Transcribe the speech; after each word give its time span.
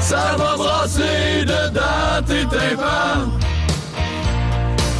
Ça 0.00 0.36
va 0.38 0.56
brasser 0.56 1.44
dedans 1.44 2.22
tes 2.26 2.44
tympans. 2.46 3.28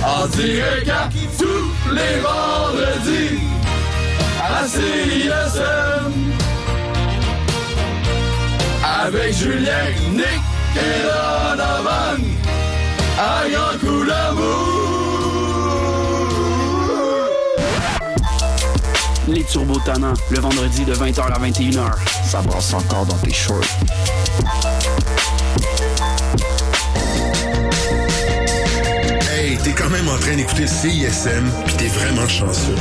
En 0.05 0.27
direct 0.29 0.89
à 0.89 1.09
tous 1.39 1.93
les 1.95 2.21
vendredis 2.21 3.41
à 4.43 4.67
CISM. 4.67 6.13
Avec 9.03 9.33
Julien, 9.35 9.73
Nick 10.13 10.43
et 10.77 11.03
Donovan. 11.03 12.23
À 13.19 13.49
grand 13.49 13.79
coup 13.81 14.05
d'amour. 14.05 14.88
Les 19.29 19.45
Turbo 19.45 19.79
Tannants, 19.85 20.15
le 20.31 20.41
vendredi 20.41 20.87
de 20.87 20.95
20h 20.95 21.21
à 21.21 21.39
21h. 21.39 21.93
Ça 22.25 22.41
brasse 22.41 22.73
encore 22.73 23.05
dans 23.05 23.17
tes 23.17 23.33
shorts. 23.33 23.61
Hey, 29.31 29.59
t'es 29.59 29.73
quand 29.73 29.91
même 29.91 30.09
en 30.09 30.19
train 30.19 30.35
d'écouter 30.35 30.67
CISM, 30.67 31.45
pis 31.67 31.75
t'es 31.75 31.89
vraiment 31.89 32.27
chanceux. 32.27 32.75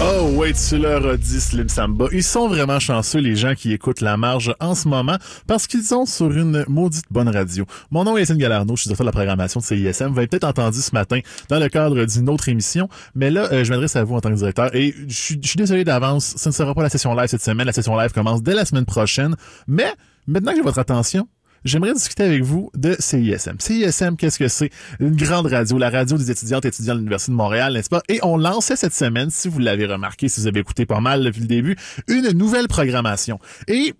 Oh, 0.00 0.30
wait, 0.36 0.52
tu 0.52 0.78
leur 0.78 1.04
as 1.08 1.16
dit 1.16 1.40
Slim 1.40 1.68
Samba. 1.68 2.06
Ils 2.12 2.22
sont 2.22 2.46
vraiment 2.46 2.78
chanceux, 2.78 3.18
les 3.18 3.34
gens 3.34 3.56
qui 3.56 3.72
écoutent 3.72 4.00
La 4.00 4.16
Marge 4.16 4.54
en 4.60 4.76
ce 4.76 4.86
moment, 4.86 5.16
parce 5.48 5.66
qu'ils 5.66 5.82
sont 5.82 6.06
sur 6.06 6.30
une 6.30 6.64
maudite 6.68 7.06
bonne 7.10 7.28
radio. 7.28 7.66
Mon 7.90 8.04
nom 8.04 8.16
est 8.16 8.22
Étienne 8.22 8.38
Galarno, 8.38 8.76
je 8.76 8.82
suis 8.82 8.88
directeur 8.88 9.04
de 9.04 9.08
la 9.08 9.12
programmation 9.12 9.58
de 9.58 9.64
CISM. 9.64 10.12
Vous 10.12 10.18
avez 10.18 10.28
peut-être 10.28 10.44
entendu 10.44 10.78
ce 10.78 10.92
matin 10.94 11.18
dans 11.48 11.58
le 11.58 11.68
cadre 11.68 12.04
d'une 12.04 12.28
autre 12.28 12.48
émission, 12.48 12.88
mais 13.16 13.32
là, 13.32 13.48
euh, 13.50 13.64
je 13.64 13.70
m'adresse 13.70 13.96
à 13.96 14.04
vous 14.04 14.14
en 14.14 14.20
tant 14.20 14.30
que 14.30 14.36
directeur 14.36 14.72
et 14.72 14.94
je 15.08 15.14
suis 15.14 15.36
désolé 15.56 15.82
d'avance, 15.82 16.34
ce 16.36 16.48
ne 16.48 16.54
sera 16.54 16.74
pas 16.74 16.82
la 16.84 16.90
session 16.90 17.12
live 17.16 17.26
cette 17.26 17.42
semaine. 17.42 17.66
La 17.66 17.72
session 17.72 17.98
live 17.98 18.12
commence 18.12 18.40
dès 18.40 18.54
la 18.54 18.64
semaine 18.64 18.84
prochaine, 18.86 19.34
mais 19.66 19.92
maintenant 20.28 20.52
que 20.52 20.58
j'ai 20.58 20.62
votre 20.62 20.78
attention, 20.78 21.26
J'aimerais 21.64 21.92
discuter 21.92 22.22
avec 22.22 22.42
vous 22.42 22.70
de 22.74 22.96
CISM. 22.98 23.56
CISM, 23.58 24.16
qu'est-ce 24.16 24.38
que 24.38 24.48
c'est? 24.48 24.70
Une 25.00 25.16
grande 25.16 25.46
radio, 25.46 25.78
la 25.78 25.90
radio 25.90 26.16
des 26.16 26.30
étudiantes 26.30 26.64
et 26.64 26.68
étudiants 26.68 26.94
de 26.94 26.98
l'Université 26.98 27.32
de 27.32 27.36
Montréal, 27.36 27.72
n'est-ce 27.72 27.88
pas? 27.88 28.02
Et 28.08 28.20
on 28.22 28.36
lançait 28.36 28.76
cette 28.76 28.94
semaine, 28.94 29.30
si 29.30 29.48
vous 29.48 29.58
l'avez 29.58 29.86
remarqué, 29.86 30.28
si 30.28 30.40
vous 30.40 30.46
avez 30.46 30.60
écouté 30.60 30.86
pas 30.86 31.00
mal 31.00 31.24
depuis 31.24 31.40
le 31.40 31.46
début, 31.46 31.76
une 32.06 32.30
nouvelle 32.32 32.68
programmation. 32.68 33.38
Et 33.66 33.94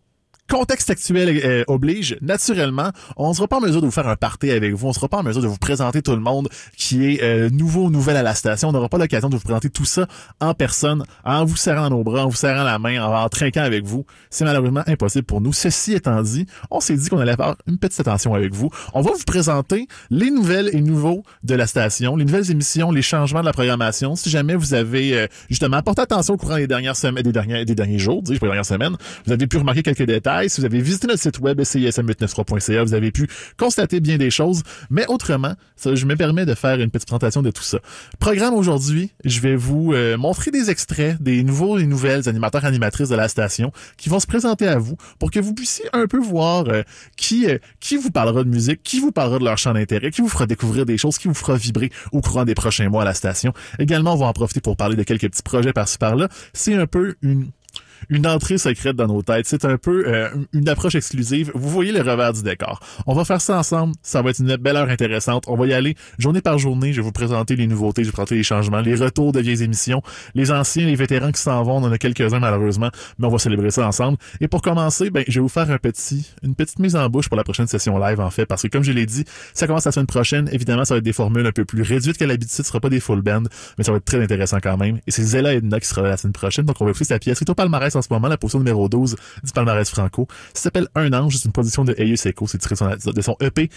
contexte 0.49 0.91
actuel 0.91 1.41
euh, 1.45 1.65
oblige, 1.67 2.17
naturellement, 2.23 2.91
on 3.17 3.33
sera 3.35 3.47
pas 3.47 3.59
en 3.59 3.61
mesure 3.61 3.81
de 3.81 3.87
vous 3.87 3.93
faire 3.93 4.09
un 4.09 4.17
party 4.17 4.51
avec 4.51 4.75
vous, 4.75 4.89
on 4.89 4.93
sera 4.93 5.09
pas 5.09 5.19
en 5.19 5.23
mesure 5.23 5.43
de 5.43 5.47
vous 5.47 5.59
présenter 5.59 6.03
tout 6.03 6.13
le 6.13 6.21
monde 6.21 6.49
qui 6.77 7.05
est 7.05 7.23
euh, 7.23 7.51
nouveau 7.51 7.85
ou 7.85 7.91
nouvelle 7.91 8.17
à 8.17 8.23
la 8.23 8.35
station, 8.35 8.71
on 8.71 8.73
n'aura 8.73 8.89
pas 8.89 8.99
l'occasion 8.99 9.29
de 9.29 9.37
vous 9.37 9.43
présenter 9.43 9.69
tout 9.69 9.85
ça 9.85 10.07
en 10.41 10.55
personne, 10.55 11.05
en 11.25 11.45
vous 11.45 11.57
serrant 11.57 11.91
nos 11.91 12.03
bras, 12.03 12.25
en 12.25 12.29
vous 12.29 12.37
serrant 12.37 12.65
la 12.65 12.79
main, 12.79 13.03
en, 13.03 13.29
trinquant 13.29 13.63
avec 13.63 13.85
vous. 13.85 14.07
C'est 14.31 14.45
malheureusement 14.45 14.83
impossible 14.87 15.27
pour 15.27 15.41
nous. 15.41 15.53
Ceci 15.53 15.93
étant 15.93 16.23
dit, 16.23 16.47
on 16.71 16.81
s'est 16.81 16.97
dit 16.97 17.09
qu'on 17.09 17.19
allait 17.19 17.33
avoir 17.33 17.57
une 17.67 17.79
petite 17.79 18.01
attention 18.01 18.35
avec 18.35 18.55
vous. 18.55 18.71
On 18.95 19.03
va 19.03 19.13
vous 19.13 19.25
présenter 19.27 19.87
les 20.11 20.31
nouvelles 20.31 20.71
et 20.73 20.81
nouveaux 20.81 21.23
de 21.43 21.55
la 21.55 21.67
station, 21.67 22.17
les 22.17 22.25
nouvelles 22.25 22.51
émissions, 22.51 22.91
les 22.91 23.03
changements 23.03 23.41
de 23.41 23.47
la 23.47 23.53
programmation. 23.53 24.17
Si 24.17 24.31
jamais 24.31 24.55
vous 24.55 24.73
avez 24.73 25.15
euh, 25.15 25.27
justement 25.51 25.83
porté 25.83 26.03
attention 26.03 26.35
au 26.35 26.37
courant 26.39 26.57
des 26.57 26.67
dernières 26.67 26.97
semaines, 26.97 27.23
des 27.23 27.33
derniers, 27.33 27.65
des 27.65 27.75
derniers 27.75 27.99
jours, 27.99 28.23
dis-je, 28.23 28.39
pas 28.41 28.47
les 28.47 28.51
dernières 28.51 28.65
semaines, 28.65 28.97
vous 29.27 29.33
avez 29.33 29.47
pu 29.47 29.59
remarquer 29.59 29.83
quelques 29.83 30.07
détails 30.07 30.38
si 30.47 30.61
vous 30.61 30.65
avez 30.67 30.81
visité 30.81 31.07
notre 31.07 31.21
site 31.21 31.41
web 31.41 31.61
cism893.ca, 31.61 32.85
vous 32.85 32.95
avez 32.95 33.11
pu 33.11 33.29
constater 33.57 34.01
bien 34.01 34.19
des 34.19 34.31
choses, 34.31 34.63
mais 34.91 35.07
autrement, 35.09 35.55
je 35.85 36.07
me 36.07 36.15
permets 36.15 36.47
de 36.47 36.55
faire 36.55 36.81
une 36.81 36.91
petite 36.91 37.09
présentation 37.09 37.43
de 37.43 37.51
tout 37.51 37.63
ça. 37.63 37.79
Programme 38.21 38.55
aujourd'hui, 38.55 39.13
je 39.25 39.41
vais 39.41 39.57
vous 39.57 39.93
euh, 39.93 40.17
montrer 40.17 40.51
des 40.51 40.71
extraits 40.71 41.21
des 41.21 41.43
nouveaux 41.43 41.79
et 41.79 41.87
nouvelles 41.87 42.29
animateurs 42.29 42.65
animatrices 42.65 43.09
de 43.09 43.17
la 43.17 43.29
station 43.29 43.73
qui 43.97 44.09
vont 44.09 44.21
se 44.21 44.27
présenter 44.27 44.69
à 44.69 44.79
vous 44.79 44.97
pour 45.19 45.31
que 45.31 45.41
vous 45.41 45.55
puissiez 45.55 45.87
un 45.93 46.07
peu 46.07 46.19
voir 46.19 46.69
euh, 46.69 46.83
qui 47.17 47.47
euh, 47.47 47.59
qui 47.81 47.97
vous 47.97 48.11
parlera 48.11 48.45
de 48.45 48.49
musique, 48.49 48.83
qui 48.83 49.01
vous 49.01 49.13
parlera 49.13 49.39
de 49.39 49.45
leur 49.45 49.59
champ 49.59 49.73
d'intérêt, 49.73 50.11
qui 50.11 50.21
vous 50.21 50.29
fera 50.29 50.47
découvrir 50.47 50.87
des 50.87 50.99
choses, 50.99 51.19
qui 51.19 51.29
vous 51.29 51.35
fera 51.35 51.57
vibrer 51.57 51.91
au 52.13 52.21
courant 52.21 52.45
des 52.45 52.55
prochains 52.55 52.89
mois 52.89 53.03
à 53.03 53.05
la 53.05 53.15
station. 53.15 53.53
Également, 53.79 54.15
on 54.15 54.19
va 54.19 54.27
en 54.27 54.33
profiter 54.33 54.61
pour 54.61 54.77
parler 54.77 54.97
de 54.97 55.03
quelques 55.03 55.29
petits 55.29 55.43
projets 55.43 55.73
par-ci 55.73 55.99
par-là. 55.99 56.29
C'est 56.53 56.75
un 56.75 56.87
peu 56.87 57.17
une 57.23 57.51
une 58.09 58.27
entrée 58.27 58.59
secrète 58.59 58.97
dans 58.97 59.07
nos 59.07 59.23
têtes. 59.23 59.47
C'est 59.47 59.65
un 59.65 59.79
peu 59.79 60.05
euh, 60.07 60.29
une 60.53 60.69
approche 60.69 60.95
exclusive. 60.95 61.51
Vous 61.55 61.69
voyez 61.69 61.93
le 61.93 62.01
revers 62.01 62.33
du 62.33 62.43
décor. 62.43 62.81
On 63.07 63.15
va 63.15 63.25
faire 63.25 63.41
ça 63.41 63.59
ensemble. 63.59 63.95
Ça 64.03 64.23
va 64.23 64.31
être 64.31 64.41
une 64.41 64.57
belle 64.57 64.77
heure 64.77 64.89
intéressante. 64.89 65.45
On 65.47 65.57
va 65.57 65.67
y 65.67 65.73
aller 65.73 65.95
journée 66.19 66.41
par 66.41 66.59
journée. 66.59 66.93
Je 66.93 67.01
vais 67.01 67.05
vous 67.05 67.13
présenter 67.13 67.57
les 67.57 67.67
nouveautés, 67.67 68.03
je 68.03 68.09
vais 68.09 68.11
vous 68.11 68.17
présenter 68.17 68.37
les 68.37 68.43
changements, 68.43 68.81
les 68.81 68.95
retours 68.95 69.33
de 69.33 69.41
vieilles 69.41 69.63
émissions, 69.63 70.03
les 70.35 70.51
anciens, 70.51 70.87
les 70.87 70.95
vétérans 70.95 71.33
qui 71.33 71.41
s'en 71.41 71.63
vont. 71.63 71.77
On 71.77 71.85
en 71.85 71.93
a 71.93 71.99
quelques-uns 71.99 72.41
malheureusement, 72.41 72.91
mais 73.19 73.27
on 73.27 73.31
va 73.31 73.39
célébrer 73.39 73.71
ça 73.71 73.87
ensemble. 73.87 74.19
Et 74.41 74.49
pour 74.49 74.63
commencer, 74.63 75.11
ben, 75.11 75.25
je 75.27 75.35
vais 75.35 75.41
vous 75.41 75.49
faire 75.49 75.71
un 75.71 75.79
petit, 75.79 76.31
une 76.43 76.55
petite 76.55 76.79
mise 76.79 76.97
en 76.97 77.09
bouche 77.09 77.29
pour 77.29 77.37
la 77.37 77.45
prochaine 77.45 77.67
session 77.67 77.99
live 77.99 78.21
en 78.21 78.31
fait, 78.31 78.47
parce 78.47 78.63
que 78.63 78.69
comme 78.69 78.83
je 78.83 78.93
l'ai 78.93 79.07
dit, 79.07 79.25
ça 79.55 79.67
commence 79.67 79.85
la 79.85 79.93
semaine 79.93 80.07
prochaine. 80.07 80.49
Évidemment, 80.53 80.85
ça 80.85 80.95
va 80.95 80.99
être 80.99 81.05
des 81.05 81.13
formules 81.13 81.47
un 81.47 81.53
peu 81.53 81.65
plus 81.65 81.83
réduites 81.83 82.17
qu'à 82.17 82.27
l'habitude. 82.27 82.53
Ce 82.53 82.63
sera 82.63 82.81
pas 82.81 82.89
des 82.89 83.01
full 83.01 83.23
band, 83.23 83.45
mais 83.77 83.85
ça 83.85 83.93
va 83.93 83.99
être 83.99 84.05
très 84.05 84.23
intéressant 84.23 84.59
quand 84.63 84.77
même. 84.77 84.99
Et 85.07 85.11
c'est 85.11 85.23
Zella 85.23 85.55
Edna 85.55 85.81
qui 85.81 85.87
sera 85.87 86.03
là 86.03 86.11
la 86.11 86.17
semaine 86.17 86.33
prochaine. 86.33 86.65
Donc 86.65 86.77
on 86.81 86.85
va 86.85 86.91
écouter 86.91 87.05
sa 87.05 87.19
pièce. 87.19 87.39
C'est 87.39 87.51
au 87.51 87.55
palmarès 87.55 87.88
en 87.97 88.03
ce 88.03 88.09
moment, 88.11 88.29
la 88.29 88.37
position 88.37 88.59
numéro 88.59 88.89
12 88.89 89.17
du 89.43 89.53
palmarès 89.53 89.89
franco. 89.89 90.27
Ça 90.55 90.63
s'appelle 90.65 90.89
Un 90.95 91.13
ange, 91.13 91.37
c'est 91.37 91.45
une 91.45 91.53
production 91.53 91.85
de 91.85 91.95
Ayeus 91.99 92.17
Seco, 92.17 92.47
c'est 92.47 92.59
tiré 92.59 92.75
de 92.75 93.21
son, 93.21 93.37
EP 93.41 93.71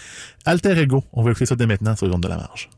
Alter 0.44 0.78
Ego. 0.78 1.04
On 1.12 1.22
va 1.22 1.30
écouter 1.30 1.46
ça 1.46 1.56
dès 1.56 1.66
maintenant 1.66 1.96
sur 1.96 2.06
les 2.06 2.14
ondes 2.14 2.22
de 2.22 2.28
la 2.28 2.36
marge. 2.36 2.70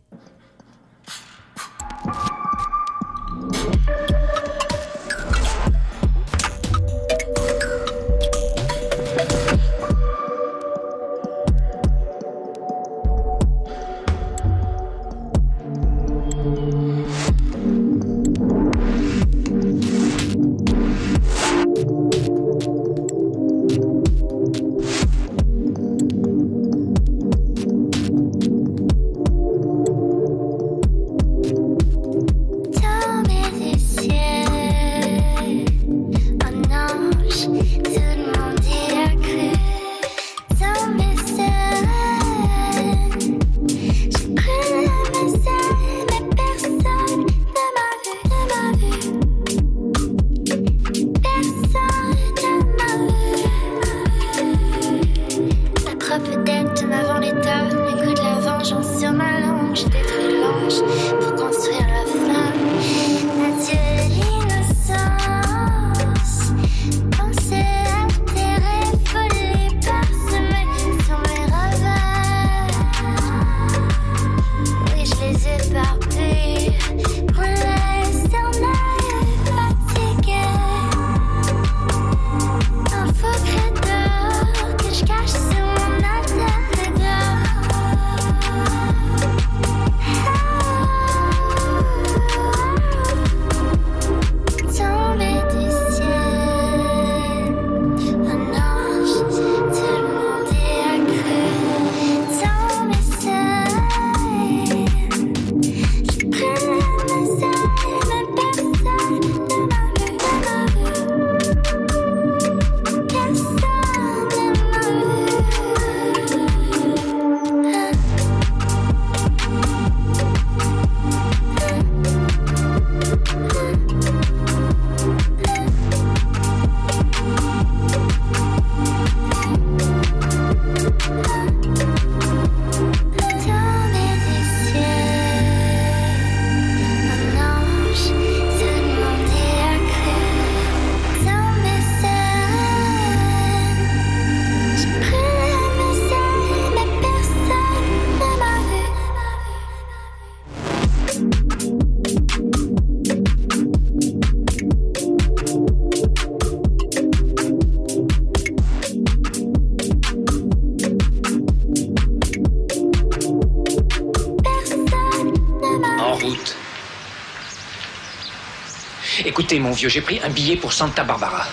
Écoutez, 169.25 169.59
mon 169.59 169.73
vieux, 169.73 169.89
j'ai 169.89 170.01
pris 170.01 170.21
un 170.23 170.31
billet 170.31 170.57
pour 170.57 170.73
Santa 170.73 171.05
Barbara. 171.05 171.45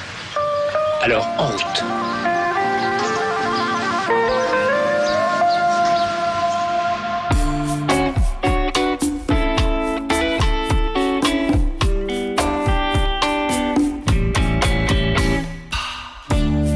Alors, 1.01 1.27
en 1.37 1.47
route. 1.47 1.83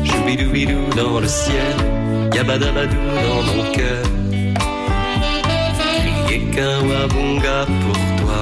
Choubidou-bidou 0.06 0.90
dans 0.96 1.20
le 1.20 1.28
ciel, 1.28 1.76
yabadabadou 2.34 2.96
dans 2.96 3.42
mon 3.44 3.72
cœur. 3.72 4.06
Qu'un 7.06 7.14
wabunga 7.14 7.66
pour 7.66 7.98
toi, 8.20 8.42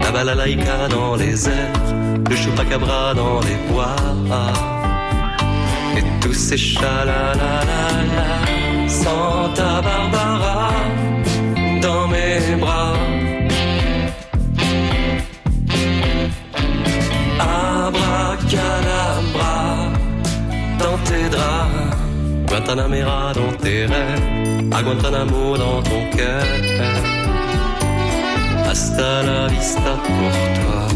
la 0.00 0.10
balalaïka 0.10 0.88
dans 0.90 1.14
les 1.16 1.48
airs, 1.48 1.72
le 2.28 2.36
chupacabra 2.36 3.14
dans 3.14 3.40
les 3.40 3.56
bois. 3.70 3.96
Et 5.96 6.02
tous 6.20 6.32
ces 6.32 6.56
chalalalala, 6.56 8.28
Santa 8.88 9.80
Barbara 9.82 10.70
dans 11.80 12.08
mes 12.08 12.56
bras. 12.60 12.94
Abracadabra 17.38 18.78
dans 20.78 20.98
tes 21.04 21.28
draps, 21.28 21.96
Guantanamera 22.48 23.32
dans 23.34 23.52
tes 23.58 23.86
rêves, 23.86 24.72
à 24.72 24.82
Guantanamo 24.82 25.56
dans 25.56 25.82
ton 25.82 26.16
cœur. 26.16 27.21
Hasta 28.92 29.22
la 29.22 29.46
vista 29.48 29.96
pour 30.04 30.32
toi, 30.60 30.86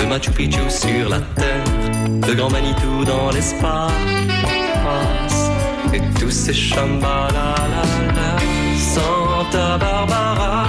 de 0.00 0.06
Machu 0.06 0.30
Picchu 0.30 0.70
sur 0.70 1.10
la 1.10 1.20
terre, 1.36 1.64
de 2.26 2.32
Grand 2.32 2.50
Manitou 2.50 3.04
dans 3.04 3.30
l'espace, 3.32 3.92
et 5.92 6.00
tous 6.18 6.30
ces 6.30 6.54
chambalalala, 6.54 7.84
Santa 8.78 9.76
Barbara 9.76 10.68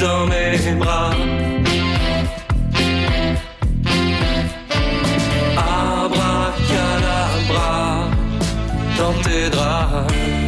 dans 0.00 0.26
mes 0.26 0.74
bras. 0.78 1.10
Abracadabra 5.58 6.88
dans 8.96 9.12
tes 9.22 9.50
draps. 9.50 10.47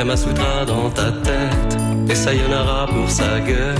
Le 0.00 0.04
Kama 0.06 0.16
Sutra 0.16 0.64
dans 0.64 0.88
ta 0.88 1.12
tête 1.12 1.76
et 2.08 2.14
Sayonara 2.14 2.86
pour 2.86 3.10
sa 3.10 3.38
gueule. 3.40 3.74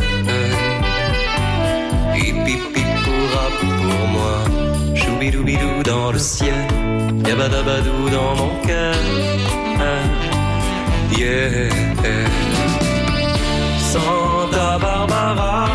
Hippie 2.14 2.58
pourra 3.04 3.46
pour 3.58 4.08
moi. 4.08 4.94
Choubidoubidou 4.94 5.82
dans 5.82 6.12
le 6.12 6.18
ciel, 6.18 6.66
yabadabadou 7.26 8.10
dans 8.10 8.36
mon 8.36 8.50
cœur. 8.66 8.94
Yeah. 11.16 11.70
Santa 13.78 14.78
Barbara 14.78 15.68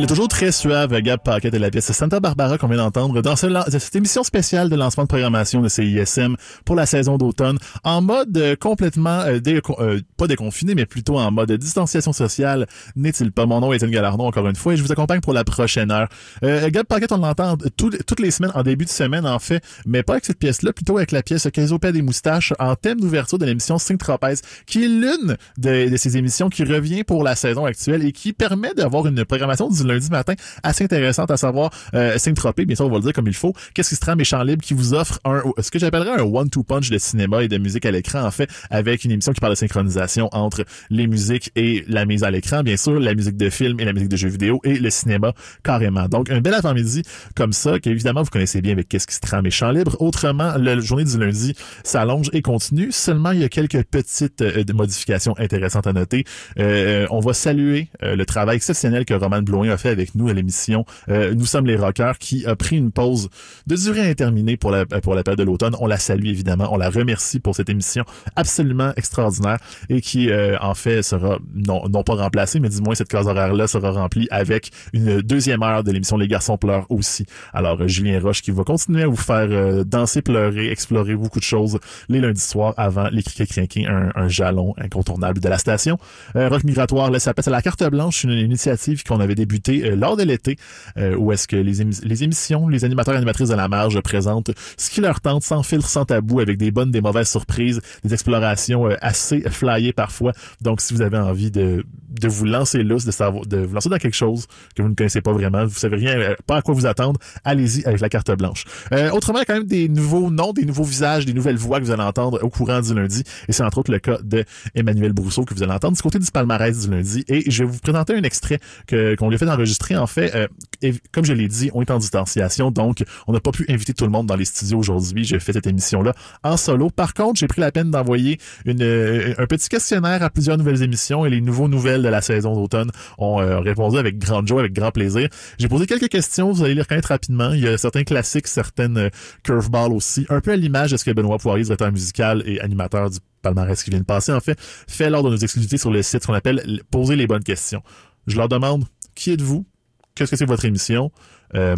Il 0.00 0.04
est 0.04 0.06
toujours 0.06 0.28
très 0.28 0.52
suave, 0.52 0.96
Gab 1.00 1.18
Paquette 1.24 1.52
de 1.52 1.58
la 1.58 1.70
pièce 1.70 1.90
Santa 1.90 2.20
Barbara 2.20 2.56
qu'on 2.56 2.68
vient 2.68 2.76
d'entendre 2.76 3.20
dans 3.20 3.34
ce, 3.34 3.48
cette 3.68 3.96
émission 3.96 4.22
spéciale 4.22 4.68
de 4.68 4.76
lancement 4.76 5.02
de 5.02 5.08
programmation 5.08 5.60
de 5.60 5.68
CISM 5.68 6.36
pour 6.64 6.76
la 6.76 6.86
saison 6.86 7.18
d'automne 7.18 7.58
en 7.82 8.00
mode 8.00 8.36
euh, 8.38 8.54
complètement, 8.54 9.22
euh, 9.22 9.40
euh, 9.80 10.00
pas 10.16 10.28
déconfiné, 10.28 10.76
mais 10.76 10.86
plutôt 10.86 11.18
en 11.18 11.32
mode 11.32 11.50
distanciation 11.50 12.12
sociale, 12.12 12.68
n'est-il 12.94 13.32
pas? 13.32 13.44
Mon 13.44 13.58
nom 13.58 13.72
est 13.72 13.76
Étienne 13.78 13.90
Galarnon, 13.90 14.26
encore 14.26 14.46
une 14.46 14.54
fois, 14.54 14.74
et 14.74 14.76
je 14.76 14.84
vous 14.84 14.92
accompagne 14.92 15.20
pour 15.20 15.32
la 15.32 15.42
prochaine 15.42 15.90
heure. 15.90 16.08
Euh, 16.44 16.70
Gab 16.70 16.86
Paquette, 16.86 17.10
on 17.10 17.16
l'entend 17.16 17.56
tout, 17.76 17.90
toutes 17.90 18.20
les 18.20 18.30
semaines, 18.30 18.52
en 18.54 18.62
début 18.62 18.84
de 18.84 18.90
semaine, 18.90 19.26
en 19.26 19.40
fait, 19.40 19.64
mais 19.84 20.04
pas 20.04 20.12
avec 20.12 20.26
cette 20.26 20.38
pièce-là, 20.38 20.72
plutôt 20.72 20.98
avec 20.98 21.10
la 21.10 21.24
pièce 21.24 21.48
Casopé 21.52 21.90
des 21.90 22.02
moustaches? 22.02 22.52
En 22.60 22.76
thème 22.76 23.00
d'ouverture 23.00 23.38
de 23.38 23.46
l'émission 23.46 23.78
Sing 23.78 23.98
Trapèze, 23.98 24.42
qui 24.64 24.84
est 24.84 24.88
l'une 24.88 25.36
de, 25.56 25.90
de 25.90 25.96
ces 25.96 26.16
émissions 26.16 26.50
qui 26.50 26.62
revient 26.62 27.02
pour 27.02 27.24
la 27.24 27.34
saison 27.34 27.64
actuelle 27.64 28.04
et 28.04 28.12
qui 28.12 28.32
permet 28.32 28.74
d'avoir 28.74 29.04
une 29.08 29.24
programmation 29.24 29.68
du 29.68 29.87
lundi 29.88 30.10
matin 30.10 30.34
assez 30.62 30.84
intéressante 30.84 31.30
à 31.30 31.36
savoir 31.36 31.70
euh, 31.94 32.16
bien 32.56 32.76
sûr, 32.76 32.86
on 32.86 32.90
va 32.90 32.96
le 32.96 33.02
dire 33.02 33.12
comme 33.12 33.26
il 33.26 33.34
faut. 33.34 33.52
Qu'est-ce 33.74 33.90
qui 33.90 33.94
se 33.96 34.00
trame 34.00 34.22
Champ 34.24 34.42
Libre 34.42 34.62
qui 34.62 34.74
vous 34.74 34.94
offre 34.94 35.18
un 35.24 35.42
ce 35.58 35.70
que 35.70 35.78
j'appellerais 35.78 36.20
un 36.20 36.22
one-two 36.22 36.62
punch 36.62 36.90
de 36.90 36.98
cinéma 36.98 37.42
et 37.42 37.48
de 37.48 37.58
musique 37.58 37.86
à 37.86 37.90
l'écran, 37.90 38.22
en 38.22 38.30
fait, 38.30 38.50
avec 38.70 39.04
une 39.04 39.10
émission 39.10 39.32
qui 39.32 39.40
parle 39.40 39.54
de 39.54 39.58
synchronisation 39.58 40.28
entre 40.32 40.64
les 40.90 41.06
musiques 41.06 41.50
et 41.56 41.84
la 41.88 42.04
mise 42.04 42.24
à 42.24 42.30
l'écran, 42.30 42.62
bien 42.62 42.76
sûr, 42.76 42.98
la 42.98 43.14
musique 43.14 43.36
de 43.36 43.50
film 43.50 43.80
et 43.80 43.84
la 43.84 43.92
musique 43.92 44.08
de 44.08 44.16
jeux 44.16 44.28
vidéo 44.28 44.60
et 44.64 44.78
le 44.78 44.90
cinéma 44.90 45.32
carrément. 45.62 46.08
Donc, 46.08 46.30
un 46.30 46.40
bel 46.40 46.54
avant-midi 46.54 47.02
comme 47.34 47.52
ça, 47.52 47.78
qu'évidemment, 47.78 48.22
vous 48.22 48.30
connaissez 48.30 48.60
bien 48.60 48.72
avec 48.72 48.88
Qu'est-ce 48.88 49.06
qui 49.06 49.14
se 49.14 49.20
trame 49.20 49.46
et 49.46 49.50
Champ 49.50 49.70
Libre. 49.70 49.96
Autrement, 50.00 50.54
la 50.56 50.78
journée 50.80 51.04
du 51.04 51.18
lundi 51.18 51.54
s'allonge 51.84 52.30
et 52.32 52.42
continue. 52.42 52.90
Seulement, 52.90 53.32
il 53.32 53.40
y 53.40 53.44
a 53.44 53.48
quelques 53.48 53.82
petites 53.84 54.40
euh, 54.40 54.64
modifications 54.72 55.34
intéressantes 55.38 55.86
à 55.86 55.92
noter. 55.92 56.24
Euh, 56.58 57.06
on 57.10 57.20
va 57.20 57.32
saluer 57.32 57.88
euh, 58.02 58.16
le 58.16 58.26
travail 58.26 58.56
exceptionnel 58.56 59.04
que 59.04 59.14
Roman 59.14 59.42
Blouin 59.42 59.68
a 59.70 59.76
fait 59.78 59.88
avec 59.88 60.14
nous 60.14 60.28
à 60.28 60.32
l'émission 60.32 60.84
euh, 61.08 61.34
Nous 61.34 61.46
sommes 61.46 61.66
les 61.66 61.76
rockers 61.76 62.18
qui 62.18 62.46
a 62.46 62.56
pris 62.56 62.76
une 62.76 62.90
pause 62.90 63.28
de 63.66 63.76
durée 63.76 64.00
indéterminée 64.00 64.56
pour 64.56 64.70
la 64.70 64.86
pour 64.86 65.14
la 65.14 65.22
période 65.22 65.38
de 65.38 65.44
l'automne. 65.44 65.74
On 65.80 65.86
la 65.86 65.98
salue 65.98 66.26
évidemment, 66.26 66.68
on 66.72 66.76
la 66.76 66.90
remercie 66.90 67.40
pour 67.40 67.54
cette 67.54 67.68
émission 67.68 68.04
absolument 68.36 68.92
extraordinaire 68.96 69.58
et 69.88 70.00
qui 70.00 70.30
euh, 70.30 70.56
en 70.60 70.74
fait 70.74 71.02
sera 71.02 71.38
non 71.54 72.02
pas 72.02 72.14
remplacée 72.14 72.60
mais 72.60 72.68
du 72.68 72.80
moins 72.80 72.94
cette 72.94 73.08
case 73.08 73.26
horaire 73.26 73.54
là 73.54 73.66
sera 73.66 73.90
remplie 73.90 74.28
avec 74.30 74.70
une 74.92 75.20
deuxième 75.20 75.62
heure 75.62 75.84
de 75.84 75.92
l'émission 75.92 76.16
Les 76.16 76.28
garçons 76.28 76.58
pleurent 76.58 76.86
aussi. 76.90 77.26
Alors 77.52 77.80
euh, 77.80 77.88
Julien 77.88 78.20
Roche 78.20 78.42
qui 78.42 78.50
va 78.50 78.64
continuer 78.64 79.02
à 79.02 79.06
vous 79.06 79.16
faire 79.16 79.84
danser, 79.84 80.22
pleurer, 80.22 80.70
explorer 80.70 81.14
beaucoup 81.14 81.38
de 81.38 81.44
choses 81.44 81.78
les 82.08 82.20
lundis 82.20 82.40
soirs 82.40 82.74
avant 82.76 83.08
les 83.10 83.22
criquets 83.22 83.46
crinqués, 83.46 83.86
un, 83.86 84.10
un 84.14 84.28
jalon 84.28 84.74
incontournable 84.78 85.40
de 85.40 85.48
la 85.48 85.58
station. 85.58 85.98
Rock 86.34 86.64
migratoire 86.64 87.10
là, 87.10 87.18
ça 87.18 87.26
s'appelle 87.26 87.52
la 87.52 87.62
carte 87.62 87.84
blanche, 87.90 88.24
une 88.24 88.30
initiative 88.30 89.04
qu'on 89.04 89.20
avait 89.20 89.34
débuté 89.34 89.67
euh, 89.68 89.96
lors 89.96 90.16
de 90.16 90.22
l'été, 90.22 90.56
euh, 90.96 91.16
où 91.16 91.32
est-ce 91.32 91.46
que 91.46 91.56
les, 91.56 91.82
émi- 91.82 92.04
les 92.04 92.24
émissions, 92.24 92.68
les 92.68 92.84
animateurs 92.84 93.14
et 93.14 93.16
animatrices 93.16 93.50
de 93.50 93.54
la 93.54 93.68
marge 93.68 94.00
présentent 94.00 94.50
ce 94.76 94.90
qui 94.90 95.00
leur 95.00 95.20
tente, 95.20 95.42
sans 95.42 95.62
filtre, 95.62 95.88
sans 95.88 96.04
tabou, 96.04 96.40
avec 96.40 96.56
des 96.58 96.70
bonnes, 96.70 96.90
des 96.90 97.00
mauvaises 97.00 97.28
surprises, 97.28 97.80
des 98.04 98.12
explorations 98.12 98.88
euh, 98.88 98.96
assez 99.00 99.40
flyées 99.48 99.92
parfois. 99.92 100.32
Donc, 100.60 100.80
si 100.80 100.94
vous 100.94 101.02
avez 101.02 101.18
envie 101.18 101.50
de, 101.50 101.84
de 102.20 102.28
vous 102.28 102.44
lancer 102.44 102.82
lousse, 102.82 103.04
de 103.04 103.12
de 103.46 103.58
vous 103.58 103.74
lancer 103.74 103.88
dans 103.88 103.98
quelque 103.98 104.14
chose 104.16 104.46
que 104.74 104.82
vous 104.82 104.88
ne 104.88 104.94
connaissez 104.94 105.20
pas 105.20 105.32
vraiment, 105.32 105.64
vous 105.64 105.78
savez 105.78 105.96
rien, 105.96 106.34
pas 106.46 106.56
à 106.56 106.62
quoi 106.62 106.74
vous 106.74 106.86
attendre, 106.86 107.18
allez-y 107.44 107.84
avec 107.84 108.00
la 108.00 108.08
carte 108.08 108.30
blanche. 108.36 108.64
Autrement, 109.12 109.38
il 109.38 109.40
y 109.40 109.42
a 109.42 109.44
quand 109.44 109.54
même 109.54 109.66
des 109.66 109.88
nouveaux 109.88 110.30
noms, 110.30 110.52
des 110.52 110.64
nouveaux 110.64 110.84
visages, 110.84 111.26
des 111.26 111.32
nouvelles 111.32 111.56
voix 111.56 111.80
que 111.80 111.84
vous 111.84 111.90
allez 111.90 112.02
entendre 112.02 112.38
au 112.42 112.48
courant 112.48 112.80
du 112.80 112.94
lundi. 112.94 113.22
Et 113.48 113.52
c'est 113.52 113.62
entre 113.62 113.78
autres 113.78 113.92
le 113.92 113.98
cas 113.98 114.18
de 114.22 114.44
Emmanuel 114.74 115.12
Brousseau 115.12 115.44
que 115.44 115.54
vous 115.54 115.62
allez 115.62 115.72
entendre 115.72 115.96
du 115.96 116.02
côté 116.02 116.18
du 116.18 116.30
palmarès 116.30 116.86
du 116.86 116.90
lundi. 116.90 117.24
Et 117.28 117.50
je 117.50 117.64
vais 117.64 117.70
vous 117.70 117.78
présenter 117.78 118.14
un 118.14 118.22
extrait 118.22 118.60
qu'on 118.88 119.28
lui 119.28 119.34
a 119.34 119.38
fait 119.38 119.44
enregistrer. 119.58 119.96
En 119.96 120.06
fait, 120.06 120.34
euh, 120.34 120.46
et 120.82 120.94
comme 121.12 121.24
je 121.24 121.32
l'ai 121.32 121.48
dit, 121.48 121.70
on 121.74 121.82
est 121.82 121.90
en 121.90 121.98
distanciation, 121.98 122.70
donc 122.70 123.04
on 123.26 123.32
n'a 123.32 123.40
pas 123.40 123.50
pu 123.50 123.66
inviter 123.68 123.92
tout 123.94 124.04
le 124.04 124.10
monde 124.10 124.26
dans 124.26 124.36
les 124.36 124.44
studios 124.44 124.78
aujourd'hui. 124.78 125.24
J'ai 125.24 125.40
fait 125.40 125.52
cette 125.52 125.66
émission-là 125.66 126.12
en 126.44 126.56
solo. 126.56 126.90
Par 126.90 127.14
contre, 127.14 127.38
j'ai 127.40 127.48
pris 127.48 127.60
la 127.60 127.72
peine 127.72 127.90
d'envoyer 127.90 128.38
euh, 128.66 129.34
un 129.38 129.46
petit 129.46 129.68
questionnaire 129.68 130.22
à 130.22 130.30
plusieurs 130.30 130.56
nouvelles 130.56 130.82
émissions 130.82 131.26
et 131.26 131.30
les 131.30 131.40
nouveaux 131.40 131.68
nouvelles 131.68 132.02
de 132.02 132.08
la 132.08 132.22
saison 132.22 132.54
d'automne 132.54 132.90
ont 133.18 133.40
euh, 133.40 133.60
répondu 133.60 133.98
avec 133.98 134.18
grande 134.18 134.46
joie, 134.46 134.60
avec 134.60 134.72
grand 134.72 134.90
plaisir. 134.90 135.28
J'ai 135.58 135.68
posé 135.68 135.86
quelques 135.86 136.08
questions, 136.08 136.52
vous 136.52 136.64
allez 136.64 136.74
les 136.74 136.82
reconnaître 136.82 137.08
rapidement. 137.08 137.52
Il 137.52 137.60
y 137.60 137.68
a 137.68 137.76
certains 137.76 138.04
classiques, 138.04 138.46
certaines 138.46 139.10
curveballs 139.42 139.92
aussi, 139.92 140.26
un 140.28 140.40
peu 140.40 140.52
à 140.52 140.56
l'image 140.56 140.92
de 140.92 140.96
ce 140.96 141.04
que 141.04 141.10
Benoît 141.10 141.38
Poirier, 141.38 141.64
directeur 141.64 141.90
musical 141.92 142.42
et 142.46 142.60
animateur 142.60 143.10
du 143.10 143.18
palmarès 143.42 143.82
qui 143.82 143.90
vient 143.90 144.00
de 144.00 144.04
passer, 144.04 144.32
en 144.32 144.40
fait, 144.40 144.58
fait 144.60 145.10
lors 145.10 145.22
de 145.22 145.30
nos 145.30 145.36
exclusivités 145.36 145.78
sur 145.78 145.90
le 145.90 146.02
site, 146.02 146.26
qu'on 146.26 146.34
appelle 146.34 146.82
poser 146.90 147.16
les 147.16 147.26
bonnes 147.26 147.44
questions. 147.44 147.82
Je 148.26 148.36
leur 148.36 148.48
demande, 148.48 148.84
qui 149.18 149.32
êtes-vous? 149.32 149.66
Qu'est-ce 150.14 150.30
que 150.30 150.36
c'est 150.36 150.46
votre 150.46 150.64
émission? 150.64 151.10
Euh, 151.54 151.76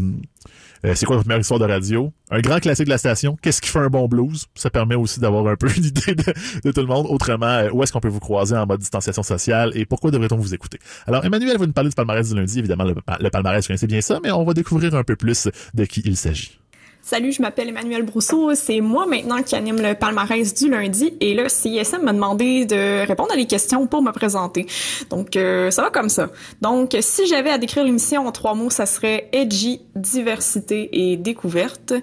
euh, 0.84 0.94
c'est 0.94 1.04
quoi 1.06 1.16
votre 1.16 1.28
meilleure 1.28 1.40
histoire 1.40 1.60
de 1.60 1.64
radio? 1.64 2.12
Un 2.30 2.40
grand 2.40 2.58
classique 2.58 2.86
de 2.86 2.90
la 2.90 2.98
station. 2.98 3.36
Qu'est-ce 3.42 3.60
qui 3.60 3.68
fait 3.68 3.78
un 3.78 3.88
bon 3.88 4.08
blues? 4.08 4.46
Ça 4.54 4.70
permet 4.70 4.94
aussi 4.94 5.20
d'avoir 5.20 5.46
un 5.46 5.56
peu 5.56 5.68
une 5.76 5.84
idée 5.84 6.14
de, 6.14 6.70
tout 6.70 6.80
le 6.80 6.86
monde. 6.86 7.06
Autrement, 7.08 7.46
euh, 7.46 7.70
où 7.72 7.82
est-ce 7.82 7.92
qu'on 7.92 8.00
peut 8.00 8.08
vous 8.08 8.20
croiser 8.20 8.56
en 8.56 8.66
mode 8.66 8.80
distanciation 8.80 9.22
sociale 9.22 9.72
et 9.74 9.86
pourquoi 9.86 10.10
devrait-on 10.10 10.36
vous 10.36 10.54
écouter? 10.54 10.78
Alors, 11.06 11.24
Emmanuel 11.24 11.58
va 11.58 11.66
nous 11.66 11.72
parler 11.72 11.90
du 11.90 11.96
palmarès 11.96 12.28
du 12.28 12.34
lundi. 12.34 12.58
Évidemment, 12.58 12.84
le, 12.84 12.94
le 12.94 13.30
palmarès, 13.30 13.64
vous 13.64 13.68
connaissez 13.68 13.86
bien 13.86 14.00
ça, 14.00 14.20
mais 14.22 14.30
on 14.30 14.44
va 14.44 14.54
découvrir 14.54 14.94
un 14.94 15.04
peu 15.04 15.16
plus 15.16 15.48
de 15.74 15.84
qui 15.84 16.02
il 16.04 16.16
s'agit. 16.16 16.60
Salut, 17.02 17.32
je 17.32 17.40
m'appelle 17.40 17.68
Emmanuel 17.70 18.02
Brousseau. 18.02 18.54
C'est 18.54 18.80
moi 18.80 19.06
maintenant 19.06 19.42
qui 19.42 19.56
anime 19.56 19.80
le 19.80 19.94
palmarès 19.94 20.54
du 20.54 20.70
lundi. 20.70 21.14
Et 21.20 21.34
là, 21.34 21.48
CISM 21.48 22.02
m'a 22.02 22.12
demandé 22.12 22.66
de 22.66 23.06
répondre 23.06 23.32
à 23.32 23.36
des 23.36 23.46
questions 23.46 23.86
pour 23.86 24.02
me 24.02 24.12
présenter. 24.12 24.66
Donc, 25.08 25.34
euh, 25.34 25.70
ça 25.70 25.82
va 25.82 25.90
comme 25.90 26.10
ça. 26.10 26.28
Donc, 26.60 26.94
si 27.00 27.26
j'avais 27.26 27.50
à 27.50 27.56
décrire 27.56 27.84
l'émission 27.84 28.26
en 28.26 28.32
trois 28.32 28.54
mots, 28.54 28.68
ça 28.68 28.84
serait 28.84 29.28
edgy, 29.32 29.80
diversité 29.96 30.90
et 30.92 31.16
découverte. 31.16 31.94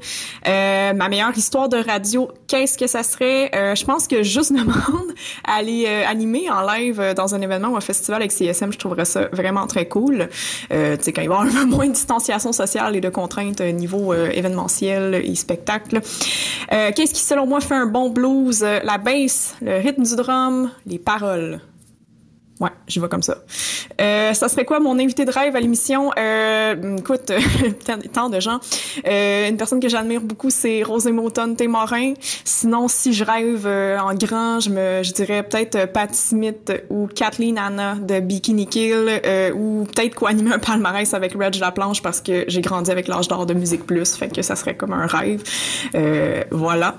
Euh, 0.48 0.94
ma 0.94 1.10
meilleure 1.10 1.38
histoire 1.38 1.70
de 1.70 1.78
radio, 1.78 2.30
qu'est-ce 2.48 2.78
que 2.78 2.88
ça 2.88 3.04
serait? 3.04 3.52
Euh, 3.56 3.76
je 3.76 3.86
pense 3.86 4.08
que 4.08 4.24
juste 4.24 4.52
demande 4.52 5.14
à 5.46 5.58
aller 5.58 5.86
euh, 5.88 6.08
animer 6.08 6.50
en 6.50 6.66
live 6.66 7.14
dans 7.16 7.36
un 7.36 7.42
événement 7.42 7.70
ou 7.70 7.78
un 7.78 7.82
festival 7.82 8.22
avec 8.22 8.32
CISM, 8.32 8.74
je 8.74 8.80
trouverais 8.80 9.06
ça 9.06 9.28
vraiment 9.32 9.68
très 9.68 9.88
cool. 9.88 10.28
Euh, 10.74 10.98
tu 10.98 11.04
sais, 11.04 11.14
quand 11.14 11.22
il 11.22 11.26
y 11.26 11.28
avoir 11.28 11.42
un 11.42 11.50
peu 11.50 11.66
moins 11.66 11.86
de 11.86 11.94
distanciation 11.94 12.52
sociale 12.52 12.96
et 12.96 13.02
de 13.02 13.10
contraintes 13.10 13.62
niveau 13.62 14.14
événementiel 14.14 14.87
et 14.92 15.36
spectacle. 15.36 16.02
Euh, 16.72 16.92
Qu'est-ce 16.96 17.14
qui, 17.14 17.22
selon 17.22 17.46
moi, 17.48 17.62
fait 17.62 17.76
un 17.76 17.86
bon 17.88 18.10
blues? 18.10 18.62
La 18.62 18.98
basse, 18.98 19.56
le 19.62 19.78
rythme 19.78 20.04
du 20.04 20.16
drum, 20.16 20.72
les 20.86 21.00
paroles. 21.00 21.62
Ouais, 22.60 22.72
j'y 22.88 23.00
vais 23.00 23.08
comme 23.08 23.22
ça. 23.22 23.38
Euh, 24.02 24.34
ça 24.34 24.50
serait 24.50 24.66
quoi 24.66 24.80
mon 24.80 24.98
invité 24.98 25.26
de 25.26 25.32
rêve 25.32 25.56
à 25.56 25.60
l'émission? 25.60 26.12
Euh, 26.18 26.98
écoute, 26.98 27.32
tant 28.14 28.30
de 28.30 28.40
gens. 28.40 28.60
Euh, 29.08 29.48
une 29.48 29.58
personne 29.58 29.80
que 29.80 29.90
j'admire 29.90 30.22
beaucoup, 30.22 30.50
c'est 30.50 30.82
Rosé 30.82 31.12
Moton 31.12 31.54
Témorin. 31.54 32.14
Sinon, 32.46 32.88
si 32.88 33.14
je 33.14 33.24
rêve 33.24 33.68
euh, 33.68 34.00
en 34.00 34.16
grand, 34.16 34.60
je 34.60 34.72
me, 34.72 35.04
je 35.04 35.14
dirais 35.14 35.44
peut-être 35.44 35.92
Pat 35.92 36.14
Smith 36.16 36.72
ou 36.90 37.08
Kathleen 37.14 37.60
Anna 37.60 37.94
de 37.96 38.20
Bikini 38.20 38.66
Kill 38.66 39.22
euh, 39.24 39.52
ou 39.54 39.86
peut-être 39.94 40.16
co-animer 40.16 40.54
un 40.54 40.60
palmarès 40.60 41.14
avec 41.14 41.34
Reg 41.34 41.56
Laplanche 41.60 42.02
parce 42.02 42.22
que 42.22 42.46
j'ai 42.48 42.62
grandi 42.62 42.90
avec 42.90 43.08
l'âge 43.08 43.28
d'or 43.28 43.46
de 43.46 43.54
Musique 43.54 43.86
Plus, 43.86 44.16
fait 44.16 44.34
que 44.34 44.42
ça 44.42 44.56
serait 44.56 44.76
comme 44.76 44.94
un 44.94 45.06
rêve. 45.06 45.44
Euh, 45.94 46.44
voilà. 46.50 46.96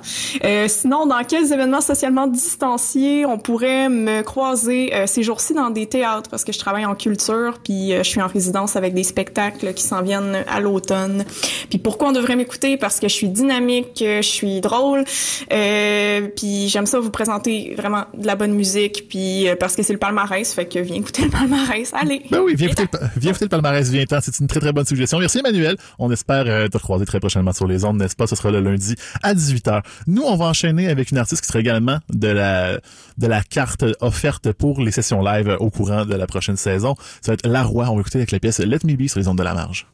sinon, 0.69 1.07
dans 1.07 1.25
quels 1.25 1.53
événements 1.53 1.81
socialement 1.81 2.29
distanciés 2.29 3.27
on 3.27 3.39
pourrait 3.39 3.89
me 3.89 4.23
croiser 4.23 4.93
ces 5.07 5.25
jours-ci? 5.25 5.48
Dans 5.55 5.71
des 5.71 5.87
théâtres 5.87 6.31
parce 6.31 6.45
que 6.45 6.53
je 6.53 6.59
travaille 6.59 6.87
en 6.87 6.95
culture, 6.95 7.59
puis 7.63 7.93
euh, 7.93 8.03
je 8.03 8.09
suis 8.09 8.21
en 8.21 8.27
résidence 8.27 8.77
avec 8.77 8.95
des 8.95 9.05
spectacles 9.05 9.75
qui 9.75 9.83
s'en 9.83 10.03
viennent 10.03 10.45
à 10.49 10.61
l'automne. 10.61 11.25
Puis 11.71 11.79
pourquoi 11.79 12.09
on 12.09 12.13
devrait 12.13 12.37
m'écouter? 12.37 12.77
Parce 12.77 13.01
que 13.01 13.09
je 13.09 13.15
suis 13.15 13.29
dynamique, 13.29 14.03
je 14.03 14.23
suis 14.23 14.61
drôle, 14.61 15.05
euh, 15.53 16.29
puis 16.37 16.69
j'aime 16.69 16.87
ça 16.87 16.99
vous 17.01 17.11
présenter 17.11 17.75
vraiment 17.77 18.05
de 18.17 18.27
la 18.27 18.37
bonne 18.37 18.53
musique, 18.53 19.07
puis 19.09 19.49
euh, 19.49 19.57
parce 19.57 19.77
que 19.77 19.83
c'est 19.83 19.93
le 19.93 19.99
palmarès, 19.99 20.53
fait 20.53 20.67
que 20.67 20.79
viens 20.79 20.97
écouter 20.97 21.25
le 21.25 21.31
palmarès, 21.31 21.93
allez! 21.95 22.23
Ben 22.31 22.41
oui, 22.41 22.55
viens, 22.57 22.69
écouter 22.69 22.89
le, 22.93 23.09
viens 23.17 23.31
écouter 23.31 23.45
le 23.45 23.51
palmarès, 23.51 23.89
viens 23.89 24.05
temps, 24.05 24.19
c'est 24.21 24.39
une 24.41 24.47
très 24.47 24.61
très 24.61 24.73
bonne 24.73 24.87
suggestion. 24.87 25.19
Merci 25.19 25.39
Emmanuel, 25.39 25.77
on 25.99 26.11
espère 26.11 26.45
euh, 26.47 26.69
te 26.69 26.77
recroiser 26.77 27.05
très 27.05 27.21
prochainement 27.21 27.53
sur 27.53 27.67
les 27.67 27.85
ondes, 27.85 27.99
n'est-ce 27.99 28.17
pas? 28.17 28.27
Ce 28.27 28.37
sera 28.37 28.51
le 28.51 28.61
lundi 28.61 28.95
à 29.23 29.35
18h. 29.35 29.83
Nous, 30.07 30.23
on 30.23 30.37
va 30.37 30.47
enchaîner 30.47 30.89
avec 30.89 31.11
une 31.11 31.19
artiste 31.19 31.43
qui 31.43 31.49
sera 31.49 31.61
également 31.61 31.99
de 32.11 32.29
la, 32.29 32.79
de 33.19 33.27
la 33.27 33.43
carte 33.43 33.85
offerte 34.01 34.53
pour 34.53 34.81
les 34.81 34.91
sessions 34.91 35.23
live 35.23 35.38
au 35.59 35.71
courant 35.71 36.05
de 36.05 36.15
la 36.15 36.27
prochaine 36.27 36.57
saison. 36.57 36.95
Ça 37.21 37.33
va 37.33 37.35
être 37.35 37.47
La 37.47 37.63
Roi. 37.63 37.89
On 37.91 37.95
va 37.95 38.01
écouter 38.01 38.19
avec 38.19 38.31
la 38.31 38.41
pièce 38.41 38.59
Let 38.61 38.81
Me 38.85 38.97
Be 38.97 39.09
sur 39.09 39.19
les 39.19 39.29
ondes 39.29 39.39
de 39.39 39.43
la 39.43 39.55
marge. 39.55 39.87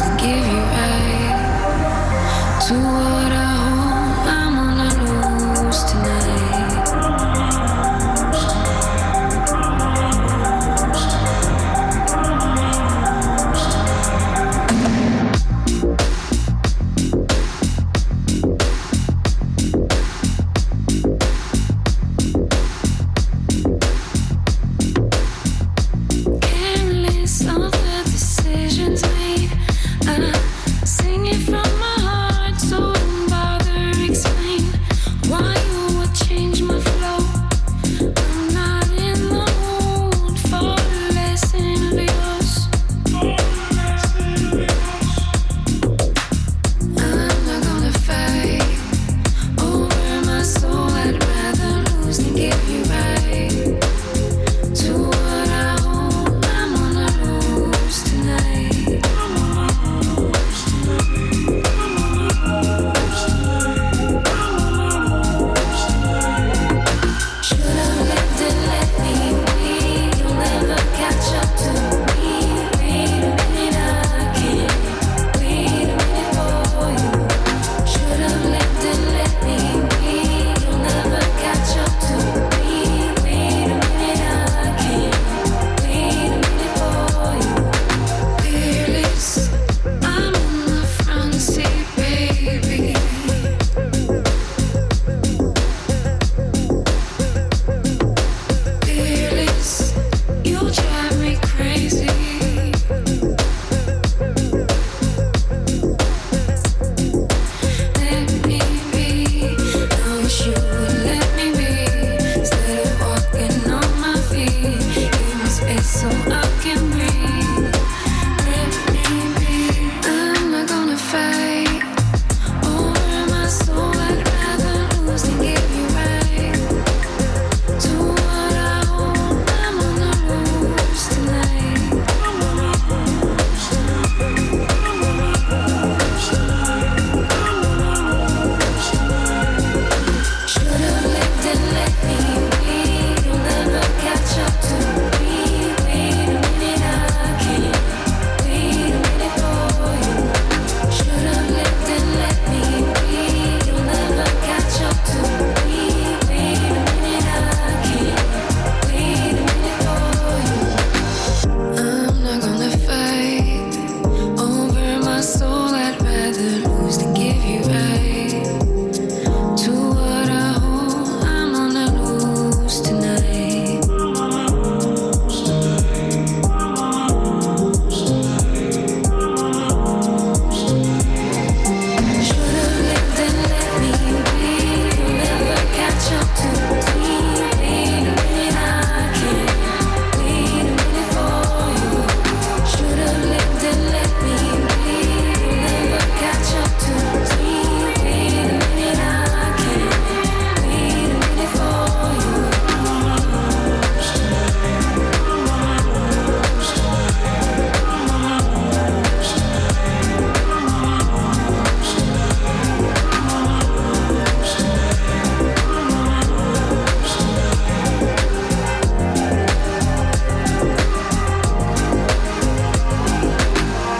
to 0.00 0.08
give 0.16 0.46
you 0.46 0.62
right 0.72 1.38
to 2.66 2.74
what 2.74 3.32
I 3.32 3.61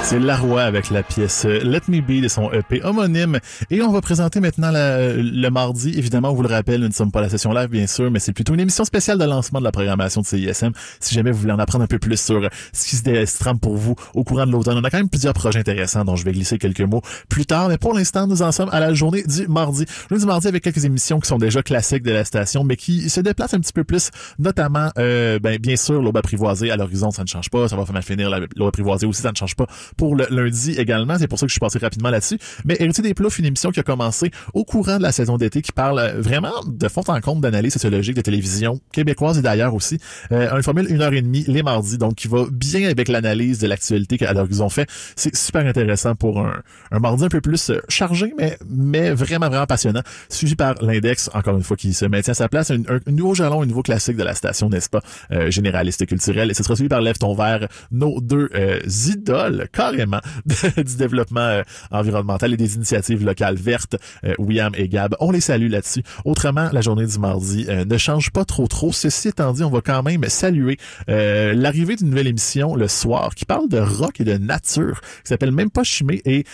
C'est 0.04 0.18
Laroy 0.18 0.62
avec 0.62 0.90
la 0.90 1.02
pièce 1.02 1.44
euh, 1.47 1.61
Let 1.62 1.82
Me 1.88 2.00
Be 2.03 2.20
de 2.22 2.29
son 2.29 2.53
EP 2.53 2.83
homonyme. 2.85 3.38
Et 3.70 3.81
on 3.81 3.90
va 3.92 4.03
présenter 4.03 4.40
maintenant 4.40 4.70
la- 4.70 5.14
le 5.14 5.48
mardi. 5.48 5.94
Évidemment, 5.96 6.31
on 6.31 6.35
vous 6.35 6.42
le 6.42 6.48
rappelle, 6.48 6.81
nous 6.83 6.88
ne 6.88 6.92
sommes 6.92 7.11
pas 7.11 7.20
à 7.20 7.22
la 7.22 7.29
session 7.31 7.53
live, 7.55 7.70
bien 7.70 7.87
sûr, 7.87 8.11
mais 8.11 8.18
c'est 8.18 8.33
plutôt 8.35 8.53
une 8.53 8.61
émission 8.61 8.85
spéciale 8.85 9.16
de 9.18 9.24
lancement 9.24 9.59
de 9.61 9.64
la 9.64 9.72
programmation 9.72 10.20
de 10.20 10.26
CISM. 10.26 10.72
Si 11.00 11.14
jamais 11.14 11.31
vous 11.31 11.38
voulez 11.38 11.53
en 11.53 11.59
apprendre 11.59 11.85
un 11.85 11.87
peu 11.87 11.98
plus 11.98 12.20
sur 12.20 12.46
ce 12.74 12.88
qui 12.88 12.96
se 12.96 13.38
trame 13.38 13.59
pour 13.59 13.76
vous 13.76 13.94
au 14.14 14.22
courant 14.22 14.44
de 14.44 14.50
l'automne, 14.53 14.76
on 14.76 14.85
a 14.85 14.90
quand 14.90 14.98
même 14.98 15.09
plusieurs 15.09 15.33
projets 15.35 15.61
intéressants 15.61 16.05
dont 16.05 16.16
je 16.16 16.24
vais 16.26 16.33
glisser 16.33 16.59
quelques 16.59 16.81
mots 16.83 17.00
plus 17.31 17.46
tard. 17.46 17.68
Mais 17.68 17.79
pour 17.79 17.94
l'instant, 17.94 18.26
nous 18.26 18.42
en 18.42 18.53
sommes 18.53 18.70
à 18.72 18.81
la 18.81 18.92
journée 18.92 19.22
du 19.22 19.46
mardi. 19.48 19.87
Journée 20.11 20.20
du 20.20 20.26
mardi 20.26 20.46
avec 20.48 20.62
quelques 20.62 20.85
émissions 20.85 21.20
qui 21.20 21.29
sont 21.29 21.38
déjà 21.38 21.62
classiques 21.62 22.03
de 22.03 22.12
la 22.12 22.24
station, 22.26 22.64
mais 22.64 22.76
qui 22.76 23.09
se 23.09 23.20
déplacent 23.20 23.55
un 23.55 23.61
petit 23.61 23.72
peu 23.72 23.85
plus, 23.85 24.11
notamment, 24.38 24.90
euh, 24.98 25.38
ben, 25.38 25.59
bien 25.59 25.76
sûr, 25.76 26.03
l'aube 26.03 26.16
apprivoisée 26.18 26.70
à 26.70 26.76
l'horizon, 26.76 27.11
ça 27.12 27.22
ne 27.22 27.29
change 27.29 27.48
pas. 27.48 27.68
Ça 27.68 27.76
va 27.76 28.03
finir 28.03 28.29
la- 28.29 28.40
l'aube 28.57 28.68
apprivoisée 28.68 29.07
aussi, 29.07 29.22
ça 29.22 29.31
ne 29.31 29.37
change 29.37 29.55
pas 29.55 29.66
pour 29.96 30.16
le 30.16 30.26
lundi 30.31 30.72
également. 30.72 31.18
C'est 31.18 31.28
pour 31.28 31.38
ça 31.38 31.46
que 31.46 31.50
je 31.50 31.55
suis 31.55 31.61
passé 31.61 31.78
rapidement 31.78 32.11
là-dessus. 32.11 32.38
Mais 32.64 32.76
Héritier 32.81 33.02
des 33.02 33.14
Ploufs, 33.14 33.38
une 33.38 33.46
émission 33.46 33.70
qui 33.70 33.81
a 33.81 33.83
commencé 33.83 34.31
au 34.55 34.64
courant 34.64 34.98
de 34.98 35.02
la 35.02 35.12
saison 35.12 35.37
d'été, 35.37 35.62
qui 35.62 35.72
parle 35.72 35.98
euh, 35.98 36.20
vraiment 36.20 36.52
de 36.66 36.88
fond 36.88 37.02
en 37.09 37.20
compte 37.20 37.40
d'analyse 37.40 37.72
sociologique 37.72 38.16
de 38.16 38.20
télévision 38.20 38.81
québécoise 38.92 39.38
et 39.38 39.42
d'ailleurs 39.42 39.74
aussi. 39.74 39.98
Euh, 40.31 40.55
une 40.57 40.62
formule 40.62 40.87
une 40.90 41.02
heure 41.02 41.12
et 41.12 41.22
demie 41.22 41.44
les 41.46 41.62
mardis, 41.62 41.98
donc 41.98 42.14
qui 42.14 42.28
va 42.28 42.44
bien 42.50 42.88
avec 42.88 43.09
l'analyse 43.09 43.59
de 43.59 43.66
l'actualité 43.66 44.18
qu'à 44.18 44.33
l'horizon 44.33 44.68
fait. 44.68 44.88
C'est 45.16 45.35
super 45.35 45.66
intéressant 45.66 46.14
pour 46.14 46.40
un, 46.40 46.62
un 46.90 46.98
mardi 46.98 47.24
un 47.24 47.28
peu 47.28 47.40
plus 47.40 47.70
euh, 47.70 47.81
chargé, 47.88 48.33
mais, 48.38 48.59
mais 48.68 49.11
vraiment, 49.11 49.48
vraiment 49.48 49.66
passionnant. 49.66 50.02
Suivi 50.28 50.55
par 50.55 50.74
l'index, 50.83 51.31
encore 51.35 51.57
une 51.57 51.62
fois, 51.62 51.76
qui 51.76 51.92
se 51.94 52.05
maintient 52.05 52.33
à 52.33 52.35
sa 52.35 52.48
place. 52.48 52.70
Un, 52.70 52.83
un 52.88 53.00
nouveau 53.11 53.35
jalon, 53.35 53.62
un 53.62 53.66
nouveau 53.66 53.83
classique 53.83 54.16
de 54.16 54.22
la 54.22 54.35
station, 54.35 54.68
n'est-ce 54.68 54.88
pas? 54.88 55.00
Euh, 55.33 55.50
généraliste 55.50 56.02
et 56.02 56.07
culturel. 56.07 56.50
Et 56.50 56.55
ce 56.55 56.62
sera 56.62 56.74
suivi 56.76 56.88
par 56.88 57.00
Lève 57.00 57.18
ton 57.18 57.35
verre, 57.35 57.68
nos 57.90 58.20
deux 58.20 58.48
euh, 58.55 58.81
idoles, 59.09 59.68
carrément, 59.90 60.21
du 60.77 60.97
développement 60.97 61.40
euh, 61.40 61.62
environnemental 61.90 62.53
et 62.53 62.57
des 62.57 62.77
initiatives 62.77 63.25
locales 63.25 63.57
vertes. 63.57 63.97
Euh, 64.25 64.35
William 64.38 64.73
et 64.77 64.88
Gab, 64.88 65.14
on 65.21 65.31
les 65.31 65.40
salue 65.40 65.71
là-dessus. 65.71 66.03
Autrement, 66.25 66.68
la 66.73 66.81
journée 66.81 67.07
du 67.07 67.18
mardi 67.18 67.66
euh, 67.68 67.85
ne 67.85 67.99
change 67.99 68.31
pas 68.31 68.45
trop 68.45 68.66
trop. 68.66 68.92
Ceci 68.92 69.29
étant 69.29 69.53
dit, 69.53 69.62
on 69.64 69.71
va 69.71 69.81
quand 69.81 70.03
même 70.03 70.25
saluer 70.29 70.79
l'arrivée 71.09 71.97
d'une 71.97 72.11
nouvelle 72.11 72.27
émission 72.27 72.75
le 72.75 72.88
soir 72.88 73.35
qui 73.35 73.45
parle 73.45 73.68
de 73.68 73.79
rock 73.79 74.21
et 74.21 74.25
de 74.25 74.37
nature, 74.37 75.01
qui 75.01 75.29
s'appelle 75.29 75.53
même 75.53 75.71
pas 75.71 75.83
Chimé. 75.85 76.23
Et 76.25 76.45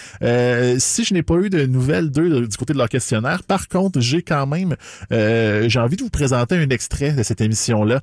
si 0.79 1.05
je 1.05 1.15
n'ai 1.15 1.23
pas 1.23 1.37
eu 1.37 1.51
de 1.51 1.67
nouvelles 1.67 2.11
d'eux 2.11 2.29
de- 2.29 2.47
du 2.47 2.57
côté 2.57 2.73
de 2.73 2.79
leur 2.79 2.89
questionnaire, 2.89 3.43
par 3.43 3.69
contre, 3.69 4.01
j'ai 4.01 4.23
quand 4.23 4.47
même 4.47 4.77
j'ai 5.11 5.79
envie 5.79 5.97
de 5.97 6.03
vous 6.03 6.11
présenter 6.11 6.57
un 6.57 6.69
extrait 6.71 7.13
de 7.13 7.23
cette 7.23 7.41
émission-là 7.41 8.01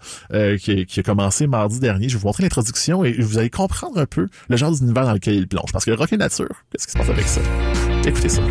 qui, 0.60 0.86
qui 0.86 1.00
a 1.00 1.04
commencé 1.04 1.48
mardi 1.48 1.80
dernier. 1.80 2.10
Je 2.10 2.16
vais 2.16 2.22
vous 2.22 2.28
montrer 2.28 2.44
l'introduction 2.44 3.04
et 3.04 3.14
vous 3.14 3.38
allez 3.38 3.50
comprendre 3.50 3.98
un 4.00 4.06
peu 4.06 4.28
le 4.50 4.58
genre 4.58 4.72
d'univers 4.72 5.06
dans 5.06 5.14
lequel 5.16 5.36
il 5.36 5.48
plonge. 5.48 5.72
Parce 5.72 5.86
que 5.86 6.16
nature, 6.16 6.48
qu'est-ce 6.72 6.88
qui 6.88 6.94
se 6.94 6.98
passe 6.98 7.10
avec 7.10 7.28
ça? 7.28 7.42
Écoutez 8.06 8.30
ça. 8.30 8.42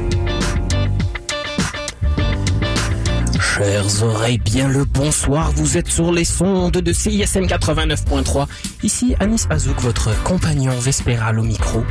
Chères 3.57 4.03
oreilles, 4.03 4.39
bien 4.39 4.67
le 4.67 4.85
bonsoir, 4.85 5.53
vous 5.53 5.77
êtes 5.77 5.87
sur 5.87 6.11
les 6.11 6.25
sondes 6.25 6.73
de 6.73 6.93
CISM 6.93 7.45
89.3. 7.45 8.47
Ici 8.83 9.15
Anis 9.21 9.47
Azouk, 9.49 9.81
votre 9.81 10.11
compagnon 10.25 10.77
vespéral 10.81 11.39
au 11.39 11.45
micro. 11.45 11.85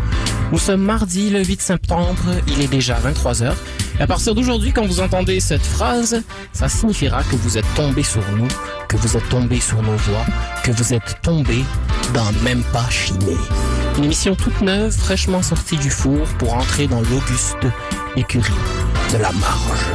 Nous 0.51 0.57
sommes 0.57 0.81
mardi 0.81 1.29
le 1.29 1.41
8 1.41 1.62
septembre, 1.62 2.21
il 2.47 2.62
est 2.62 2.67
déjà 2.67 2.99
23h. 2.99 3.53
Et 3.97 4.01
à 4.01 4.07
partir 4.07 4.36
d'aujourd'hui, 4.36 4.73
quand 4.73 4.86
vous 4.86 4.99
entendez 4.99 5.39
cette 5.39 5.65
phrase, 5.65 6.21
ça 6.51 6.67
signifiera 6.67 7.23
que 7.23 7.38
vous 7.38 7.57
êtes 7.57 7.73
tombé 7.75 8.03
sur 8.03 8.29
nous, 8.36 8.47
que 8.89 8.97
vous 8.97 9.15
êtes 9.15 9.29
tombé 9.29 9.62
sur 9.62 9.81
nos 9.81 9.95
voix, 9.95 10.25
que 10.65 10.71
vous 10.71 10.93
êtes 10.93 11.21
tombé 11.21 11.63
dans 12.13 12.29
même 12.43 12.63
pas 12.73 12.89
chimé. 12.89 13.38
Une 13.97 14.06
émission 14.06 14.36
toute 14.36 14.60
neuve, 14.62 14.91
fraîchement 14.91 15.43
sortie 15.43 15.77
du 15.77 15.91
four 15.91 16.25
pour 16.39 16.56
entrer 16.56 16.88
dans 16.88 17.01
l'auguste 17.01 17.67
écurie 18.15 18.51
de 19.12 19.17
la 19.17 19.32
marge. 19.34 19.86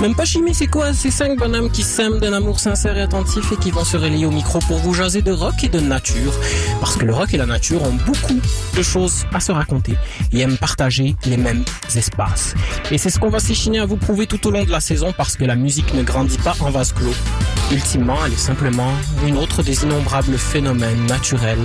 Même 0.00 0.14
pas 0.14 0.24
chimie, 0.24 0.54
c'est 0.54 0.66
quoi? 0.66 0.92
Ces 0.92 1.10
cinq 1.10 1.38
bonhommes 1.38 1.70
qui 1.70 1.82
s'aiment 1.82 2.20
d'un 2.20 2.32
amour 2.34 2.60
sincère 2.60 2.96
et 2.96 3.02
attentif 3.02 3.50
et 3.50 3.56
qui 3.56 3.70
vont 3.70 3.82
se 3.82 3.96
relayer 3.96 4.26
au 4.26 4.30
micro 4.30 4.60
pour 4.60 4.76
vous 4.76 4.94
jaser 4.94 5.22
de 5.22 5.32
rock 5.32 5.64
et 5.64 5.68
de 5.68 5.80
nature. 5.80 6.32
Parce 6.80 6.96
que 6.96 7.06
le 7.06 7.14
rock 7.14 7.34
et 7.34 7.38
la 7.38 7.46
nature 7.46 7.82
ont 7.82 7.96
beaucoup 8.06 8.38
de 8.76 8.82
choses 8.82 9.24
à 9.32 9.40
se 9.40 9.52
raconter 9.52 9.96
et 10.32 10.40
aiment 10.40 10.58
partager 10.58 11.16
les 11.24 11.38
mêmes 11.38 11.64
espaces. 11.96 12.54
Et 12.92 12.98
c'est 12.98 13.10
ce 13.10 13.18
qu'on 13.18 13.30
va 13.30 13.40
s'échiner 13.40 13.80
à 13.80 13.86
vous 13.86 13.96
prouver 13.96 14.26
tout 14.26 14.46
au 14.46 14.50
long 14.50 14.64
de 14.64 14.70
la 14.70 14.80
saison 14.80 15.12
parce 15.16 15.34
que 15.34 15.44
la 15.44 15.56
musique 15.56 15.92
ne 15.94 16.02
grandit 16.02 16.38
pas 16.38 16.54
en 16.60 16.70
vase 16.70 16.92
clos. 16.92 17.14
Ultimement, 17.72 18.18
elle 18.24 18.32
est 18.32 18.36
simplement 18.36 18.92
une 19.26 19.36
autre 19.36 19.62
des 19.62 19.82
innombrables 19.82 20.38
phénomènes 20.38 21.04
naturels 21.06 21.58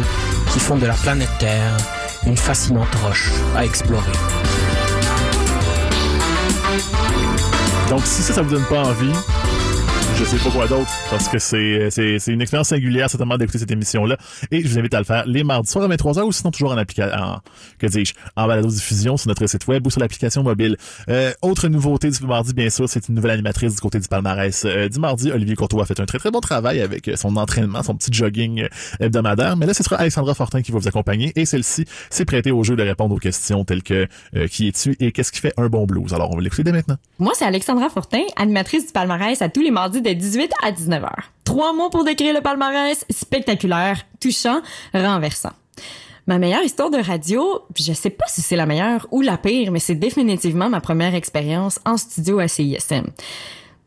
qui 0.51 0.59
font 0.59 0.77
de 0.77 0.87
la 0.87 0.95
planète 0.95 1.29
Terre 1.39 1.77
une 2.25 2.37
fascinante 2.37 2.93
roche 3.03 3.29
à 3.55 3.65
explorer. 3.65 4.11
Donc, 7.89 8.01
si 8.05 8.21
ça, 8.21 8.33
ça 8.33 8.41
vous 8.41 8.51
donne 8.51 8.65
pas 8.65 8.83
envie, 8.83 9.13
je 10.15 10.25
sais 10.25 10.37
pas 10.37 10.49
quoi 10.49 10.67
d'autre, 10.67 10.91
parce 11.09 11.27
que 11.27 11.39
c'est, 11.39 11.89
c'est, 11.89 12.19
c'est 12.19 12.31
une 12.31 12.41
expérience 12.41 12.69
singulière, 12.69 13.09
certainement, 13.09 13.37
d'écouter 13.37 13.59
cette 13.59 13.71
émission-là. 13.71 14.17
Et 14.51 14.61
je 14.61 14.67
vous 14.67 14.79
invite 14.79 14.93
à 14.93 14.99
le 14.99 15.05
faire 15.05 15.25
les 15.25 15.43
mardis 15.43 15.69
soirs 15.69 15.89
à 15.89 15.95
23h 15.95 16.21
ou 16.23 16.31
sinon 16.31 16.51
toujours 16.51 16.71
en 16.71 16.77
application, 16.77 17.39
que 17.79 17.87
dis-je, 17.87 18.13
en 18.35 18.47
balado-diffusion 18.47 19.17
sur 19.17 19.27
notre 19.27 19.47
site 19.47 19.67
web 19.67 19.85
ou 19.85 19.89
sur 19.89 19.99
l'application 19.99 20.43
mobile. 20.43 20.77
Euh, 21.09 21.31
autre 21.41 21.67
nouveauté 21.67 22.09
du 22.09 22.25
mardi, 22.25 22.53
bien 22.53 22.69
sûr, 22.69 22.87
c'est 22.87 23.07
une 23.09 23.15
nouvelle 23.15 23.31
animatrice 23.31 23.75
du 23.75 23.81
côté 23.81 23.99
du 23.99 24.07
palmarès. 24.07 24.65
Euh, 24.65 24.89
du 24.89 24.99
mardi, 24.99 25.31
Olivier 25.31 25.55
Courtois 25.55 25.83
a 25.83 25.85
fait 25.85 25.99
un 25.99 26.05
très 26.05 26.19
très 26.19 26.31
bon 26.31 26.39
travail 26.39 26.81
avec 26.81 27.07
euh, 27.07 27.15
son 27.15 27.35
entraînement, 27.37 27.83
son 27.83 27.95
petit 27.95 28.11
jogging 28.11 28.63
euh, 28.63 28.67
hebdomadaire. 28.99 29.57
Mais 29.57 29.65
là, 29.65 29.73
ce 29.73 29.83
sera 29.83 29.97
Alexandra 29.97 30.33
Fortin 30.33 30.61
qui 30.61 30.71
va 30.71 30.79
vous 30.79 30.87
accompagner 30.87 31.31
et 31.35 31.45
celle-ci 31.45 31.85
s'est 32.09 32.25
prêtée 32.25 32.51
au 32.51 32.63
jeu 32.63 32.75
de 32.75 32.83
répondre 32.83 33.15
aux 33.15 33.19
questions 33.19 33.63
telles 33.65 33.83
que 33.83 34.07
euh, 34.35 34.47
qui 34.47 34.67
es-tu 34.67 34.95
et 34.99 35.11
qu'est-ce 35.11 35.31
qui 35.31 35.39
fait 35.39 35.53
un 35.57 35.67
bon 35.67 35.85
blues? 35.85 36.13
Alors, 36.13 36.31
on 36.31 36.35
va 36.35 36.41
l'écouter 36.41 36.63
dès 36.63 36.71
maintenant. 36.71 36.97
Moi, 37.19 37.33
c'est 37.35 37.45
Alexandra 37.45 37.89
Fortin, 37.89 38.23
animatrice 38.35 38.87
du 38.87 38.93
palmarès 38.93 39.41
à 39.41 39.49
tous 39.49 39.61
les 39.61 39.71
mardis 39.71 40.00
de 40.01 40.11
18 40.13 40.51
à 40.63 40.71
19h. 40.71 41.09
Trois 41.43 41.73
mots 41.73 41.89
pour 41.89 42.03
décrire 42.03 42.33
le 42.33 42.41
palmarès, 42.41 43.05
spectaculaire, 43.09 44.05
touchant, 44.19 44.61
renversant. 44.93 45.51
Ma 46.27 46.37
meilleure 46.37 46.63
histoire 46.63 46.91
de 46.91 46.97
radio, 46.97 47.61
je 47.75 47.93
sais 47.93 48.09
pas 48.09 48.25
si 48.27 48.41
c'est 48.41 48.55
la 48.55 48.65
meilleure 48.65 49.07
ou 49.11 49.21
la 49.21 49.37
pire, 49.37 49.71
mais 49.71 49.79
c'est 49.79 49.95
définitivement 49.95 50.69
ma 50.69 50.79
première 50.79 51.15
expérience 51.15 51.79
en 51.85 51.97
studio 51.97 52.39
à 52.39 52.47
CISM. 52.47 53.07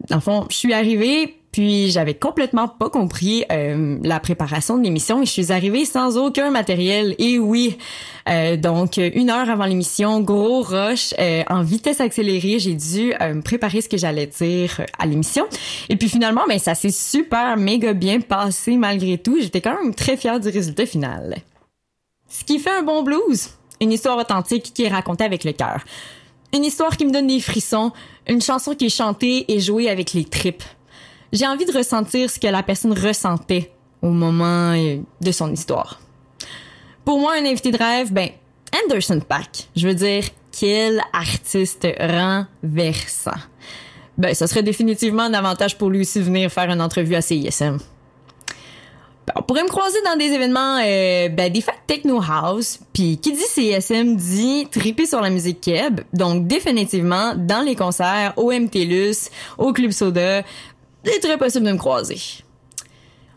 Dans 0.09 0.17
le 0.17 0.21
fond, 0.21 0.47
je 0.51 0.57
suis 0.57 0.73
arrivée, 0.73 1.37
puis 1.55 1.89
j'avais 1.89 2.15
complètement 2.15 2.67
pas 2.67 2.91
compris 2.91 3.45
euh, 3.53 3.97
la 4.03 4.19
préparation 4.19 4.77
de 4.77 4.83
l'émission 4.83 5.23
et 5.23 5.25
je 5.25 5.31
suis 5.31 5.53
arrivée 5.53 5.85
sans 5.85 6.19
aucun 6.19 6.51
matériel. 6.51 7.15
Et 7.21 7.39
oui, 7.39 7.79
euh, 8.29 8.57
donc 8.57 8.97
une 8.97 9.31
heure 9.31 9.49
avant 9.49 9.65
l'émission, 9.65 10.21
gros 10.21 10.63
rush, 10.63 11.15
euh, 11.21 11.45
en 11.49 11.63
vitesse 11.63 12.01
accélérée, 12.01 12.59
j'ai 12.59 12.75
dû 12.75 13.15
euh, 13.21 13.41
préparer 13.41 13.83
ce 13.83 13.89
que 13.89 13.97
j'allais 13.97 14.27
dire 14.27 14.79
euh, 14.81 14.85
à 14.99 15.07
l'émission. 15.07 15.47
Et 15.89 15.95
puis 15.95 16.09
finalement, 16.09 16.43
ben 16.49 16.59
ça 16.59 16.75
s'est 16.75 16.91
super 16.91 17.57
méga 17.57 17.93
bien 17.93 18.19
passé 18.19 18.77
malgré 18.77 19.17
tout. 19.17 19.39
J'étais 19.41 19.61
quand 19.61 19.81
même 19.81 19.95
très 19.95 20.17
fière 20.17 20.41
du 20.41 20.49
résultat 20.49 20.87
final. 20.87 21.37
Ce 22.29 22.43
qui 22.43 22.59
fait 22.59 22.77
un 22.77 22.83
bon 22.83 23.05
blues, 23.05 23.51
une 23.81 23.93
histoire 23.93 24.19
authentique 24.19 24.73
qui 24.75 24.83
est 24.83 24.89
racontée 24.89 25.23
avec 25.23 25.45
le 25.45 25.53
cœur. 25.53 25.85
Une 26.53 26.65
histoire 26.65 26.97
qui 26.97 27.07
me 27.07 27.13
donne 27.13 27.29
des 27.29 27.39
frissons, 27.39 27.93
une 28.27 28.43
chanson 28.43 28.75
qui 28.75 28.87
est 28.87 28.97
chantée 28.97 29.45
et 29.47 29.61
jouée 29.61 29.89
avec 29.89 30.15
les 30.15 30.25
tripes. 30.25 30.65
J'ai 31.33 31.47
envie 31.47 31.65
de 31.65 31.73
ressentir 31.73 32.31
ce 32.31 32.39
que 32.39 32.47
la 32.47 32.63
personne 32.63 32.93
ressentait 32.93 33.73
au 34.03 34.11
moment 34.11 34.73
euh, 34.73 34.99
de 35.21 35.33
son 35.33 35.53
histoire. 35.53 36.01
Pour 37.05 37.19
moi, 37.19 37.35
un 37.35 37.45
invité 37.45 37.71
de 37.71 37.79
rêve, 37.79 38.13
ben, 38.13 38.29
Anderson 38.85 39.21
Paak. 39.27 39.69
Je 39.77 39.87
veux 39.87 39.95
dire, 39.95 40.25
quel 40.59 41.01
artiste 41.13 41.87
renversant. 41.99 43.41
Ben, 44.17 44.35
ça 44.35 44.47
serait 44.47 44.63
définitivement 44.63 45.25
un 45.25 45.35
avantage 45.35 45.77
pour 45.77 45.91
lui 45.91 46.03
aussi 46.03 46.21
venir 46.21 46.51
faire 46.51 46.71
une 46.71 46.81
entrevue 46.81 47.17
à 47.17 47.21
CISM. 47.21 47.79
Ben, 49.27 49.33
on 49.37 49.43
pourrait 49.43 49.63
me 49.63 49.69
croiser 49.69 49.99
dans 50.05 50.17
des 50.17 50.27
événements, 50.27 50.79
euh, 50.85 51.29
ben, 51.31 51.51
des 51.51 51.61
fêtes 51.61 51.75
techno 51.87 52.21
house, 52.21 52.79
puis 52.93 53.19
qui 53.19 53.33
dit 53.33 53.41
CSM 53.41 54.17
dit 54.17 54.69
triper 54.71 55.07
sur 55.07 55.21
la 55.21 55.31
musique 55.31 55.61
keb, 55.63 56.01
donc 56.13 56.47
définitivement 56.47 57.35
dans 57.35 57.63
les 57.63 57.75
concerts, 57.75 58.35
au 58.37 58.53
MTLUS, 58.53 59.31
au 59.59 59.73
Club 59.73 59.91
Soda, 59.93 60.43
c'est 61.05 61.21
très 61.21 61.39
possible 61.39 61.67
de 61.67 61.73
me 61.73 61.79
croiser. 61.79 62.21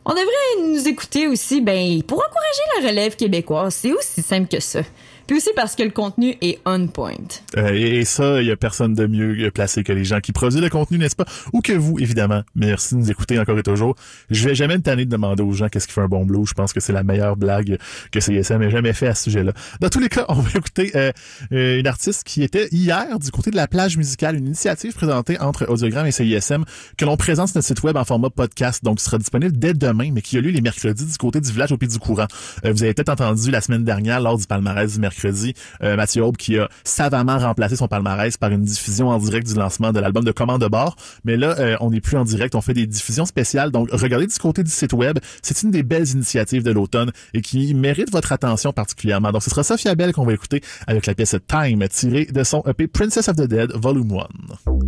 On 0.05 0.11
devrait 0.11 0.61
nous 0.63 0.87
écouter 0.87 1.27
aussi, 1.27 1.61
ben, 1.61 2.01
pour 2.03 2.19
encourager 2.19 2.81
la 2.81 2.87
relève 2.87 3.15
québécoise, 3.15 3.75
c'est 3.75 3.91
aussi 3.91 4.21
simple 4.21 4.47
que 4.47 4.61
ça. 4.61 4.81
Puis 5.27 5.37
aussi 5.37 5.49
parce 5.55 5.75
que 5.75 5.83
le 5.83 5.91
contenu 5.91 6.35
est 6.41 6.59
on 6.65 6.87
point. 6.87 7.13
Euh, 7.57 7.73
et, 7.73 8.05
ça, 8.05 8.41
il 8.41 8.47
y 8.47 8.51
a 8.51 8.55
personne 8.55 8.93
de 8.93 9.05
mieux 9.07 9.51
placé 9.51 9.83
que 9.83 9.91
les 9.91 10.05
gens 10.05 10.19
qui 10.19 10.31
produisent 10.31 10.61
le 10.61 10.69
contenu, 10.69 10.97
n'est-ce 10.97 11.15
pas? 11.15 11.25
Ou 11.53 11.61
que 11.61 11.73
vous, 11.73 11.99
évidemment. 11.99 12.43
Merci 12.55 12.95
de 12.95 12.99
nous 13.01 13.11
écouter 13.11 13.37
encore 13.39 13.57
et 13.57 13.63
toujours. 13.63 13.95
Je 14.29 14.47
vais 14.47 14.55
jamais 14.55 14.77
me 14.77 14.81
tanner 14.81 15.05
de 15.05 15.09
demander 15.09 15.43
aux 15.43 15.51
gens 15.51 15.67
qu'est-ce 15.67 15.87
qui 15.87 15.93
fait 15.93 16.01
un 16.01 16.07
bon 16.07 16.25
blues. 16.25 16.47
Je 16.47 16.53
pense 16.53 16.71
que 16.71 16.79
c'est 16.79 16.93
la 16.93 17.03
meilleure 17.03 17.35
blague 17.35 17.77
que 18.11 18.19
CSM 18.19 18.61
ait 18.61 18.69
jamais 18.69 18.93
fait 18.93 19.07
à 19.07 19.15
ce 19.15 19.25
sujet-là. 19.25 19.51
Dans 19.81 19.89
tous 19.89 19.99
les 19.99 20.09
cas, 20.09 20.25
on 20.29 20.35
va 20.35 20.49
écouter 20.55 20.91
euh, 20.95 21.11
euh, 21.51 21.79
une 21.79 21.87
artiste 21.87 22.23
qui 22.23 22.43
était 22.43 22.69
hier 22.71 23.19
du 23.19 23.31
côté 23.31 23.51
de 23.51 23.57
la 23.57 23.67
plage 23.67 23.97
musicale, 23.97 24.35
une 24.35 24.47
initiative 24.47 24.93
présentée 24.93 25.39
entre 25.39 25.69
Audiogramme 25.69 26.07
et 26.07 26.11
CISM 26.11 26.63
que 26.97 27.05
l'on 27.05 27.17
présente 27.17 27.49
sur 27.49 27.57
notre 27.57 27.67
site 27.67 27.83
web 27.83 27.97
en 27.97 28.05
format 28.05 28.29
podcast, 28.29 28.83
donc 28.83 28.99
qui 28.99 29.03
sera 29.03 29.17
disponible 29.17 29.57
dès 29.57 29.73
demain, 29.73 30.11
mais 30.13 30.21
qui 30.21 30.37
a 30.37 30.41
lieu 30.41 30.51
les 30.51 30.61
mercredis 30.61 31.05
du 31.05 31.17
côté 31.17 31.41
du 31.41 31.51
village 31.51 31.71
au 31.71 31.77
pied 31.77 31.87
du 31.87 31.99
courant. 31.99 32.27
Euh, 32.65 32.71
vous 32.71 32.83
avez 32.83 32.93
peut-être 32.93 33.09
entendu 33.09 33.51
la 33.51 33.61
semaine 33.61 33.83
dernière, 33.83 34.21
lors 34.21 34.37
du 34.37 34.47
palmarès 34.47 34.93
du 34.93 34.99
mercredi, 34.99 35.16
euh, 35.25 35.95
Mathieu 35.95 36.23
Aube 36.23 36.37
qui 36.37 36.57
a 36.57 36.69
savamment 36.83 37.37
remplacé 37.37 37.75
son 37.75 37.87
palmarès 37.87 38.37
par 38.37 38.51
une 38.51 38.61
diffusion 38.63 39.09
en 39.09 39.17
direct 39.17 39.47
du 39.47 39.55
lancement 39.55 39.91
de 39.91 39.99
l'album 39.99 40.23
de 40.23 40.31
Commande 40.31 40.61
de 40.61 40.67
bord. 40.67 40.95
Mais 41.25 41.37
là, 41.37 41.55
euh, 41.59 41.75
on 41.79 41.91
n'est 41.91 42.01
plus 42.01 42.17
en 42.17 42.23
direct, 42.23 42.55
on 42.55 42.61
fait 42.61 42.73
des 42.73 42.87
diffusions 42.87 43.25
spéciales. 43.25 43.71
Donc, 43.71 43.89
regardez 43.91 44.27
du 44.27 44.37
côté 44.37 44.63
du 44.63 44.71
site 44.71 44.93
web. 44.93 45.19
C'est 45.41 45.61
une 45.63 45.71
des 45.71 45.83
belles 45.83 46.09
initiatives 46.09 46.63
de 46.63 46.71
l'automne 46.71 47.11
et 47.33 47.41
qui 47.41 47.73
mérite 47.73 48.11
votre 48.11 48.31
attention 48.31 48.73
particulièrement. 48.73 49.31
Donc, 49.31 49.43
ce 49.43 49.49
sera 49.49 49.63
Sophia 49.63 49.95
Bell 49.95 50.13
qu'on 50.13 50.25
va 50.25 50.33
écouter 50.33 50.61
avec 50.87 51.05
la 51.05 51.15
pièce 51.15 51.35
Time 51.47 51.87
tirée 51.89 52.25
de 52.25 52.43
son 52.43 52.63
EP 52.67 52.87
Princess 52.87 53.27
of 53.27 53.35
the 53.35 53.47
Dead 53.47 53.71
Volume 53.73 54.11
1. 54.11 54.27
Oh, 54.67 54.79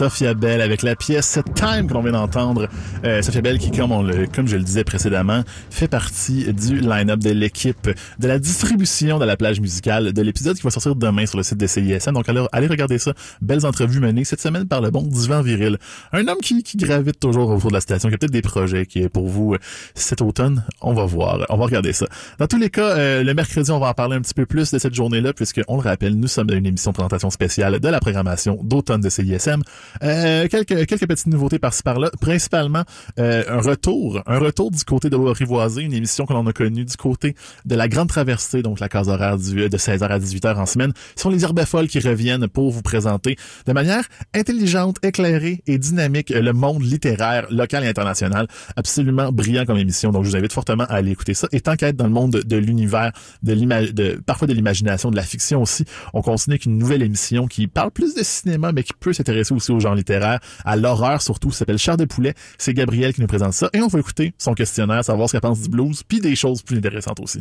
Sophia 0.00 0.32
Bell 0.32 0.62
avec 0.62 0.80
la 0.80 0.96
pièce 0.96 1.38
Time 1.54 1.86
que 1.86 1.92
l'on 1.92 2.00
vient 2.00 2.12
d'entendre. 2.12 2.68
Euh, 3.04 3.22
Sophia 3.22 3.40
Bell 3.40 3.58
qui, 3.58 3.70
comme, 3.70 3.92
on 3.92 4.02
le, 4.02 4.26
comme 4.26 4.46
je 4.46 4.56
le 4.56 4.62
disais 4.62 4.84
précédemment, 4.84 5.42
fait 5.70 5.88
partie 5.88 6.52
du 6.52 6.80
line-up 6.80 7.18
de 7.18 7.30
l'équipe 7.30 7.88
de 8.18 8.28
la 8.28 8.38
distribution 8.38 9.18
de 9.18 9.24
la 9.24 9.36
plage 9.36 9.60
musicale 9.60 10.12
de 10.12 10.22
l'épisode 10.22 10.56
qui 10.56 10.62
va 10.62 10.70
sortir 10.70 10.94
demain 10.94 11.24
sur 11.26 11.38
le 11.38 11.42
site 11.42 11.58
de 11.58 11.66
CISM. 11.66 12.12
Donc 12.12 12.28
alors, 12.28 12.48
allez 12.52 12.66
regarder 12.66 12.98
ça. 12.98 13.12
Belles 13.40 13.64
entrevues 13.64 14.00
menées 14.00 14.24
cette 14.24 14.40
semaine 14.40 14.66
par 14.66 14.80
le 14.80 14.90
bon 14.90 15.02
divan 15.02 15.40
viril. 15.40 15.78
Un 16.12 16.28
homme 16.28 16.38
qui, 16.42 16.62
qui 16.62 16.76
gravite 16.76 17.18
toujours 17.18 17.48
autour 17.48 17.70
de 17.70 17.74
la 17.74 17.80
station, 17.80 18.08
qui 18.08 18.14
a 18.14 18.18
peut-être 18.18 18.32
des 18.32 18.42
projets 18.42 18.84
qui 18.84 19.00
est 19.00 19.08
pour 19.08 19.28
vous 19.28 19.54
euh, 19.54 19.58
cet 19.94 20.20
automne. 20.20 20.64
On 20.82 20.92
va 20.92 21.06
voir. 21.06 21.46
On 21.48 21.56
va 21.56 21.64
regarder 21.64 21.92
ça. 21.92 22.06
Dans 22.38 22.46
tous 22.46 22.58
les 22.58 22.70
cas, 22.70 22.96
euh, 22.96 23.22
le 23.22 23.34
mercredi, 23.34 23.70
on 23.70 23.78
va 23.78 23.88
en 23.88 23.94
parler 23.94 24.16
un 24.16 24.20
petit 24.20 24.34
peu 24.34 24.46
plus 24.46 24.70
de 24.72 24.78
cette 24.78 24.94
journée-là 24.94 25.32
puisque, 25.32 25.62
on 25.68 25.76
le 25.76 25.82
rappelle, 25.82 26.14
nous 26.14 26.28
sommes 26.28 26.48
dans 26.48 26.56
une 26.56 26.66
émission 26.66 26.90
de 26.90 26.94
présentation 26.94 27.30
spéciale 27.30 27.80
de 27.80 27.88
la 27.88 28.00
programmation 28.00 28.58
d'automne 28.62 29.00
de 29.00 29.08
CISM. 29.08 29.62
Euh, 30.02 30.48
quelques, 30.48 30.86
quelques 30.86 31.06
petites 31.06 31.28
nouveautés 31.28 31.58
par-ci 31.58 31.82
par-là. 31.82 32.10
Principalement, 32.20 32.84
euh, 33.18 33.44
un 33.48 33.60
retour, 33.60 34.22
un 34.26 34.38
retour 34.38 34.70
du 34.70 34.82
côté 34.84 35.10
de 35.10 35.16
Rivoisé, 35.16 35.82
une 35.82 35.92
émission 35.92 36.26
que 36.26 36.32
l'on 36.32 36.46
a 36.46 36.52
connue 36.52 36.84
du 36.84 36.96
côté 36.96 37.34
de 37.64 37.74
la 37.74 37.88
Grande 37.88 38.08
Traversée, 38.08 38.62
donc 38.62 38.80
la 38.80 38.88
case 38.88 39.08
horaire 39.08 39.38
du, 39.38 39.68
de 39.68 39.76
16h 39.76 40.02
à 40.04 40.18
18h 40.18 40.56
en 40.56 40.66
semaine. 40.66 40.92
Ce 41.16 41.22
sont 41.22 41.30
les 41.30 41.44
herbes 41.44 41.64
folles 41.64 41.88
qui 41.88 42.00
reviennent 42.00 42.48
pour 42.48 42.70
vous 42.70 42.82
présenter 42.82 43.36
de 43.66 43.72
manière 43.72 44.04
intelligente, 44.34 44.96
éclairée 45.02 45.62
et 45.66 45.78
dynamique 45.78 46.30
le 46.30 46.52
monde 46.52 46.82
littéraire 46.82 47.46
local 47.50 47.84
et 47.84 47.88
international. 47.88 48.46
Absolument 48.76 49.32
brillant 49.32 49.64
comme 49.64 49.78
émission. 49.78 50.10
Donc, 50.10 50.24
je 50.24 50.30
vous 50.30 50.36
invite 50.36 50.52
fortement 50.52 50.84
à 50.84 50.94
aller 50.94 51.10
écouter 51.12 51.34
ça. 51.34 51.48
Et 51.52 51.60
tant 51.60 51.76
qu'à 51.76 51.88
être 51.88 51.96
dans 51.96 52.06
le 52.06 52.12
monde 52.12 52.42
de, 52.44 52.56
l'univers, 52.56 53.12
de 53.42 53.54
de, 53.54 54.20
parfois 54.24 54.46
de 54.46 54.52
l'imagination, 54.52 55.10
de 55.10 55.16
la 55.16 55.22
fiction 55.22 55.62
aussi, 55.62 55.84
on 56.14 56.22
continue 56.22 56.54
avec 56.54 56.64
une 56.64 56.78
nouvelle 56.78 57.02
émission 57.02 57.46
qui 57.46 57.66
parle 57.66 57.90
plus 57.90 58.14
de 58.14 58.22
cinéma, 58.22 58.72
mais 58.72 58.82
qui 58.82 58.92
peut 58.98 59.12
s'intéresser 59.12 59.54
aussi 59.54 59.72
au 59.72 59.80
genre 59.80 59.94
littéraire, 59.94 60.40
à 60.64 60.76
l'horreur 60.76 61.22
surtout, 61.22 61.50
s'appelle 61.50 61.78
Char 61.78 61.96
de 61.96 62.04
poulet. 62.04 62.34
C'est 62.58 62.74
Gabriel 62.80 63.12
qui 63.12 63.20
nous 63.20 63.26
présente 63.26 63.52
ça. 63.52 63.68
Et 63.74 63.80
on 63.80 63.88
va 63.88 63.98
écouter 63.98 64.32
son 64.38 64.54
questionnaire, 64.54 65.04
savoir 65.04 65.28
ce 65.28 65.32
qu'elle 65.32 65.42
pense 65.42 65.60
du 65.60 65.68
blues, 65.68 66.02
puis 66.02 66.20
des 66.20 66.34
choses 66.34 66.62
plus 66.62 66.78
intéressantes 66.78 67.20
aussi. 67.20 67.40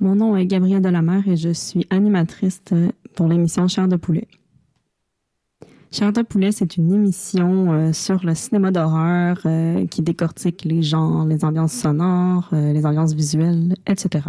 Mon 0.00 0.14
nom 0.14 0.36
est 0.36 0.44
Gabrielle 0.44 0.82
Delamère 0.82 1.26
et 1.26 1.36
je 1.36 1.50
suis 1.50 1.86
animatrice 1.88 2.60
pour 3.14 3.28
l'émission 3.28 3.66
Chair 3.66 3.88
de 3.88 3.96
poulet. 3.96 4.28
Chair 5.90 6.12
de 6.12 6.22
poulet, 6.22 6.52
c'est 6.52 6.76
une 6.76 6.92
émission 6.92 7.72
euh, 7.72 7.92
sur 7.92 8.24
le 8.26 8.34
cinéma 8.34 8.72
d'horreur 8.72 9.38
euh, 9.46 9.86
qui 9.86 10.02
décortique 10.02 10.64
les 10.64 10.82
genres, 10.82 11.24
les 11.24 11.44
ambiances 11.44 11.72
sonores, 11.72 12.50
euh, 12.52 12.72
les 12.72 12.84
ambiances 12.84 13.14
visuelles, 13.14 13.76
etc. 13.86 14.28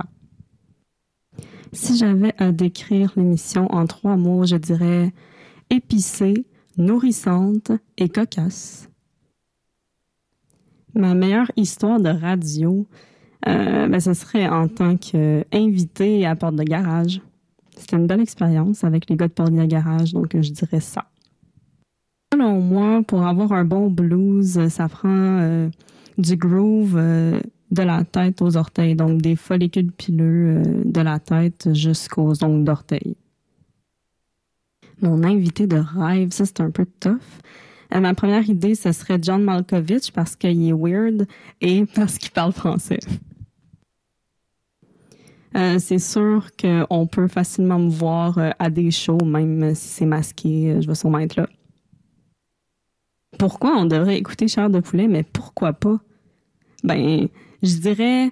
Si 1.74 1.98
j'avais 1.98 2.34
à 2.38 2.52
décrire 2.52 3.12
l'émission 3.18 3.68
en 3.74 3.88
trois 3.88 4.15
mots, 4.15 4.46
je 4.46 4.56
dirais 4.56 5.12
épicée, 5.70 6.46
nourrissante 6.78 7.72
et 7.98 8.08
cocasse. 8.10 8.88
Ma 10.95 11.13
meilleure 11.13 11.51
histoire 11.58 11.99
de 11.99 12.10
radio, 12.10 12.88
euh, 13.47 13.88
ben, 13.88 13.99
ce 13.99 14.13
serait 14.13 14.47
en 14.47 14.69
tant 14.69 14.95
qu'invité 14.95 16.25
à 16.25 16.36
Porte 16.36 16.55
de 16.55 16.63
Garage. 16.63 17.21
C'était 17.77 17.97
une 17.97 18.08
belle 18.08 18.21
expérience 18.21 18.86
avec 18.86 19.10
les 19.10 19.17
gars 19.17 19.27
de 19.27 19.34
Porte 19.34 19.51
de 19.51 19.65
Garage, 19.65 20.13
donc 20.13 20.29
je 20.34 20.51
dirais 20.51 20.79
ça. 20.79 21.05
Selon 22.34 22.62
moi, 22.62 23.01
pour 23.05 23.25
avoir 23.25 23.51
un 23.51 23.65
bon 23.65 23.89
blues, 23.89 24.67
ça 24.69 24.88
prend 24.88 25.10
euh, 25.10 25.69
du 26.17 26.38
groove 26.38 26.95
euh, 26.95 27.41
de 27.71 27.81
la 27.81 28.05
tête 28.05 28.41
aux 28.41 28.55
orteils, 28.55 28.95
donc 28.95 29.21
des 29.21 29.36
follicules 29.36 29.91
pileux 29.91 30.62
de 30.86 31.01
la 31.01 31.19
tête 31.19 31.69
jusqu'aux 31.73 32.41
ongles 32.41 32.63
d'orteil. 32.63 33.17
Mon 35.01 35.23
invité 35.23 35.67
de 35.67 35.77
rêve, 35.77 36.31
ça 36.31 36.45
c'est 36.45 36.62
un 36.62 36.71
peu 36.71 36.86
tough. 37.01 37.19
Euh, 37.93 38.00
ma 38.00 38.13
première 38.13 38.48
idée, 38.50 38.76
ce 38.76 38.91
serait 38.91 39.19
John 39.21 39.43
Malkovich 39.43 40.12
parce 40.12 40.36
qu'il 40.36 40.67
est 40.67 40.74
weird 40.74 41.28
et 41.62 41.86
parce 41.95 42.17
qu'il 42.17 42.32
parle 42.32 42.54
français. 42.54 43.00
Euh, 45.56 45.80
c'est 45.80 46.00
sûr 46.00 46.50
qu'on 46.60 47.08
peut 47.08 47.28
facilement 47.28 47.80
me 47.80 47.89
voir 47.89 48.38
euh, 48.38 48.50
à 48.60 48.69
des 48.69 48.91
shows, 48.91 49.24
même 49.24 49.74
si 49.74 49.88
c'est 49.88 50.06
masqué, 50.06 50.82
je 50.82 50.88
vais 50.88 50.95
sûrement 50.95 51.19
être 51.19 51.38
là. 51.38 51.48
Pourquoi 53.39 53.76
on 53.78 53.86
devrait 53.86 54.17
écouter 54.17 54.48
Chair 54.48 54.69
de 54.69 54.80
poulet, 54.80 55.08
mais 55.08 55.24
pourquoi 55.24 55.74
pas? 55.74 55.98
Ben, 56.84 57.28
je 57.63 57.78
dirais, 57.78 58.32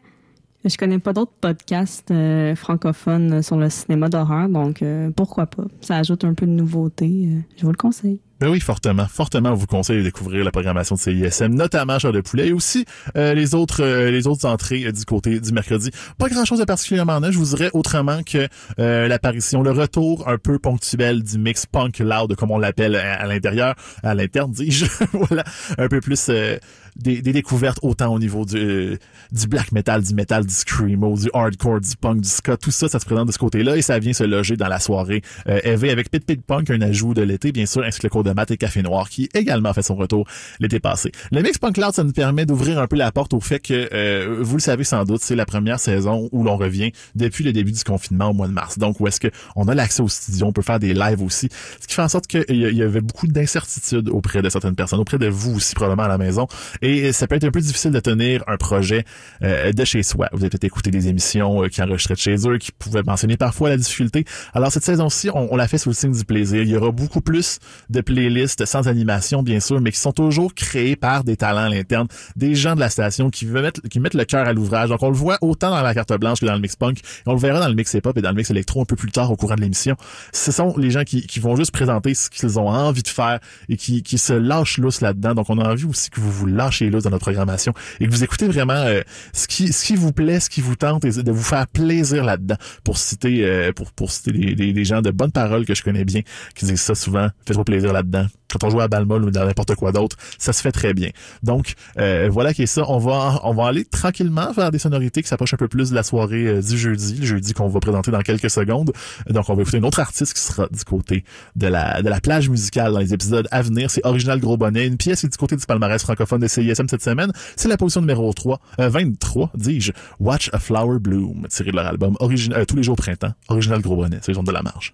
je 0.66 0.78
connais 0.78 1.00
pas 1.00 1.14
d'autres 1.14 1.34
podcasts 1.40 2.14
francophones 2.56 3.42
sur 3.42 3.58
le 3.58 3.70
cinéma 3.70 4.08
d'horreur, 4.08 4.48
donc 4.48 4.82
pourquoi 5.16 5.46
pas? 5.46 5.66
Ça 5.82 5.98
ajoute 5.98 6.24
un 6.24 6.34
peu 6.34 6.46
de 6.46 6.52
nouveauté, 6.52 7.30
je 7.58 7.66
vous 7.66 7.72
le 7.72 7.78
conseille. 7.78 8.22
Ben 8.44 8.50
oui, 8.50 8.60
fortement, 8.60 9.08
fortement, 9.08 9.52
on 9.52 9.56
vous 9.56 9.68
conseille 9.68 10.00
de 10.00 10.04
découvrir 10.04 10.44
la 10.44 10.52
programmation 10.52 10.96
de 10.96 11.00
CISM, 11.00 11.54
notamment 11.54 11.98
Char 11.98 12.12
de 12.12 12.20
poulet 12.20 12.50
et 12.50 12.52
aussi 12.52 12.84
euh, 13.16 13.34
les 13.34 13.56
autres 13.56 13.82
euh, 13.82 14.12
les 14.12 14.28
autres 14.28 14.46
entrées 14.46 14.84
euh, 14.84 14.92
du 14.92 15.06
côté 15.06 15.40
du 15.40 15.54
mercredi. 15.54 15.92
Pas 16.18 16.28
grand-chose 16.28 16.60
de 16.60 16.66
particulièrement 16.66 17.22
neuf, 17.22 17.32
je 17.32 17.38
vous 17.38 17.56
dirais 17.56 17.70
autrement 17.72 18.22
que 18.22 18.50
euh, 18.80 19.08
l'apparition, 19.08 19.64
le 19.64 19.72
retour 19.72 20.28
un 20.28 20.38
peu 20.38 20.60
ponctuel 20.60 21.24
du 21.24 21.38
mix 21.38 21.66
punk 21.66 22.00
loud, 22.00 22.36
comme 22.36 22.52
on 22.52 22.58
l'appelle 22.58 22.98
à, 22.98 23.14
à 23.14 23.28
l'intérieur, 23.28 23.76
à 24.04 24.14
l'interne, 24.14 24.52
dis-je. 24.52 24.88
voilà, 25.14 25.46
un 25.78 25.88
peu 25.88 26.02
plus 26.02 26.28
euh, 26.28 26.58
des, 26.96 27.22
des 27.22 27.34
découvertes 27.34 27.80
autant 27.82 28.14
au 28.14 28.20
niveau 28.20 28.46
du, 28.46 28.58
euh, 28.58 28.98
du 29.32 29.48
black 29.48 29.72
metal, 29.72 30.04
du 30.04 30.14
metal, 30.14 30.46
du 30.46 30.54
screamo, 30.54 31.18
du 31.18 31.30
hardcore, 31.34 31.82
du 31.82 31.96
punk, 31.98 32.22
du 32.22 32.30
ska, 32.30 32.58
tout 32.58 32.72
ça, 32.72 32.88
ça 32.88 33.00
se 33.00 33.06
présente 33.06 33.28
de 33.28 33.32
ce 33.32 33.38
côté-là 33.38 33.78
et 33.78 33.82
ça 33.82 34.00
vient 34.00 34.14
se 34.14 34.24
loger 34.24 34.58
dans 34.58 34.68
la 34.68 34.80
soirée 34.80 35.22
euh, 35.48 35.60
EV 35.64 35.90
avec 35.90 36.10
Pit 36.10 36.26
Pit 36.26 36.42
Punk, 36.46 36.70
un 36.70 36.82
ajout 36.82 37.14
de 37.14 37.22
l'été, 37.22 37.52
bien 37.52 37.66
sûr, 37.66 37.84
ainsi 37.84 38.00
que 38.00 38.08
le 38.08 38.10
cours 38.10 38.24
de 38.24 38.32
maths 38.32 38.52
et 38.52 38.58
Café 38.58 38.84
Noir 38.84 39.10
qui 39.10 39.30
également 39.34 39.74
fait 39.74 39.82
son 39.82 39.96
retour 39.96 40.28
l'été 40.60 40.80
passé. 40.80 41.12
Le 41.32 41.42
mix 41.42 41.58
punk 41.58 41.78
loud, 41.78 41.94
ça 41.94 42.04
nous 42.04 42.12
permet 42.12 42.46
d'ouvrir 42.46 42.80
un 42.80 42.88
peu 42.88 42.96
la 42.96 43.12
porte 43.12 43.34
au 43.34 43.40
fait 43.40 43.60
que, 43.60 43.90
euh, 43.94 44.38
vous 44.42 44.56
le 44.58 44.62
savez 44.62 44.84
sans 44.84 45.04
doute, 45.04 45.22
c'est 45.22 45.36
la 45.36 45.46
première 45.46 45.80
saison 45.80 46.30
où 46.32 46.44
l'on 46.44 46.58
revient 46.58 46.92
depuis 47.16 47.44
le 47.44 47.54
début 47.54 47.72
du 47.72 47.84
confinement 47.84 48.30
au 48.30 48.34
mois 48.34 48.48
de 48.48 48.54
mars. 48.54 48.78
Donc, 48.78 49.00
où 49.00 49.08
est-ce 49.08 49.20
que 49.20 49.30
on 49.56 49.68
a 49.68 49.76
l'accès 49.76 50.02
au 50.02 50.10
studio, 50.10 50.48
on 50.48 50.54
peut 50.54 50.62
faire 50.62 50.80
des 50.80 50.94
lives 50.94 51.22
aussi, 51.22 51.50
ce 51.80 51.88
qui 51.88 51.96
fait 51.96 52.02
en 52.02 52.08
sorte 52.10 52.28
qu'il 52.28 52.46
y, 52.50 52.76
y 52.76 52.84
avait 52.84 53.02
beaucoup 53.02 53.28
d'incertitudes 53.28 54.10
auprès 54.10 54.42
de 54.42 54.50
certaines 54.50 54.76
personnes, 54.76 55.00
auprès 55.00 55.18
de 55.18 55.28
vous 55.28 55.56
aussi 55.56 55.76
probablement 55.76 56.04
à 56.04 56.08
la 56.08 56.18
maison. 56.18 56.48
Et 56.84 57.14
ça 57.14 57.28
peut 57.28 57.36
être 57.36 57.46
un 57.46 57.52
peu 57.52 57.62
difficile 57.62 57.92
de 57.92 58.00
tenir 58.02 58.44
un 58.46 58.58
projet 58.58 59.06
euh, 59.42 59.72
de 59.72 59.86
chez 59.86 60.04
soi. 60.04 60.28
Vous 60.34 60.42
avez 60.42 60.50
peut-être 60.50 60.66
écouté 60.66 60.92
des 60.92 61.08
émissions 61.08 61.64
euh, 61.64 61.70
qui 61.70 61.82
enregistraient 61.82 62.16
de 62.16 62.20
chez 62.20 62.36
eux, 62.46 62.58
qui 62.58 62.74
pouvaient 62.74 63.04
mentionner 63.04 63.38
parfois 63.38 63.70
la 63.70 63.78
difficulté. 63.78 64.26
Alors 64.54 64.70
cette 64.70 64.84
saison-ci, 64.84 65.30
on, 65.34 65.48
on 65.54 65.56
l'a 65.56 65.70
fait 65.70 65.78
sous 65.78 65.90
le 65.90 65.96
signe 65.96 66.12
du 66.12 66.26
plaisir. 66.26 66.62
Il 66.62 66.68
y 66.68 66.76
aura 66.76 66.92
beaucoup 66.92 67.22
plus 67.22 67.60
de 67.90 68.02
playlists 68.02 68.66
sans 68.66 68.90
animation, 68.90 69.44
bien 69.44 69.62
sûr, 69.62 69.80
mais 69.80 69.94
qui 69.94 70.00
sont 70.00 70.12
toujours 70.12 70.54
créées 70.54 70.98
par 70.98 71.24
des 71.24 71.38
talents 71.38 71.64
à 71.64 71.70
l'interne, 71.70 72.08
des 72.36 72.54
gens 72.54 72.76
de 72.76 72.82
la 72.82 72.90
station 72.90 73.30
qui 73.30 73.46
veulent 73.46 73.64
mettre, 73.64 73.82
qui 73.84 74.02
mettent 74.02 74.14
le 74.14 74.26
cœur 74.26 74.46
à 74.46 74.52
l'ouvrage. 74.52 74.90
Donc 74.90 75.02
on 75.04 75.10
le 75.10 75.16
voit 75.16 75.38
autant 75.40 75.70
dans 75.70 75.82
la 75.82 75.94
carte 75.94 76.14
blanche 76.20 76.42
que 76.42 76.46
dans 76.46 76.56
le 76.56 76.60
mix 76.60 76.76
punk. 76.76 77.00
Et 77.00 77.02
on 77.28 77.34
le 77.34 77.40
verra 77.40 77.62
dans 77.62 77.70
le 77.70 77.76
mix 77.76 77.94
hip-hop 77.94 78.18
et 78.18 78.22
dans 78.22 78.32
le 78.32 78.36
mix 78.36 78.52
électro 78.52 78.82
un 78.82 78.86
peu 78.86 78.98
plus 78.98 79.12
tard 79.12 79.32
au 79.32 79.38
courant 79.38 79.56
de 79.56 79.62
l'émission. 79.62 79.96
Ce 80.34 80.52
sont 80.52 80.76
les 80.78 80.92
gens 80.92 81.06
qui, 81.06 81.26
qui 81.28 81.40
vont 81.40 81.56
juste 81.56 81.72
présenter 81.72 82.14
ce 82.14 82.30
qu'ils 82.30 82.60
ont 82.60 82.68
envie 82.68 83.04
de 83.04 83.08
faire 83.08 83.40
et 83.70 83.78
qui, 83.78 84.04
qui 84.04 84.18
se 84.18 84.34
lâchent 84.34 84.80
lousse 84.80 85.00
là-dedans. 85.00 85.34
Donc 85.34 85.50
on 85.50 85.58
a 85.60 85.70
envie 85.70 85.86
aussi 85.86 86.10
que 86.10 86.20
vous 86.20 86.32
vous 86.32 86.48
lâchez 86.74 86.90
lousse 86.90 87.04
dans 87.04 87.12
notre 87.12 87.24
programmation 87.24 87.74
et 88.00 88.08
que 88.08 88.12
vous 88.12 88.24
écoutez 88.24 88.48
vraiment 88.48 88.74
euh, 88.74 89.02
ce 89.34 89.48
qui 89.48 89.72
ce 89.72 89.86
qui 89.86 89.96
vous 89.96 90.12
plaît, 90.12 90.40
ce 90.40 90.50
qui 90.50 90.62
vous 90.62 90.76
tente 90.76 91.04
de 91.04 91.32
vous 91.32 91.44
faire 91.44 91.68
plaisir 91.68 92.24
là-dedans. 92.24 92.56
Pour 92.84 92.98
citer 92.98 93.46
euh, 93.46 93.72
pour 93.72 93.92
pour 93.92 94.12
citer 94.12 94.32
des, 94.32 94.74
des, 94.74 94.86
gens 94.86 95.02
de 95.02 95.12
bonnes 95.12 95.32
paroles 95.32 95.66
que 95.66 95.76
je 95.76 95.84
connais 95.84 96.06
bien 96.06 96.22
qui 96.56 96.66
disent 96.66 96.82
ça 96.82 96.96
souvent, 96.96 97.30
faites-vous 97.46 97.64
plaisir 97.64 97.94
là-dedans. 97.94 98.26
Quand 98.52 98.68
on 98.68 98.70
joue 98.70 98.82
à 98.82 98.88
Balmol 98.88 99.24
ou 99.24 99.32
dans 99.32 99.46
n'importe 99.46 99.74
quoi 99.76 99.92
d'autre, 99.92 100.16
ça 100.38 100.54
se 100.54 100.62
fait 100.62 100.72
très 100.72 100.94
bien. 100.94 101.10
Donc 101.42 101.74
euh, 102.00 102.30
voilà 102.32 102.54
qui 102.54 102.64
est 102.64 102.68
ça. 102.68 102.84
On 102.88 102.98
va 102.98 103.40
on 103.44 103.54
va 103.54 103.68
aller 103.68 103.86
tranquillement 103.86 104.52
vers 104.52 104.72
des 104.72 104.80
sonorités 104.80 105.22
qui 105.22 105.28
s'approchent 105.28 105.54
un 105.54 105.58
peu 105.58 105.68
plus 105.68 105.92
de 105.92 105.96
la 105.96 106.04
soirée 106.04 106.62
du 106.62 106.78
jeudi, 106.78 107.18
le 107.20 107.26
jeudi 107.26 107.54
qu'on 107.54 107.68
va 107.68 107.80
présenter 107.80 108.12
dans 108.12 108.22
quelques 108.22 108.50
secondes. 108.50 108.92
Donc 109.30 109.50
on 109.50 109.54
va 109.56 109.62
écouter 109.62 109.78
une 109.78 109.86
autre 109.86 110.00
artiste 110.00 110.34
qui 110.34 110.42
sera 110.42 110.68
du 110.72 110.84
côté 110.84 111.24
de 111.56 111.68
la 111.68 112.02
de 112.02 112.10
la 112.10 112.20
plage 112.20 112.50
musicale 112.50 112.94
dans 112.94 113.00
les 113.00 113.14
épisodes 113.14 113.48
à 113.52 113.62
venir. 113.62 113.90
C'est 113.90 114.06
Original 114.06 114.40
Gros 114.40 114.58
Bonnet, 114.58 114.88
une 114.88 114.98
pièce 114.98 115.22
qui 115.22 115.28
est 115.28 115.30
du 115.30 115.38
côté 115.38 115.56
du 115.56 115.66
palmarès 115.66 116.02
francophone 116.02 116.42
de 116.42 116.48
cette 116.90 117.04
semaine. 117.04 117.32
C'est 117.56 117.68
la 117.68 117.78
position 117.78 118.02
numéro 118.02 118.32
3, 118.32 118.60
euh, 118.80 118.90
23, 118.90 119.52
dis-je, 119.56 119.92
Watch 120.20 120.50
a 120.54 120.60
Flower 120.60 121.00
Bloom, 121.00 121.48
tiré 121.50 121.72
de 121.72 121.76
leur 121.76 121.88
album 121.88 122.16
origine, 122.20 122.54
euh, 122.54 122.66
Tous 122.66 122.76
les 122.76 122.84
jours 122.84 122.96
printemps, 122.96 123.34
Original 123.50 123.82
Gros 123.82 123.96
Bonnet, 123.96 124.20
c'est 124.22 124.34
de 124.34 124.52
la 124.52 124.62
marge. 124.62 124.94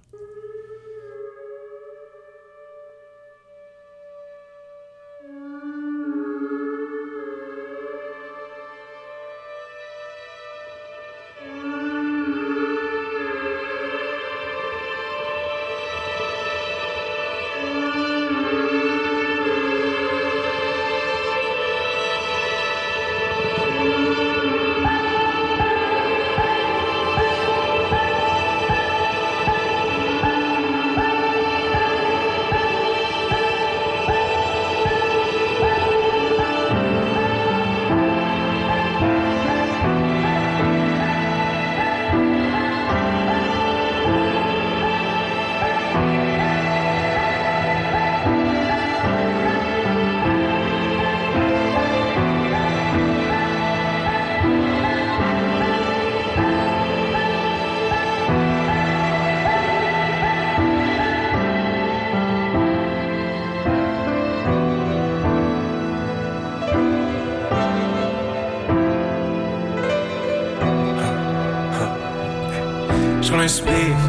Un 73.39 73.47
spliff, 73.47 74.01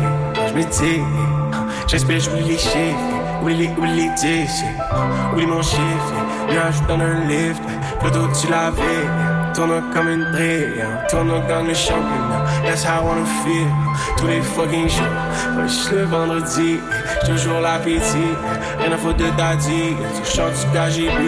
je 0.49 0.55
me 0.55 0.63
j'espère 1.87 2.21
j'oublie 2.21 2.43
les 2.43 2.59
chiffres, 2.59 2.99
oublie 3.43 3.57
les, 3.57 3.69
oublie 3.69 3.95
les 3.95 4.11
dix, 4.17 4.65
oublie 5.33 5.47
mon 5.47 5.63
chiffre, 5.63 6.15
viens 6.49 6.71
je 6.73 6.83
donne 6.89 7.03
un 7.03 7.27
lift, 7.29 7.63
plutôt 8.01 8.27
tu 8.29 8.51
l'avais, 8.51 9.07
tourne 9.55 9.83
comme 9.95 10.09
une 10.09 10.25
brille, 10.33 10.85
tourne 11.09 11.29
dans 11.49 11.63
le 11.63 11.75
championnat, 11.75 12.45
that's 12.65 12.83
how 12.83 13.03
I 13.03 13.05
wanna 13.05 13.25
feel, 13.45 13.69
tous 14.17 14.27
les 14.27 14.43
fucking 14.43 14.89
jours, 14.89 15.67
juste 15.67 15.93
le 15.93 16.05
vendredi, 16.05 16.81
toujours 17.25 17.61
l'appétit, 17.61 18.35
rien 18.81 18.93
à 18.93 18.97
foutre 18.97 19.19
de 19.19 19.31
daddy, 19.37 19.95
tu 20.25 20.37
chantes 20.37 20.55
du 20.55 20.67
KGB, 20.73 21.23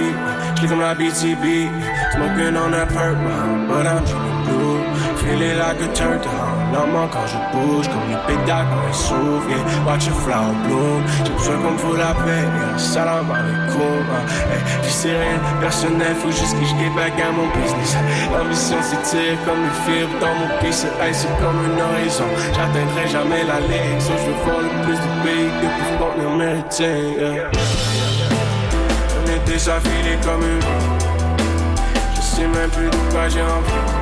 j'lis 0.56 0.68
comme 0.68 0.80
la 0.80 0.94
BTB, 0.94 1.68
smoking 2.14 2.56
on 2.56 2.72
a 2.72 2.86
purple, 2.86 3.68
but 3.68 3.86
I'm 3.86 4.04
drinking 4.04 4.42
blue, 4.46 4.80
feeling 5.18 5.58
like 5.58 5.80
a 5.80 5.92
turtle, 5.94 6.51
lentement 6.72 7.08
quand 7.12 7.26
je 7.26 7.38
bouge, 7.52 7.88
comme 7.88 8.08
les 8.08 8.20
pédales 8.26 8.66
quand 8.70 8.82
elles 8.88 8.94
s'ouvrent, 8.94 9.48
yeah. 9.48 9.87
watch 9.87 10.08
a 10.08 10.12
flower 10.12 10.54
bloom, 10.66 11.02
j'ai 11.24 11.32
besoin 11.32 11.56
qu'on 11.56 11.72
me 11.72 11.78
fout 11.78 11.98
la 11.98 12.14
paix, 12.24 12.42
yeah. 12.42 12.78
salam 12.78 13.30
alaikum, 13.30 14.04
hey, 14.50 14.61
c'est 14.88 15.11
rien 15.11 15.38
de 15.38 15.61
personnel, 15.61 16.14
faut 16.16 16.30
juste 16.30 16.58
que 16.58 16.64
je 16.64 16.96
back 16.96 17.12
à 17.20 17.32
mon 17.32 17.48
business, 17.61 17.96
l'ambition 18.32 18.82
s'étire 18.82 19.37
comme 19.44 19.62
une 19.62 19.76
fibre 19.85 20.18
dans 20.20 20.35
mon 20.35 20.48
pied, 20.61 20.72
c'est 20.72 20.88
hey, 21.00 21.12
c'est 21.12 21.28
comme 21.40 21.58
une 21.64 21.80
horizon, 21.80 22.30
j'atteindrai 22.54 23.08
jamais 23.08 23.44
la 23.44 23.61
ligue, 23.61 24.00
so 24.00 24.12
je 24.16 24.30
veux 24.30 24.62
le 24.62 24.85
plus 24.85 24.96
de 24.96 25.11
pays 25.22 25.50
que 25.61 25.68
pour 25.76 26.08
contenir 26.08 26.56
routines, 26.56 27.14
yeah. 27.18 27.50
On 29.14 29.30
est 29.30 29.50
déjà 29.50 29.78
filé 29.80 30.16
comme 30.24 30.42
une 30.42 30.62
je 32.14 32.20
sais 32.20 32.46
même 32.46 32.70
plus 32.70 32.88
de 32.88 33.12
quoi 33.12 33.28
j'ai 33.28 33.42
envie. 33.42 34.01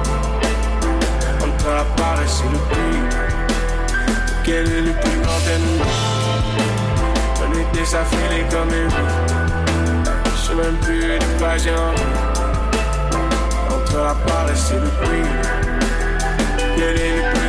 Entre 1.70 1.78
la 1.78 1.84
paresse 2.04 2.42
et 2.44 2.50
le 2.50 2.58
prix, 2.58 3.00
quel 4.44 4.66
est 4.66 4.80
le 4.80 4.92
plus 4.92 5.20
grand 5.20 5.40
ennemi 5.54 5.80
On 7.38 7.52
est 7.52 7.78
déjà 7.78 8.04
filé 8.04 8.44
comme 8.50 8.70
une 8.70 8.90
je 10.24 10.48
sais 10.48 10.54
même 10.54 10.76
plus 10.78 11.00
de 11.00 11.38
quoi 11.38 11.56
j'ai 11.58 11.70
envie. 11.70 12.02
Entre 13.70 13.96
la 13.98 14.14
paresse 14.26 14.72
et 14.72 14.80
le 14.80 14.90
prix, 15.00 15.28
quel 16.76 16.96
est 16.98 17.16
le 17.16 17.22
plus 17.34 17.39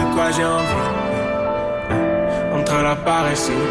de 0.00 0.14
quoi 0.14 0.30
j'ai 0.30 0.44
envie. 0.44 0.90
Entre 2.54 2.82
la 2.82 2.96
paresse 2.96 3.48
et 3.48 3.52
le. 3.52 3.66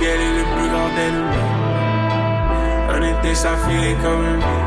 Quel 0.00 0.20
est 0.20 0.34
le 0.38 0.44
plus 0.54 0.68
grand 0.72 0.92
ennemi? 1.06 1.44
Un 2.94 3.02
été 3.02 3.34
ça 3.34 3.56
filait 3.64 3.96
comme 4.02 4.22
une 4.32 4.40
vie. 4.40 4.64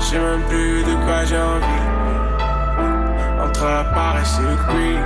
Je 0.00 0.04
sais 0.04 0.18
même 0.18 0.42
plus 0.48 0.82
de 0.82 0.94
quoi 1.04 1.24
j'ai 1.24 1.38
envie. 1.38 1.86
Entre 3.44 3.64
la 3.64 3.84
paresse 3.94 4.38
et 4.40 4.50
le 4.50 4.56
prix. 4.66 4.98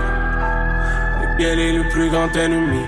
Quel 1.38 1.58
est 1.58 1.72
le 1.72 1.88
plus 1.88 2.08
grand 2.10 2.34
ennemi? 2.36 2.84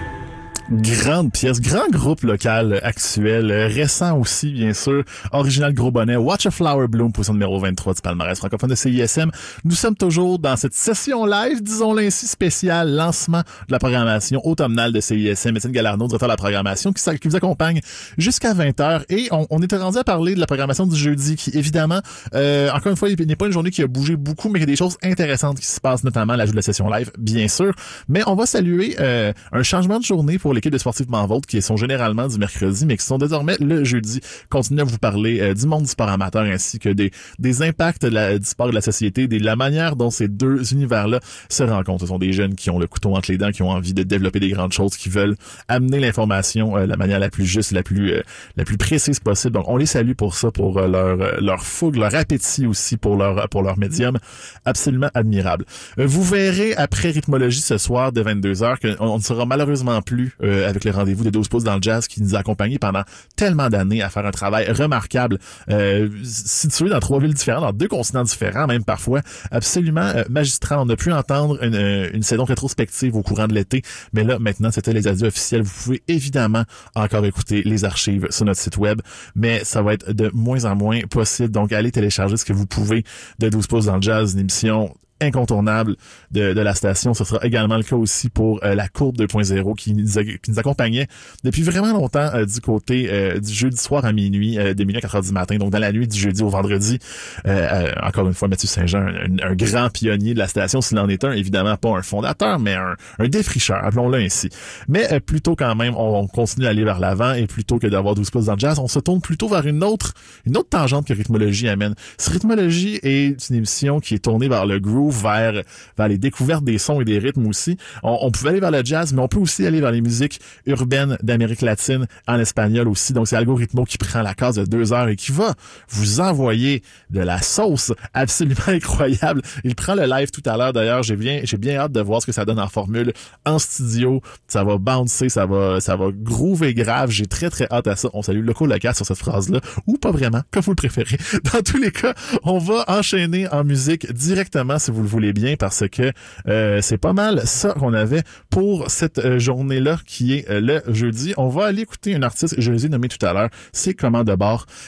Grande 0.70 1.30
pièce, 1.30 1.60
grand 1.60 1.90
groupe 1.90 2.22
local 2.22 2.80
actuel, 2.82 3.50
euh, 3.50 3.66
récent 3.66 4.18
aussi, 4.18 4.50
bien 4.50 4.72
sûr. 4.72 5.04
Original 5.30 5.74
Gros 5.74 5.90
Bonnet, 5.90 6.16
Watch 6.16 6.46
a 6.46 6.50
Flower 6.50 6.88
Bloom, 6.88 7.12
position 7.12 7.34
numéro 7.34 7.60
23 7.60 7.92
du 7.92 8.00
palmarès 8.00 8.38
francophone 8.38 8.70
de 8.70 8.74
CISM. 8.74 9.30
Nous 9.64 9.74
sommes 9.74 9.94
toujours 9.94 10.38
dans 10.38 10.56
cette 10.56 10.72
session 10.72 11.26
live, 11.26 11.62
disons-le 11.62 12.04
ainsi, 12.04 12.26
spéciale, 12.26 12.94
lancement 12.94 13.40
de 13.40 13.72
la 13.72 13.78
programmation 13.78 14.40
automnale 14.46 14.90
de 14.94 15.00
CISM. 15.00 15.54
Étienne 15.54 15.72
Galarno, 15.72 16.06
directeur 16.06 16.28
de 16.28 16.32
la 16.32 16.38
programmation, 16.38 16.94
qui, 16.94 17.28
vous 17.28 17.36
accompagne 17.36 17.80
jusqu'à 18.16 18.54
20h. 18.54 19.04
Et 19.10 19.28
on, 19.32 19.46
on 19.50 19.60
était 19.60 19.76
rendu 19.76 19.98
à 19.98 20.04
parler 20.04 20.34
de 20.34 20.40
la 20.40 20.46
programmation 20.46 20.86
du 20.86 20.96
jeudi, 20.96 21.36
qui 21.36 21.50
évidemment, 21.50 22.00
euh, 22.34 22.70
encore 22.70 22.90
une 22.90 22.96
fois, 22.96 23.10
n'est 23.10 23.36
pas 23.36 23.46
une 23.46 23.52
journée 23.52 23.70
qui 23.70 23.82
a 23.82 23.86
bougé 23.86 24.16
beaucoup, 24.16 24.48
mais 24.48 24.60
il 24.60 24.62
y 24.62 24.64
a 24.64 24.66
des 24.66 24.76
choses 24.76 24.96
intéressantes 25.02 25.60
qui 25.60 25.66
se 25.66 25.78
passent, 25.78 26.04
notamment 26.04 26.36
l'ajout 26.36 26.52
de 26.52 26.56
la 26.56 26.62
session 26.62 26.88
live, 26.88 27.10
bien 27.18 27.48
sûr. 27.48 27.74
Mais 28.08 28.22
on 28.26 28.34
va 28.34 28.46
saluer 28.46 28.96
euh, 28.98 29.34
un 29.52 29.62
changement 29.62 29.98
de 29.98 30.04
journée 30.04 30.38
pour 30.38 30.53
l'équipe 30.54 30.72
de 30.72 30.78
Sportivement 30.78 31.26
Vôtre, 31.26 31.46
qui 31.46 31.60
sont 31.62 31.76
généralement 31.76 32.28
du 32.28 32.38
mercredi, 32.38 32.86
mais 32.86 32.96
qui 32.96 33.04
sont 33.04 33.18
désormais 33.18 33.56
le 33.60 33.84
jeudi. 33.84 34.20
Continuer 34.48 34.82
à 34.82 34.84
vous 34.84 34.98
parler 34.98 35.40
euh, 35.40 35.54
du 35.54 35.66
monde 35.66 35.82
du 35.82 35.88
sport 35.88 36.08
amateur 36.08 36.42
ainsi 36.42 36.78
que 36.78 36.88
des, 36.88 37.10
des 37.38 37.62
impacts 37.62 38.06
du 38.06 38.44
sport 38.44 38.68
de 38.68 38.74
la 38.74 38.80
société, 38.80 39.26
de 39.26 39.44
la 39.44 39.56
manière 39.56 39.96
dont 39.96 40.10
ces 40.10 40.28
deux 40.28 40.72
univers-là 40.72 41.20
se 41.48 41.62
rencontrent. 41.62 42.02
Ce 42.02 42.06
sont 42.06 42.18
des 42.18 42.32
jeunes 42.32 42.54
qui 42.54 42.70
ont 42.70 42.78
le 42.78 42.86
couteau 42.86 43.14
entre 43.14 43.30
les 43.30 43.38
dents, 43.38 43.50
qui 43.50 43.62
ont 43.62 43.70
envie 43.70 43.94
de 43.94 44.02
développer 44.02 44.40
des 44.40 44.50
grandes 44.50 44.72
choses, 44.72 44.96
qui 44.96 45.08
veulent 45.08 45.36
amener 45.68 46.00
l'information 46.00 46.76
euh, 46.76 46.86
la 46.86 46.96
manière 46.96 47.18
la 47.18 47.30
plus 47.30 47.46
juste, 47.46 47.72
la 47.72 47.82
plus 47.82 48.12
euh, 48.12 48.22
la 48.56 48.64
plus 48.64 48.76
précise 48.76 49.20
possible. 49.20 49.54
Donc 49.54 49.68
on 49.68 49.76
les 49.76 49.86
salue 49.86 50.12
pour 50.12 50.34
ça, 50.34 50.50
pour 50.50 50.78
euh, 50.78 50.86
leur 50.86 51.40
leur 51.40 51.62
fougue, 51.62 51.96
leur 51.96 52.14
appétit 52.14 52.66
aussi 52.66 52.96
pour 52.96 53.16
leur 53.16 53.48
pour 53.48 53.62
leur 53.62 53.78
médium, 53.78 54.18
absolument 54.64 55.10
admirable. 55.14 55.64
Vous 55.96 56.22
verrez 56.22 56.74
après 56.74 57.10
rythmologie 57.10 57.60
ce 57.60 57.78
soir 57.78 58.12
de 58.12 58.22
22h 58.22 58.96
qu'on 58.96 59.04
on 59.04 59.18
ne 59.18 59.22
sera 59.22 59.46
malheureusement 59.46 60.00
plus 60.02 60.36
euh, 60.44 60.68
avec 60.68 60.84
le 60.84 60.90
rendez-vous 60.90 61.24
des 61.24 61.30
12 61.30 61.48
pouces 61.48 61.64
dans 61.64 61.76
le 61.76 61.82
jazz 61.82 62.06
qui 62.06 62.22
nous 62.22 62.34
a 62.34 62.38
accompagnés 62.38 62.78
pendant 62.78 63.02
tellement 63.36 63.68
d'années 63.68 64.02
à 64.02 64.10
faire 64.10 64.26
un 64.26 64.30
travail 64.30 64.70
remarquable, 64.70 65.38
euh, 65.70 66.08
situé 66.22 66.88
dans 66.88 67.00
trois 67.00 67.20
villes 67.20 67.34
différentes, 67.34 67.62
dans 67.62 67.72
deux 67.72 67.88
continents 67.88 68.22
différents, 68.22 68.66
même 68.66 68.84
parfois, 68.84 69.20
absolument 69.50 70.02
euh, 70.02 70.24
magistral. 70.28 70.78
On 70.80 70.88
a 70.88 70.96
pu 70.96 71.12
entendre 71.12 71.62
une, 71.62 71.74
euh, 71.74 72.10
une 72.12 72.22
saison 72.22 72.44
rétrospective 72.44 73.16
au 73.16 73.22
courant 73.22 73.46
de 73.46 73.54
l'été, 73.54 73.82
mais 74.12 74.24
là, 74.24 74.38
maintenant, 74.38 74.70
c'était 74.70 74.92
les 74.92 75.08
adieux 75.08 75.28
officiels. 75.28 75.62
Vous 75.62 75.82
pouvez 75.84 76.02
évidemment 76.08 76.64
encore 76.94 77.24
écouter 77.24 77.62
les 77.64 77.84
archives 77.84 78.26
sur 78.30 78.44
notre 78.44 78.60
site 78.60 78.76
web, 78.76 79.00
mais 79.34 79.64
ça 79.64 79.82
va 79.82 79.94
être 79.94 80.12
de 80.12 80.30
moins 80.34 80.64
en 80.64 80.76
moins 80.76 81.00
possible. 81.10 81.50
Donc, 81.50 81.72
allez 81.72 81.90
télécharger 81.90 82.36
ce 82.36 82.44
que 82.44 82.52
vous 82.52 82.66
pouvez 82.66 83.04
de 83.38 83.48
12 83.48 83.66
pouces 83.66 83.86
dans 83.86 83.96
le 83.96 84.02
jazz, 84.02 84.34
une 84.34 84.40
émission 84.40 84.94
incontournable 85.20 85.96
de, 86.30 86.52
de 86.52 86.60
la 86.60 86.74
station. 86.74 87.14
Ce 87.14 87.24
sera 87.24 87.44
également 87.44 87.76
le 87.76 87.82
cas 87.82 87.96
aussi 87.96 88.28
pour 88.28 88.62
euh, 88.64 88.74
la 88.74 88.88
courbe 88.88 89.16
2.0 89.16 89.74
qui 89.76 89.94
qui 89.94 90.50
nous 90.50 90.58
accompagnait 90.58 91.06
depuis 91.44 91.62
vraiment 91.62 91.92
longtemps 91.92 92.30
euh, 92.34 92.46
du 92.46 92.60
côté 92.60 93.08
euh, 93.10 93.38
du 93.38 93.52
jeudi 93.52 93.76
soir 93.76 94.04
à 94.04 94.12
minuit, 94.12 94.58
euh, 94.58 94.74
de 94.74 94.84
minuit 94.84 94.98
à 94.98 95.00
4 95.00 95.16
heures 95.16 95.22
du 95.22 95.32
matin, 95.32 95.56
donc 95.56 95.70
dans 95.70 95.78
la 95.78 95.92
nuit 95.92 96.08
du 96.08 96.18
jeudi 96.18 96.42
au 96.42 96.48
vendredi. 96.48 96.98
Euh, 97.46 97.68
euh, 97.72 97.92
encore 98.02 98.26
une 98.26 98.34
fois, 98.34 98.48
Mathieu 98.48 98.68
Saint-Jean, 98.68 99.06
un, 99.06 99.50
un 99.50 99.54
grand 99.54 99.90
pionnier 99.90 100.34
de 100.34 100.38
la 100.38 100.48
station, 100.48 100.80
s'il 100.80 100.98
en 100.98 101.08
est 101.08 101.24
un, 101.24 101.32
évidemment 101.32 101.76
pas 101.76 101.90
un 101.90 102.02
fondateur, 102.02 102.58
mais 102.58 102.74
un, 102.74 102.94
un 103.18 103.28
défricheur, 103.28 103.84
appelons-le 103.84 104.18
ainsi. 104.18 104.48
Mais 104.88 105.20
plutôt 105.20 105.56
quand 105.56 105.74
même, 105.74 105.94
on, 105.96 106.18
on 106.18 106.26
continue 106.26 106.66
à 106.66 106.70
aller 106.70 106.84
vers 106.84 106.98
l'avant 106.98 107.34
et 107.34 107.46
plutôt 107.46 107.78
que 107.78 107.86
d'avoir 107.86 108.14
12 108.14 108.30
pouces 108.30 108.46
dans 108.46 108.54
le 108.54 108.58
jazz, 108.58 108.78
on 108.78 108.88
se 108.88 108.98
tourne 108.98 109.20
plutôt 109.20 109.48
vers 109.48 109.66
une 109.66 109.82
autre 109.84 110.14
une 110.46 110.56
autre 110.56 110.68
tangente 110.70 111.06
que 111.06 111.12
Rhythmologie 111.12 111.68
amène. 111.68 111.94
Ce 112.18 112.30
Rhythmologie 112.30 112.98
est 113.02 113.48
une 113.48 113.56
émission 113.56 114.00
qui 114.00 114.14
est 114.14 114.18
tournée 114.18 114.48
vers 114.48 114.66
le 114.66 114.78
groove 114.78 115.03
vers, 115.10 115.62
les 116.08 116.18
découvertes 116.18 116.64
des 116.64 116.78
sons 116.78 117.00
et 117.00 117.04
des 117.04 117.18
rythmes 117.18 117.46
aussi. 117.46 117.76
On, 118.02 118.30
pouvait 118.30 118.50
aller 118.50 118.60
vers 118.60 118.70
le 118.70 118.84
jazz, 118.84 119.12
mais 119.12 119.22
on 119.22 119.28
peut 119.28 119.38
aussi 119.38 119.66
aller 119.66 119.80
vers 119.80 119.92
les 119.92 120.00
musiques 120.00 120.40
urbaines 120.66 121.16
d'Amérique 121.22 121.62
latine, 121.62 122.06
en 122.26 122.38
espagnol 122.38 122.88
aussi. 122.88 123.12
Donc 123.12 123.28
c'est 123.28 123.36
Algorithmo 123.36 123.84
qui 123.84 123.98
prend 123.98 124.22
la 124.22 124.34
case 124.34 124.56
de 124.56 124.64
deux 124.64 124.92
heures 124.92 125.08
et 125.08 125.16
qui 125.16 125.32
va 125.32 125.54
vous 125.88 126.20
envoyer 126.20 126.82
de 127.10 127.20
la 127.20 127.40
sauce 127.40 127.92
absolument 128.12 128.60
incroyable. 128.66 129.42
Il 129.64 129.74
prend 129.74 129.94
le 129.94 130.04
live 130.04 130.30
tout 130.30 130.42
à 130.46 130.56
l'heure 130.56 130.72
d'ailleurs. 130.72 131.02
J'ai 131.02 131.16
bien, 131.16 131.42
hâte 131.76 131.92
de 131.92 132.00
voir 132.00 132.20
ce 132.22 132.26
que 132.26 132.32
ça 132.32 132.44
donne 132.44 132.60
en 132.60 132.68
formule 132.68 133.12
en 133.44 133.58
studio. 133.58 134.20
Ça 134.48 134.64
va 134.64 134.78
bouncer, 134.78 135.28
ça 135.28 135.46
va, 135.46 135.80
ça 135.80 135.96
va 135.96 136.06
groover 136.12 136.74
grave. 136.74 137.10
J'ai 137.10 137.26
très 137.26 137.50
très 137.50 137.66
hâte 137.70 137.86
à 137.86 137.96
ça. 137.96 138.08
On 138.12 138.22
salue 138.22 138.44
le 138.44 138.54
Local 138.66 138.94
sur 138.94 139.06
cette 139.06 139.18
phrase-là, 139.18 139.60
ou 139.86 139.98
pas 139.98 140.10
vraiment, 140.10 140.42
comme 140.50 140.62
vous 140.62 140.70
le 140.70 140.76
préférez. 140.76 141.18
Dans 141.52 141.62
tous 141.62 141.76
les 141.76 141.90
cas, 141.90 142.14
on 142.42 142.58
va 142.58 142.84
enchaîner 142.88 143.48
en 143.48 143.64
musique 143.64 144.10
directement 144.12 144.78
le 145.02 145.08
voulez 145.08 145.32
bien, 145.32 145.56
parce 145.56 145.88
que 145.88 146.12
euh, 146.48 146.80
c'est 146.82 146.98
pas 146.98 147.12
mal 147.12 147.42
ça 147.44 147.72
qu'on 147.72 147.94
avait 147.94 148.22
pour 148.50 148.90
cette 148.90 149.18
euh, 149.18 149.38
journée-là 149.38 149.98
qui 150.06 150.34
est 150.34 150.50
euh, 150.50 150.60
le 150.60 150.82
jeudi. 150.92 151.34
On 151.36 151.48
va 151.48 151.66
aller 151.66 151.82
écouter 151.82 152.14
un 152.14 152.22
artiste, 152.22 152.54
je 152.58 152.72
les 152.72 152.86
ai 152.86 152.88
nommés 152.88 153.08
tout 153.08 153.24
à 153.24 153.32
l'heure, 153.32 153.50
c'est 153.72 153.94
Comment 153.94 154.24
de. 154.24 154.34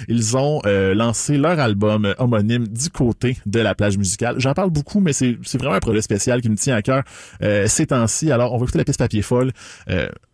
Ils 0.08 0.36
ont 0.36 0.60
lancé 0.64 1.38
leur 1.38 1.58
album 1.58 2.14
homonyme 2.18 2.66
du 2.68 2.90
côté 2.90 3.38
de 3.46 3.60
la 3.60 3.74
plage 3.74 3.96
musicale. 3.96 4.36
J'en 4.38 4.54
parle 4.54 4.70
beaucoup, 4.70 5.00
mais 5.00 5.12
c'est 5.12 5.36
vraiment 5.54 5.74
un 5.74 5.80
projet 5.80 6.02
spécial 6.02 6.40
qui 6.40 6.50
me 6.50 6.56
tient 6.56 6.74
à 6.74 6.82
cœur 6.82 7.02
euh, 7.42 7.66
ces 7.66 7.86
temps-ci. 7.86 8.30
Alors, 8.32 8.52
on 8.52 8.58
va 8.58 8.64
écouter 8.64 8.78
la 8.78 8.84
piste 8.84 8.98
papier 8.98 9.22
folle, 9.22 9.52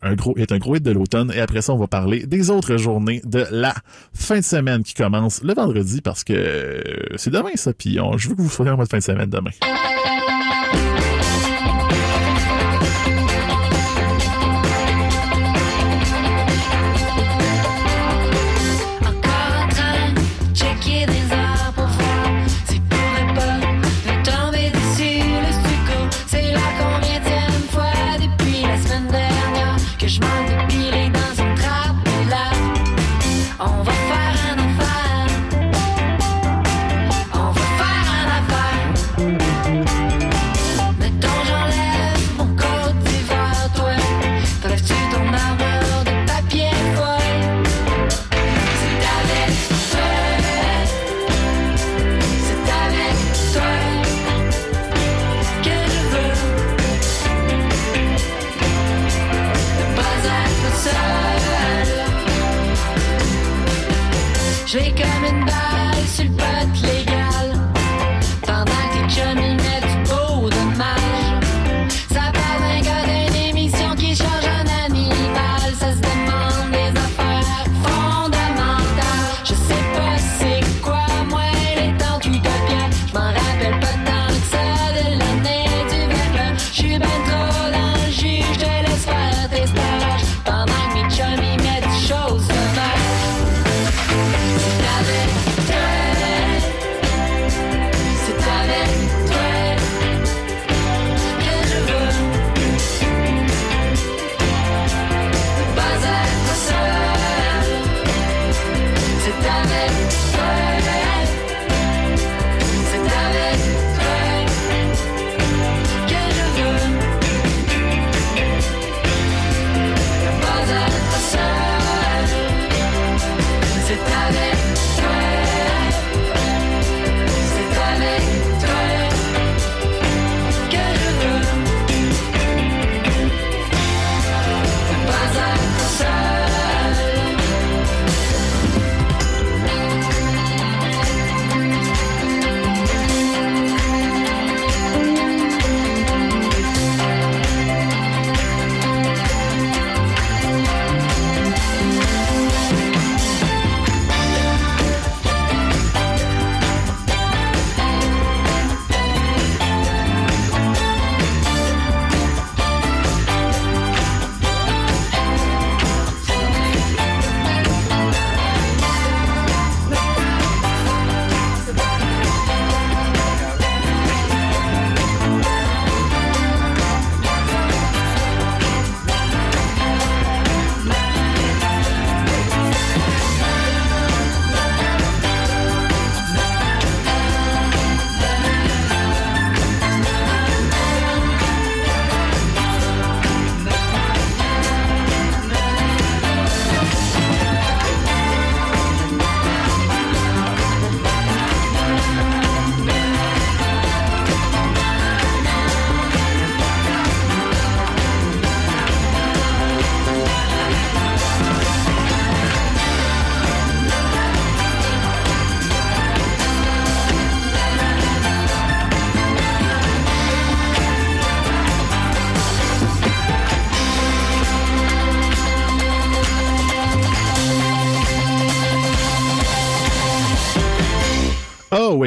un 0.03 0.15
gros 0.15 0.37
est 0.37 0.53
un 0.53 0.59
gros 0.59 0.77
hit 0.77 0.83
de 0.83 0.91
l'automne, 0.91 1.33
et 1.35 1.41
après 1.41 1.63
ça, 1.63 1.73
on 1.73 1.79
va 1.79 1.87
parler 1.87 2.27
des 2.27 2.51
autres 2.51 2.77
journées 2.77 3.23
de 3.25 3.45
la 3.51 3.75
fin 4.15 4.39
de 4.39 4.45
semaine 4.45 4.83
qui 4.83 4.95
commence 4.95 5.43
le 5.43 5.55
vendredi 5.55 6.01
parce 6.01 6.25
que 6.25 6.33
euh, 6.33 6.83
c'est 7.17 7.31
demain 7.31 7.51
ça. 7.55 7.73
Puis 7.73 7.99
je 8.17 8.29
veux 8.29 8.35
que 8.35 8.43
vous 8.43 8.51
soyez 8.51 8.71
en 8.71 8.77
mode 8.77 8.91
fin 8.91 8.99
de 8.99 9.03
semaine 9.03 9.31
demain. 9.31 9.51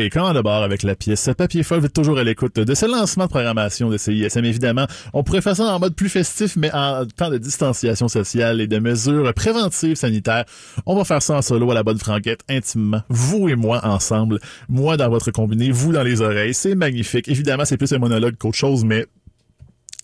Quand 0.09 0.33
de 0.33 0.41
bord 0.41 0.61
avec 0.61 0.83
la 0.83 0.95
pièce 0.95 1.29
Papier 1.37 1.63
Folle, 1.63 1.79
vous 1.79 1.85
êtes 1.87 1.93
toujours 1.93 2.17
à 2.17 2.23
l'écoute 2.23 2.59
de 2.59 2.75
ce 2.75 2.85
lancement 2.85 3.25
de 3.25 3.29
programmation 3.29 3.89
de 3.89 3.97
CISM. 3.97 4.45
Évidemment, 4.45 4.85
on 5.13 5.23
pourrait 5.23 5.41
faire 5.41 5.55
ça 5.55 5.63
en 5.63 5.79
mode 5.79 5.95
plus 5.95 6.09
festif, 6.09 6.55
mais 6.57 6.71
en 6.73 7.05
temps 7.05 7.29
de 7.29 7.37
distanciation 7.37 8.07
sociale 8.07 8.61
et 8.61 8.67
de 8.67 8.77
mesures 8.77 9.33
préventives 9.33 9.95
sanitaires. 9.95 10.45
On 10.85 10.95
va 10.95 11.05
faire 11.05 11.21
ça 11.21 11.35
en 11.35 11.41
solo 11.41 11.71
à 11.71 11.73
la 11.73 11.83
bonne 11.83 11.97
franquette, 11.97 12.41
intimement. 12.49 13.01
Vous 13.09 13.49
et 13.49 13.55
moi 13.55 13.81
ensemble. 13.83 14.39
Moi 14.69 14.97
dans 14.97 15.09
votre 15.09 15.31
combiné, 15.31 15.71
vous 15.71 15.91
dans 15.91 16.03
les 16.03 16.21
oreilles. 16.21 16.53
C'est 16.53 16.75
magnifique. 16.75 17.27
Évidemment, 17.27 17.65
c'est 17.65 17.77
plus 17.77 17.93
un 17.93 17.99
monologue 17.99 18.35
qu'autre 18.37 18.57
chose, 18.57 18.85
mais 18.85 19.07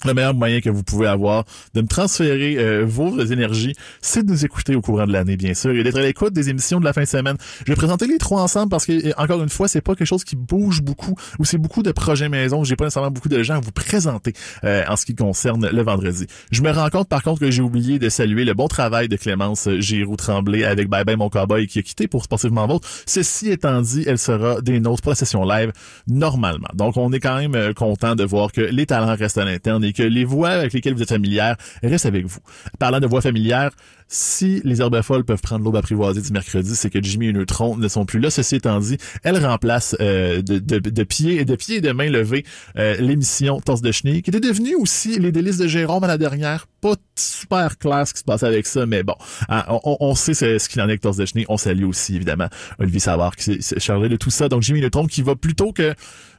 le 0.05 0.13
meilleur 0.13 0.33
moyen 0.33 0.61
que 0.61 0.69
vous 0.69 0.83
pouvez 0.83 1.07
avoir 1.07 1.45
de 1.73 1.81
me 1.81 1.87
transférer 1.87 2.57
euh, 2.57 2.85
vos 2.85 3.19
énergies, 3.19 3.73
c'est 4.01 4.25
de 4.25 4.31
nous 4.31 4.45
écouter 4.45 4.75
au 4.75 4.81
courant 4.81 5.05
de 5.05 5.13
l'année, 5.13 5.37
bien 5.37 5.53
sûr, 5.53 5.71
et 5.71 5.83
d'être 5.83 5.97
à 5.97 6.01
l'écoute 6.01 6.33
des 6.33 6.49
émissions 6.49 6.79
de 6.79 6.85
la 6.85 6.93
fin 6.93 7.01
de 7.01 7.07
semaine. 7.07 7.37
Je 7.65 7.71
vais 7.71 7.75
présenter 7.75 8.07
les 8.07 8.17
trois 8.17 8.41
ensemble 8.41 8.69
parce 8.69 8.85
que, 8.85 9.07
euh, 9.07 9.11
encore 9.17 9.41
une 9.41 9.49
fois, 9.49 9.67
c'est 9.67 9.81
pas 9.81 9.95
quelque 9.95 10.07
chose 10.07 10.23
qui 10.23 10.35
bouge 10.35 10.81
beaucoup 10.81 11.15
ou 11.39 11.45
c'est 11.45 11.57
beaucoup 11.57 11.83
de 11.83 11.91
projets 11.91 12.29
maison. 12.29 12.63
J'ai 12.63 12.75
pas 12.75 12.85
nécessairement 12.85 13.11
beaucoup 13.11 13.29
de 13.29 13.43
gens 13.43 13.55
à 13.55 13.59
vous 13.59 13.71
présenter 13.71 14.33
euh, 14.63 14.83
en 14.87 14.95
ce 14.95 15.05
qui 15.05 15.15
concerne 15.15 15.69
le 15.71 15.81
vendredi. 15.81 16.25
Je 16.51 16.61
me 16.61 16.71
rends 16.71 16.89
compte, 16.89 17.07
par 17.07 17.23
contre, 17.23 17.41
que 17.41 17.51
j'ai 17.51 17.61
oublié 17.61 17.99
de 17.99 18.09
saluer 18.09 18.45
le 18.45 18.53
bon 18.53 18.67
travail 18.67 19.07
de 19.07 19.15
Clémence 19.15 19.69
Giroux-Tremblay 19.69 20.63
avec 20.63 20.89
Bye 20.89 21.03
Bye 21.03 21.15
Mon 21.15 21.29
Cowboy 21.29 21.67
qui 21.67 21.79
a 21.79 21.81
quitté 21.81 22.07
pour 22.07 22.23
Sportivement 22.23 22.67
Vôtre. 22.67 22.87
Ceci 23.05 23.49
étant 23.49 23.81
dit, 23.81 24.03
elle 24.07 24.17
sera 24.17 24.61
des 24.61 24.79
nôtres 24.79 25.01
pour 25.01 25.11
la 25.11 25.15
session 25.15 25.43
live 25.45 25.71
normalement. 26.07 26.69
Donc, 26.73 26.97
on 26.97 27.11
est 27.11 27.19
quand 27.19 27.37
même 27.37 27.73
content 27.73 28.15
de 28.15 28.23
voir 28.23 28.51
que 28.51 28.61
les 28.61 28.85
talents 28.85 29.15
restent 29.15 29.37
à 29.37 29.45
l'interne 29.45 29.83
et 29.91 29.93
que 29.93 30.03
les 30.03 30.23
voix 30.23 30.49
avec 30.49 30.73
lesquelles 30.73 30.93
vous 30.93 31.03
êtes 31.03 31.09
familière 31.09 31.57
restent 31.83 32.05
avec 32.05 32.25
vous. 32.25 32.39
Parlant 32.79 32.99
de 32.99 33.07
voix 33.07 33.21
familières, 33.21 33.71
si 34.07 34.61
les 34.63 34.81
herbes 34.81 35.01
folles 35.01 35.23
peuvent 35.23 35.41
prendre 35.41 35.63
l'aube 35.63 35.75
apprivoisée 35.75 36.21
du 36.21 36.31
mercredi, 36.31 36.75
c'est 36.75 36.89
que 36.89 37.01
Jimmy 37.01 37.27
et 37.27 37.33
Neutron 37.33 37.77
ne 37.77 37.87
sont 37.87 38.05
plus 38.05 38.19
là. 38.19 38.29
Ceci 38.29 38.55
étant 38.55 38.79
dit, 38.79 38.97
elle 39.23 39.43
remplace 39.43 39.95
euh, 40.01 40.41
de, 40.41 40.59
de, 40.59 40.79
de 40.79 41.03
pied 41.03 41.45
de 41.45 41.55
pied 41.55 41.77
et 41.77 41.81
de 41.81 41.91
main 41.91 42.09
levée 42.09 42.45
euh, 42.77 42.95
l'émission 42.97 43.59
Torse 43.61 43.81
de 43.81 43.91
Chenille, 43.91 44.21
qui 44.21 44.29
était 44.29 44.39
devenue 44.39 44.75
aussi 44.75 45.19
les 45.19 45.31
délices 45.31 45.57
de 45.57 45.67
Jérôme 45.67 46.03
à 46.03 46.07
la 46.07 46.17
dernière. 46.17 46.67
Pas 46.81 46.95
super 47.15 47.77
clair 47.77 48.07
ce 48.07 48.13
qui 48.13 48.19
se 48.19 48.25
passe 48.25 48.43
avec 48.43 48.65
ça, 48.65 48.85
mais 48.85 49.03
bon, 49.03 49.15
hein, 49.49 49.63
on, 49.69 49.97
on, 49.99 50.15
sait 50.15 50.33
ce, 50.33 50.57
ce 50.57 50.67
qu'il 50.67 50.81
en 50.81 50.85
est 50.85 50.91
avec 50.91 51.01
Torse 51.01 51.17
de 51.17 51.25
Chenille. 51.25 51.45
On 51.47 51.57
salue 51.57 51.85
aussi, 51.85 52.15
évidemment, 52.15 52.47
Olivier 52.79 52.99
Savard 52.99 53.35
qui 53.35 53.61
s'est 53.61 53.79
chargé 53.79 54.09
de 54.09 54.15
tout 54.17 54.31
ça. 54.31 54.49
Donc 54.49 54.61
Jimmy 54.61 54.81
Neutron 54.81 55.05
qui 55.05 55.21
va 55.21 55.35
plutôt 55.35 55.71
que 55.71 55.95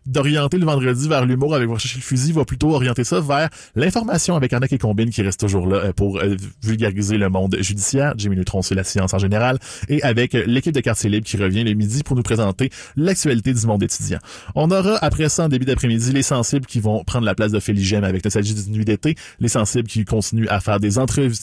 d'orienter 0.06 0.58
le 0.58 0.64
vendredi 0.64 1.08
vers 1.08 1.24
l'humour 1.26 1.54
avec 1.54 1.68
chercher 1.78 1.98
le 1.98 2.02
fusil, 2.02 2.32
va 2.32 2.44
plutôt 2.44 2.74
orienter 2.74 3.04
ça 3.04 3.20
vers 3.20 3.48
l'information 3.74 4.36
avec 4.36 4.52
Arnaque 4.52 4.72
et 4.72 4.78
Combine 4.78 5.10
qui 5.10 5.22
reste 5.22 5.40
toujours 5.40 5.66
là 5.66 5.76
euh, 5.76 5.92
pour 5.92 6.18
euh, 6.18 6.36
vulgariser 6.62 7.18
le 7.18 7.28
monde 7.28 7.56
judiciaire. 7.60 8.14
Jimmy 8.16 8.36
Neutron, 8.36 8.62
c'est 8.62 8.74
la 8.74 8.84
science 8.84 9.14
en 9.14 9.18
général. 9.18 9.58
Et 9.88 10.02
avec 10.02 10.34
euh, 10.34 10.44
l'équipe 10.46 10.74
de 10.74 10.80
Quartier 10.80 11.10
Libre 11.10 11.26
qui 11.26 11.36
revient 11.36 11.64
le 11.64 11.74
midi 11.74 12.02
pour 12.02 12.16
nous 12.16 12.22
présenter 12.22 12.70
l'actualité 12.96 13.52
du 13.54 13.66
monde 13.66 13.82
étudiant. 13.82 14.18
On 14.54 14.70
aura 14.70 14.96
après 15.02 15.28
ça, 15.28 15.44
en 15.44 15.48
début 15.48 15.64
d'après-midi, 15.64 16.12
les 16.12 16.22
sensibles 16.22 16.66
qui 16.66 16.80
vont 16.80 17.04
prendre 17.04 17.24
la 17.24 17.34
place 17.34 17.52
de 17.52 17.60
Féligène 17.60 18.04
avec 18.04 18.24
Nostalgie 18.24 18.54
d'une 18.54 18.72
nuit 18.72 18.84
d'été. 18.84 19.14
Les 19.40 19.48
sensibles 19.48 19.88
qui 19.88 20.04
continuent 20.04 20.48
à 20.48 20.60
faire 20.60 20.80
des, 20.80 20.90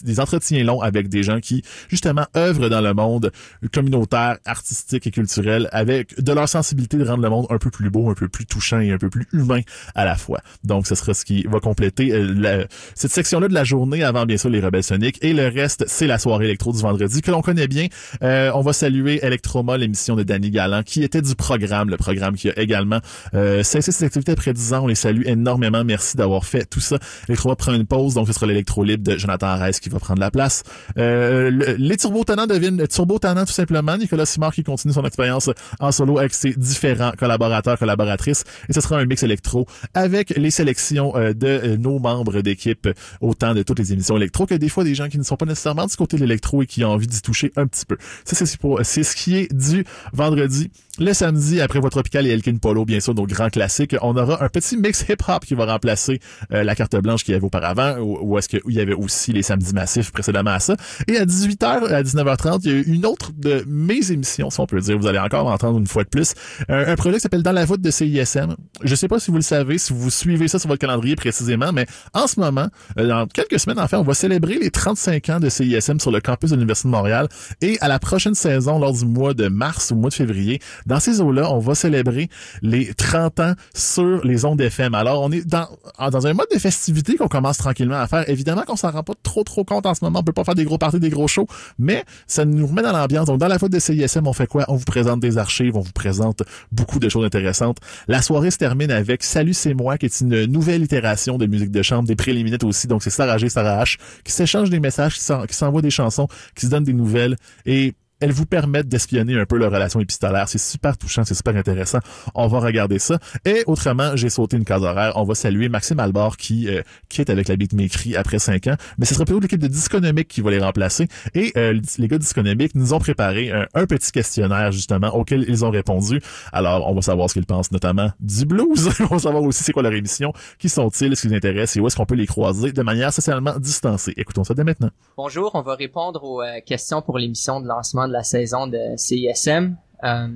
des 0.03 0.19
entretiens 0.19 0.63
longs 0.63 0.81
avec 0.81 1.09
des 1.09 1.23
gens 1.23 1.39
qui, 1.39 1.63
justement, 1.89 2.25
œuvrent 2.35 2.69
dans 2.69 2.81
le 2.81 2.93
monde 2.93 3.31
communautaire, 3.73 4.37
artistique 4.45 5.07
et 5.07 5.11
culturel 5.11 5.69
avec 5.71 6.21
de 6.21 6.33
leur 6.33 6.47
sensibilité 6.47 6.97
de 6.97 7.05
rendre 7.05 7.23
le 7.23 7.29
monde 7.29 7.47
un 7.49 7.57
peu 7.57 7.69
plus 7.69 7.89
beau, 7.89 8.09
un 8.09 8.13
peu 8.13 8.27
plus 8.27 8.45
touchant 8.49 8.79
et 8.79 8.91
un 8.91 8.97
peu 8.97 9.09
plus 9.09 9.27
humain 9.33 9.61
à 9.95 10.05
la 10.05 10.15
fois. 10.15 10.39
Donc, 10.63 10.87
ce 10.87 10.95
sera 10.95 11.13
ce 11.13 11.23
qui 11.23 11.43
va 11.43 11.59
compléter 11.59 12.11
euh, 12.11 12.65
cette 12.95 13.11
section-là 13.11 13.47
de 13.47 13.53
la 13.53 13.63
journée 13.63 14.03
avant, 14.03 14.25
bien 14.25 14.37
sûr, 14.37 14.49
les 14.49 14.59
Rebelles 14.59 14.83
Soniques. 14.83 15.17
Et 15.21 15.33
le 15.33 15.47
reste, 15.47 15.85
c'est 15.87 16.07
la 16.07 16.17
soirée 16.17 16.45
électro 16.45 16.73
du 16.73 16.79
vendredi 16.79 17.21
que 17.21 17.31
l'on 17.31 17.41
connaît 17.41 17.67
bien. 17.67 17.87
Euh, 18.23 18.51
on 18.55 18.61
va 18.61 18.73
saluer 18.73 19.23
Electroma, 19.23 19.77
l'émission 19.77 20.15
de 20.15 20.23
Danny 20.23 20.51
Galland, 20.51 20.83
qui 20.83 21.03
était 21.03 21.21
du 21.21 21.35
programme, 21.35 21.89
le 21.89 21.97
programme 21.97 22.35
qui 22.35 22.49
a 22.49 22.59
également 22.59 22.99
euh, 23.33 23.63
cessé 23.63 23.91
ses 23.91 24.05
activités 24.05 24.31
après 24.31 24.53
10 24.53 24.73
ans. 24.73 24.83
On 24.83 24.87
les 24.87 24.95
salue 24.95 25.23
énormément. 25.25 25.83
Merci 25.83 26.17
d'avoir 26.17 26.45
fait 26.45 26.65
tout 26.65 26.79
ça. 26.79 26.97
Electroma 27.27 27.55
prend 27.55 27.73
une 27.73 27.85
pause, 27.85 28.15
donc 28.15 28.27
ce 28.27 28.33
sera 28.33 28.45
l'électro 28.45 28.83
libre 28.83 29.03
de 29.03 29.17
Jonathan 29.17 29.47
Arès 29.47 29.79
qui 29.79 29.89
va 29.89 29.99
prendre 29.99 30.19
la 30.19 30.31
place. 30.31 30.63
Le, 30.95 31.75
les 31.77 31.97
turbo-tannants 31.97 32.47
deviennent 32.47 32.87
turbo-tannants 32.87 33.45
tout 33.45 33.53
simplement. 33.53 33.97
Nicolas 33.97 34.25
Simard 34.25 34.53
qui 34.53 34.63
continue 34.63 34.93
son 34.93 35.05
expérience 35.05 35.49
en 35.79 35.91
solo 35.91 36.17
avec 36.17 36.33
ses 36.33 36.53
différents 36.53 37.11
collaborateurs, 37.17 37.77
collaboratrices. 37.77 38.38
Et 38.67 38.73
ce 38.73 38.81
sera 38.81 38.97
un 38.97 39.05
mix 39.05 39.23
électro 39.23 39.65
avec 39.93 40.31
les 40.31 40.51
sélections 40.51 41.15
euh, 41.15 41.33
de 41.33 41.47
euh, 41.47 41.77
nos 41.77 41.99
membres 41.99 42.41
d'équipe 42.41 42.87
autant 43.21 43.53
de 43.53 43.63
toutes 43.63 43.79
les 43.79 43.93
émissions 43.93 44.17
électro 44.17 44.45
que 44.45 44.55
des 44.55 44.69
fois 44.69 44.83
des 44.83 44.95
gens 44.95 45.07
qui 45.09 45.17
ne 45.17 45.23
sont 45.23 45.37
pas 45.37 45.45
nécessairement 45.45 45.85
du 45.85 45.95
côté 45.95 46.17
de 46.17 46.21
l'électro 46.21 46.63
et 46.63 46.65
qui 46.65 46.83
ont 46.83 46.91
envie 46.91 47.07
d'y 47.07 47.21
toucher 47.21 47.51
un 47.55 47.67
petit 47.67 47.85
peu. 47.85 47.97
Ça, 48.25 48.35
c'est 48.35 48.59
c'est 48.83 49.03
ce 49.03 49.15
qui 49.15 49.37
est 49.37 49.53
du 49.53 49.85
vendredi. 50.13 50.71
Le 51.01 51.13
samedi, 51.13 51.61
après 51.61 51.79
votre 51.79 51.91
Tropical 51.91 52.27
et 52.27 52.31
Elkin 52.31 52.57
Polo, 52.57 52.83
bien 52.83 52.99
sûr, 52.99 53.15
nos 53.15 53.25
grands 53.25 53.47
classiques, 53.47 53.95
on 54.01 54.17
aura 54.17 54.43
un 54.43 54.49
petit 54.49 54.75
mix 54.75 55.05
hip-hop 55.07 55.45
qui 55.45 55.53
va 55.53 55.65
remplacer 55.65 56.19
euh, 56.51 56.65
la 56.65 56.75
carte 56.75 56.97
blanche 56.97 57.23
qu'il 57.23 57.31
y 57.33 57.35
avait 57.35 57.45
auparavant, 57.45 57.95
ou, 57.99 58.37
est-ce 58.37 58.49
qu'il 58.49 58.59
y 58.67 58.81
avait 58.81 58.93
aussi 58.93 59.31
les 59.31 59.41
samedis 59.41 59.73
massifs 59.73 60.11
précédemment 60.11 60.51
à 60.51 60.59
ça. 60.59 60.75
Et 61.07 61.15
à 61.15 61.23
18h, 61.23 61.87
à 61.87 62.03
19h30, 62.03 62.59
il 62.65 62.69
y 62.69 62.73
a 62.73 62.77
eu 62.77 62.81
une 62.81 63.05
autre 63.05 63.31
de 63.31 63.63
mes 63.65 64.11
émissions, 64.11 64.49
si 64.49 64.59
on 64.59 64.65
peut 64.65 64.81
dire. 64.81 64.99
Vous 64.99 65.07
allez 65.07 65.19
encore 65.19 65.47
entendre 65.47 65.79
une 65.79 65.87
fois 65.87 66.03
de 66.03 66.09
plus. 66.09 66.33
Un, 66.67 66.79
un 66.89 66.95
projet 66.97 67.15
qui 67.15 67.21
s'appelle 67.21 67.43
Dans 67.43 67.53
la 67.53 67.63
voûte 67.63 67.79
de 67.79 67.91
CISM. 67.91 68.57
Je 68.83 68.93
sais 68.93 69.07
pas 69.07 69.21
si 69.21 69.31
vous 69.31 69.37
le 69.37 69.43
savez, 69.43 69.77
si 69.77 69.93
vous 69.93 70.09
suivez 70.09 70.49
ça 70.49 70.59
sur 70.59 70.67
votre 70.67 70.81
calendrier 70.81 71.15
précisément, 71.15 71.71
mais 71.71 71.85
en 72.13 72.27
ce 72.27 72.41
moment, 72.41 72.67
euh, 72.97 73.07
dans 73.07 73.25
quelques 73.27 73.61
semaines, 73.61 73.79
en 73.79 73.87
fait, 73.87 73.95
on 73.95 74.03
va 74.03 74.13
célébrer 74.13 74.59
les 74.59 74.69
35 74.69 75.29
ans 75.29 75.39
de 75.39 75.47
CISM 75.47 76.01
sur 76.01 76.11
le 76.11 76.19
campus 76.19 76.49
de 76.49 76.55
l'Université 76.57 76.89
de 76.89 76.91
Montréal. 76.91 77.29
Et 77.61 77.77
à 77.79 77.87
la 77.87 77.99
prochaine 77.99 78.35
saison, 78.35 78.79
lors 78.79 78.91
du 78.91 79.05
mois 79.05 79.33
de 79.33 79.47
mars 79.47 79.91
ou 79.91 79.95
mois 79.95 80.09
de 80.09 80.15
février, 80.15 80.59
dans 80.89 80.99
ces 80.99 81.21
eaux-là, 81.21 81.53
on 81.53 81.59
va 81.59 81.75
célébrer 81.75 82.29
les 82.63 82.93
30 82.95 83.39
ans 83.39 83.53
sur 83.75 84.25
les 84.25 84.43
ondes 84.43 84.59
FM. 84.59 84.95
Alors, 84.95 85.21
on 85.21 85.31
est 85.31 85.47
dans, 85.47 85.67
un 85.99 86.33
mode 86.33 86.47
de 86.51 86.57
festivité 86.57 87.15
qu'on 87.15 87.27
commence 87.27 87.57
tranquillement 87.57 87.99
à 87.99 88.07
faire. 88.07 88.27
Évidemment 88.27 88.63
qu'on 88.63 88.75
s'en 88.75 88.89
rend 88.89 89.03
pas 89.03 89.13
trop 89.21 89.43
trop 89.43 89.63
compte 89.63 89.85
en 89.85 89.93
ce 89.93 90.03
moment. 90.03 90.19
On 90.19 90.23
peut 90.23 90.33
pas 90.33 90.43
faire 90.43 90.55
des 90.55 90.65
gros 90.65 90.79
parties, 90.79 90.99
des 90.99 91.11
gros 91.11 91.27
shows, 91.27 91.45
mais 91.77 92.03
ça 92.25 92.43
nous 92.43 92.65
remet 92.65 92.81
dans 92.81 92.91
l'ambiance. 92.91 93.27
Donc, 93.27 93.37
dans 93.37 93.47
la 93.47 93.59
faute 93.59 93.71
de 93.71 93.77
CISM, 93.77 94.25
on 94.25 94.33
fait 94.33 94.47
quoi? 94.47 94.65
On 94.67 94.75
vous 94.75 94.85
présente 94.85 95.19
des 95.19 95.37
archives, 95.37 95.77
on 95.77 95.81
vous 95.81 95.91
présente 95.91 96.41
beaucoup 96.71 96.97
de 96.97 97.07
choses 97.07 97.23
intéressantes. 97.23 97.77
La 98.07 98.23
soirée 98.23 98.49
se 98.49 98.57
termine 98.57 98.89
avec 98.89 99.23
Salut, 99.23 99.53
c'est 99.53 99.75
moi, 99.75 99.99
qui 99.99 100.07
est 100.07 100.21
une 100.21 100.45
nouvelle 100.45 100.81
itération 100.81 101.37
de 101.37 101.45
musique 101.45 101.71
de 101.71 101.83
chambre, 101.83 102.07
des 102.07 102.15
préliminaires 102.15 102.63
aussi. 102.63 102.87
Donc, 102.87 103.03
c'est 103.03 103.11
Sarah 103.11 103.37
G, 103.37 103.47
Sarah 103.47 103.83
H, 103.83 103.99
qui 104.23 104.31
s'échangent 104.31 104.71
des 104.71 104.79
messages, 104.79 105.19
qui 105.19 105.55
s'envoient 105.55 105.83
des 105.83 105.91
chansons, 105.91 106.27
qui 106.55 106.65
se 106.65 106.71
donnent 106.71 106.83
des 106.83 106.93
nouvelles. 106.93 107.35
Et 107.67 107.93
elles 108.19 108.31
vous 108.31 108.45
permettent 108.45 108.87
d'espionner 108.87 109.39
un 109.39 109.45
peu 109.45 109.57
leur 109.57 109.71
relation 109.71 109.99
épistolaire. 109.99 110.49
C'est 110.49 110.59
super 110.59 110.97
touchant, 110.97 111.23
c'est 111.23 111.33
super 111.33 111.55
intéressant. 111.55 111.99
On 112.35 112.47
va 112.47 112.59
regarder 112.59 112.99
ça. 112.99 113.19
Et 113.45 113.63
autrement, 113.65 114.15
j'ai 114.15 114.29
sauté 114.29 114.57
une 114.57 114.65
case 114.65 114.83
horaire. 114.83 115.13
On 115.15 115.23
va 115.23 115.35
saluer 115.35 115.69
Maxime 115.69 115.99
Albor 115.99 116.37
qui 116.37 116.67
euh, 116.67 116.81
quitte 117.07 117.29
avec 117.29 117.47
la 117.47 117.55
beatmakerie 117.55 118.15
après 118.15 118.39
cinq 118.39 118.67
ans. 118.67 118.75
Mais 118.97 119.05
ce 119.05 119.13
sera 119.13 119.25
plutôt 119.25 119.39
l'équipe 119.39 119.59
de 119.59 119.67
Disconomique 119.67 120.27
qui 120.27 120.41
va 120.41 120.51
les 120.51 120.59
remplacer. 120.59 121.07
Et 121.33 121.53
euh, 121.57 121.79
les 121.97 122.07
gars 122.07 122.17
de 122.17 122.23
Disconomique 122.23 122.75
nous 122.75 122.93
ont 122.93 122.99
préparé 122.99 123.51
un, 123.51 123.85
petit 123.85 124.11
questionnaire 124.11 124.71
justement 124.71 125.15
auquel 125.15 125.45
ils 125.47 125.65
ont 125.65 125.71
répondu. 125.71 126.21
Alors, 126.51 126.87
on 126.89 126.93
va 126.93 127.01
savoir 127.01 127.29
ce 127.29 127.33
qu'ils 127.33 127.45
pensent 127.45 127.71
notamment 127.71 128.11
du 128.19 128.45
blues. 128.45 128.89
on 128.99 129.15
va 129.15 129.19
savoir 129.19 129.43
aussi 129.43 129.63
c'est 129.63 129.71
quoi 129.71 129.83
leur 129.83 129.93
émission, 129.93 130.33
qui 130.57 130.69
sont-ils, 130.69 131.15
ce 131.15 131.27
qui 131.27 131.29
les 131.29 131.39
et 131.39 131.79
où 131.79 131.87
est-ce 131.87 131.95
qu'on 131.95 132.05
peut 132.05 132.15
les 132.15 132.27
croiser 132.27 132.71
de 132.71 132.81
manière 132.83 133.13
socialement 133.13 133.57
distancée. 133.57 134.13
Écoutons 134.17 134.43
ça 134.43 134.53
dès 134.53 134.63
maintenant. 134.63 134.89
Bonjour, 135.17 135.51
on 135.53 135.61
va 135.61 135.75
répondre 135.75 136.23
aux 136.23 136.41
euh, 136.41 136.59
questions 136.65 137.01
pour 137.01 137.17
l'émission 137.17 137.61
de 137.61 137.67
lancement 137.67 138.08
de 138.09 138.13
la 138.13 138.23
saison 138.23 138.67
de 138.67 138.97
CISM. 138.97 139.75
Euh, 140.03 140.27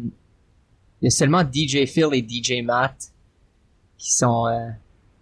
il 1.01 1.05
y 1.05 1.07
a 1.07 1.09
seulement 1.09 1.43
DJ 1.43 1.85
Phil 1.85 2.07
et 2.13 2.25
DJ 2.27 2.63
Matt 2.63 2.95
qui 3.97 4.13
sont 4.13 4.47
euh, 4.47 4.69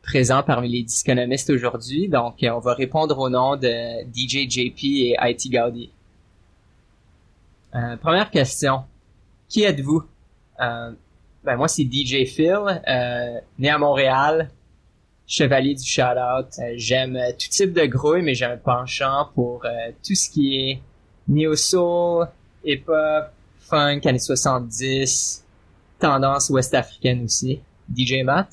présents 0.04 0.43
parmi 0.43 0.70
les 0.70 0.84
disconomistes 0.84 1.49
aujourd'hui. 1.49 2.08
Donc, 2.08 2.43
euh, 2.43 2.52
on 2.52 2.60
va 2.60 2.74
répondre 2.74 3.18
au 3.18 3.30
nom 3.30 3.56
de 3.56 4.04
DJ 4.14 4.49
JP 4.49 4.84
et 4.84 5.16
IT 5.20 5.52
Gaudi. 5.52 5.91
Première 8.02 8.30
question. 8.30 8.84
Qui 9.47 9.64
êtes-vous? 9.64 10.04
ben, 10.60 11.56
moi, 11.56 11.70
c'est 11.70 11.88
DJ 11.89 12.26
Phil, 12.26 12.82
né 13.58 13.70
à 13.70 13.78
Montréal, 13.78 14.52
chevalier 15.26 15.74
du 15.74 15.84
shout-out. 15.84 16.47
j'aime 16.76 17.18
tout 17.39 17.47
type 17.49 17.72
de 17.72 17.86
grouille, 17.86 18.24
mais 18.24 18.36
j'ai 18.36 18.43
un 18.43 18.58
penchant 18.58 19.30
pour 19.34 19.66
tout 20.06 20.16
ce 20.16 20.30
qui 20.30 20.58
est 20.58 20.82
neo-soul, 21.30 22.28
hip-hop, 22.64 23.32
funk, 23.59 24.01
années 24.05 24.20
70, 24.20 25.45
tendance 25.99 26.49
ouest-africaine 26.49 27.24
aussi. 27.24 27.62
DJ 27.93 28.24
Matt? 28.24 28.49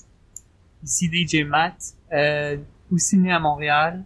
Ici 0.85 1.09
DJ 1.11 1.45
Matt, 1.45 1.75
euh, 2.13 2.57
aussi 2.93 3.19
né 3.19 3.33
à 3.33 3.39
Montréal. 3.39 4.03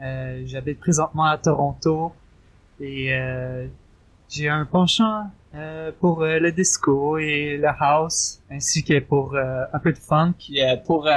Euh, 0.00 0.42
J'habite 0.46 0.80
présentement 0.80 1.24
à 1.24 1.38
Toronto 1.38 2.12
et 2.80 3.14
euh, 3.14 3.66
j'ai 4.28 4.48
un 4.48 4.64
penchant 4.64 5.30
euh, 5.54 5.92
pour 6.00 6.22
euh, 6.22 6.38
le 6.40 6.50
disco 6.50 7.18
et 7.18 7.56
le 7.58 7.68
house, 7.78 8.40
ainsi 8.50 8.82
que 8.82 8.98
pour 8.98 9.34
euh, 9.36 9.64
un 9.72 9.78
peu 9.78 9.92
de 9.92 9.98
funk. 9.98 10.34
Yeah, 10.48 10.78
pour 10.78 11.08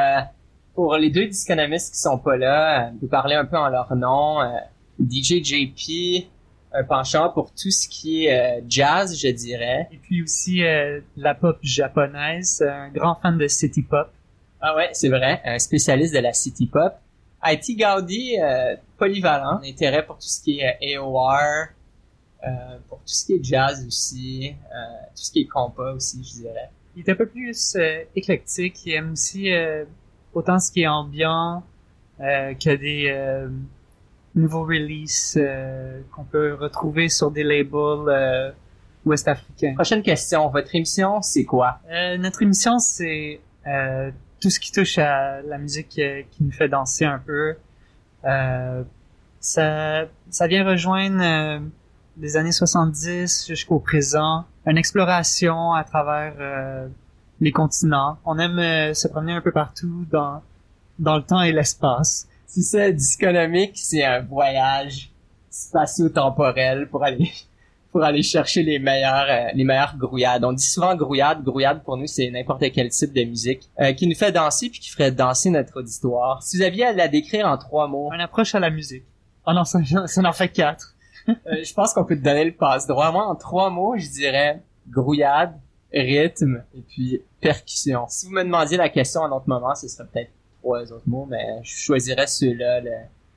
pour 0.76 0.96
les 0.96 1.10
deux 1.10 1.26
disconomistes 1.26 1.94
qui 1.96 2.00
sont 2.00 2.20
pas 2.20 2.38
là, 2.38 2.92
vous 3.02 3.08
parler 3.08 3.34
un 3.34 3.46
peu 3.46 3.58
en 3.58 3.70
leur 3.70 3.96
nom. 3.96 4.38
DJ 5.00 5.44
JP, 5.44 6.28
un 6.74 6.84
penchant 6.84 7.30
pour 7.30 7.52
tout 7.52 7.72
ce 7.72 7.88
qui 7.88 8.26
est 8.26 8.60
euh, 8.60 8.62
jazz, 8.68 9.18
je 9.18 9.30
dirais. 9.30 9.88
Et 9.92 9.98
puis 9.98 10.22
aussi 10.24 10.64
euh, 10.64 11.02
la 11.16 11.36
pop 11.36 11.58
japonaise, 11.62 12.62
un 12.62 12.90
grand 12.90 13.16
fan 13.16 13.38
de 13.38 13.48
city 13.48 13.82
pop. 13.82 14.10
Ah 14.60 14.76
ouais, 14.76 14.90
c'est 14.94 15.10
vrai, 15.10 15.42
un 15.46 15.60
spécialiste 15.60 16.14
de 16.14 16.20
la 16.20 16.34
city 16.34 16.68
pop. 16.68 16.94
IT 17.44 17.78
Gaudi, 17.78 18.38
euh, 18.42 18.76
polyvalent, 18.98 19.62
intérêt 19.64 20.06
pour 20.06 20.16
tout 20.16 20.28
ce 20.28 20.42
qui 20.42 20.60
est 20.60 20.98
euh, 20.98 21.00
AOR, 21.00 21.68
euh, 22.44 22.50
pour 22.90 22.98
tout 23.00 23.08
ce 23.08 23.26
qui 23.26 23.34
est 23.34 23.44
jazz 23.44 23.86
aussi, 23.86 24.56
euh, 24.72 24.78
tout 25.16 25.24
ce 25.24 25.32
qui 25.32 25.42
est 25.42 25.46
compas 25.46 25.94
aussi, 25.94 26.24
je 26.24 26.42
dirais. 26.42 26.70
Il 26.96 27.04
est 27.04 27.12
un 27.12 27.16
peu 27.16 27.28
plus 27.28 27.76
euh, 27.76 28.04
éclectique. 28.16 28.86
Il 28.86 28.94
aime 28.94 29.12
aussi 29.12 29.54
euh, 29.54 29.86
autant 30.34 30.58
ce 30.60 30.72
qui 30.72 30.82
est 30.82 30.88
ambiant 30.88 31.64
euh, 32.20 32.56
que 32.56 32.76
des 32.76 33.10
euh, 33.10 33.50
nouveaux 34.38 34.64
releases 34.64 35.38
euh, 35.38 36.00
qu'on 36.12 36.24
peut 36.24 36.54
retrouver 36.54 37.10
sur 37.10 37.32
des 37.32 37.44
labels 37.44 38.08
euh, 38.08 38.52
ouest-africains. 39.06 39.74
Prochaine 39.76 40.02
question, 40.02 40.48
votre 40.50 40.74
émission, 40.76 41.22
c'est 41.22 41.46
quoi? 41.46 41.80
Euh, 41.92 42.18
notre 42.18 42.42
émission, 42.42 42.80
c'est 42.80 43.40
euh, 43.66 44.12
tout 44.40 44.50
ce 44.50 44.60
qui 44.60 44.72
touche 44.72 44.98
à 44.98 45.42
la 45.42 45.58
musique 45.58 45.98
euh, 46.00 46.22
qui 46.32 46.44
nous 46.44 46.52
fait 46.52 46.70
danser 46.70 47.06
un 47.06 47.20
peu. 47.20 47.56
Euh, 48.26 48.84
ça, 49.40 50.06
ça 50.30 50.48
vient 50.48 50.66
rejoindre 50.66 51.22
euh, 51.22 51.60
des 52.18 52.38
années 52.38 52.52
70 52.52 53.48
jusqu'au 53.48 53.80
présent, 53.80 54.46
une 54.66 54.78
exploration 54.78 55.74
à 55.74 55.84
travers 55.84 56.34
euh, 56.40 56.88
les 57.40 57.52
continents. 57.52 58.18
On 58.26 58.38
aime 58.40 58.94
se 58.94 59.08
promener 59.08 59.34
un 59.34 59.42
peu 59.42 59.52
partout 59.52 60.06
dans, 60.12 60.42
dans 61.00 61.16
le 61.18 61.24
temps 61.24 61.42
et 61.42 61.52
l'espace. 61.52 62.28
C'est 62.48 62.62
ça, 62.62 62.92
Disconomique, 62.92 63.74
c'est 63.76 64.06
un 64.06 64.22
voyage 64.22 65.12
spatio-temporel 65.50 66.88
pour 66.90 67.04
aller 67.04 67.32
pour 67.92 68.04
aller 68.04 68.24
chercher 68.24 68.64
les 68.64 68.80
meilleurs 68.80 69.28
euh, 69.30 69.50
les 69.54 69.66
meilleures 69.66 69.98
grouillades. 69.98 70.44
On 70.46 70.54
dit 70.54 70.64
souvent 70.64 70.96
grouillade, 70.96 71.44
grouillade 71.44 71.84
pour 71.84 71.98
nous 71.98 72.08
c'est 72.08 72.30
n'importe 72.32 72.64
quel 72.74 72.90
type 72.90 73.14
de 73.14 73.24
musique 73.24 73.70
euh, 73.80 73.92
qui 73.92 74.08
nous 74.08 74.16
fait 74.16 74.32
danser 74.32 74.70
puis 74.70 74.80
qui 74.80 74.90
ferait 74.90 75.12
danser 75.12 75.50
notre 75.50 75.80
auditoire. 75.80 76.42
Si 76.42 76.58
vous 76.58 76.64
aviez 76.64 76.86
à 76.86 76.94
la 76.94 77.10
décrire 77.10 77.48
en 77.48 77.58
trois 77.58 77.88
mots, 77.88 78.10
Une 78.14 78.22
approche 78.22 78.56
à 78.56 78.60
la 78.60 78.70
musique. 78.70 79.04
Oh 79.46 79.54
non, 79.54 79.66
ça, 79.66 79.80
ça 80.06 80.22
en 80.22 80.34
fait 80.34 80.50
quatre. 80.50 80.96
euh, 81.30 81.34
je 81.64 81.74
pense 81.74 81.94
qu'on 81.94 82.06
peut 82.06 82.18
te 82.18 82.24
donner 82.24 82.46
le 82.46 82.54
passe 82.54 82.88
droit. 82.88 83.12
Moi 83.12 83.26
en 83.26 83.36
trois 83.36 83.70
mots, 83.70 83.96
je 83.98 84.10
dirais 84.10 84.62
grouillade, 84.90 85.54
rythme 85.94 86.64
et 86.74 86.82
puis 86.82 87.22
percussion. 87.42 88.06
Si 88.08 88.26
vous 88.26 88.32
me 88.32 88.44
demandiez 88.44 88.78
la 88.78 88.88
question 88.88 89.24
à 89.24 89.28
un 89.28 89.32
autre 89.32 89.50
moment, 89.50 89.76
ce 89.76 89.90
serait 89.90 90.08
peut-être 90.08 90.32
trois 90.68 90.92
autres 90.92 91.08
mots, 91.08 91.26
mais 91.30 91.60
je 91.64 91.78
choisirais 91.78 92.28
ceux-là 92.28 92.82
le, 92.82 92.92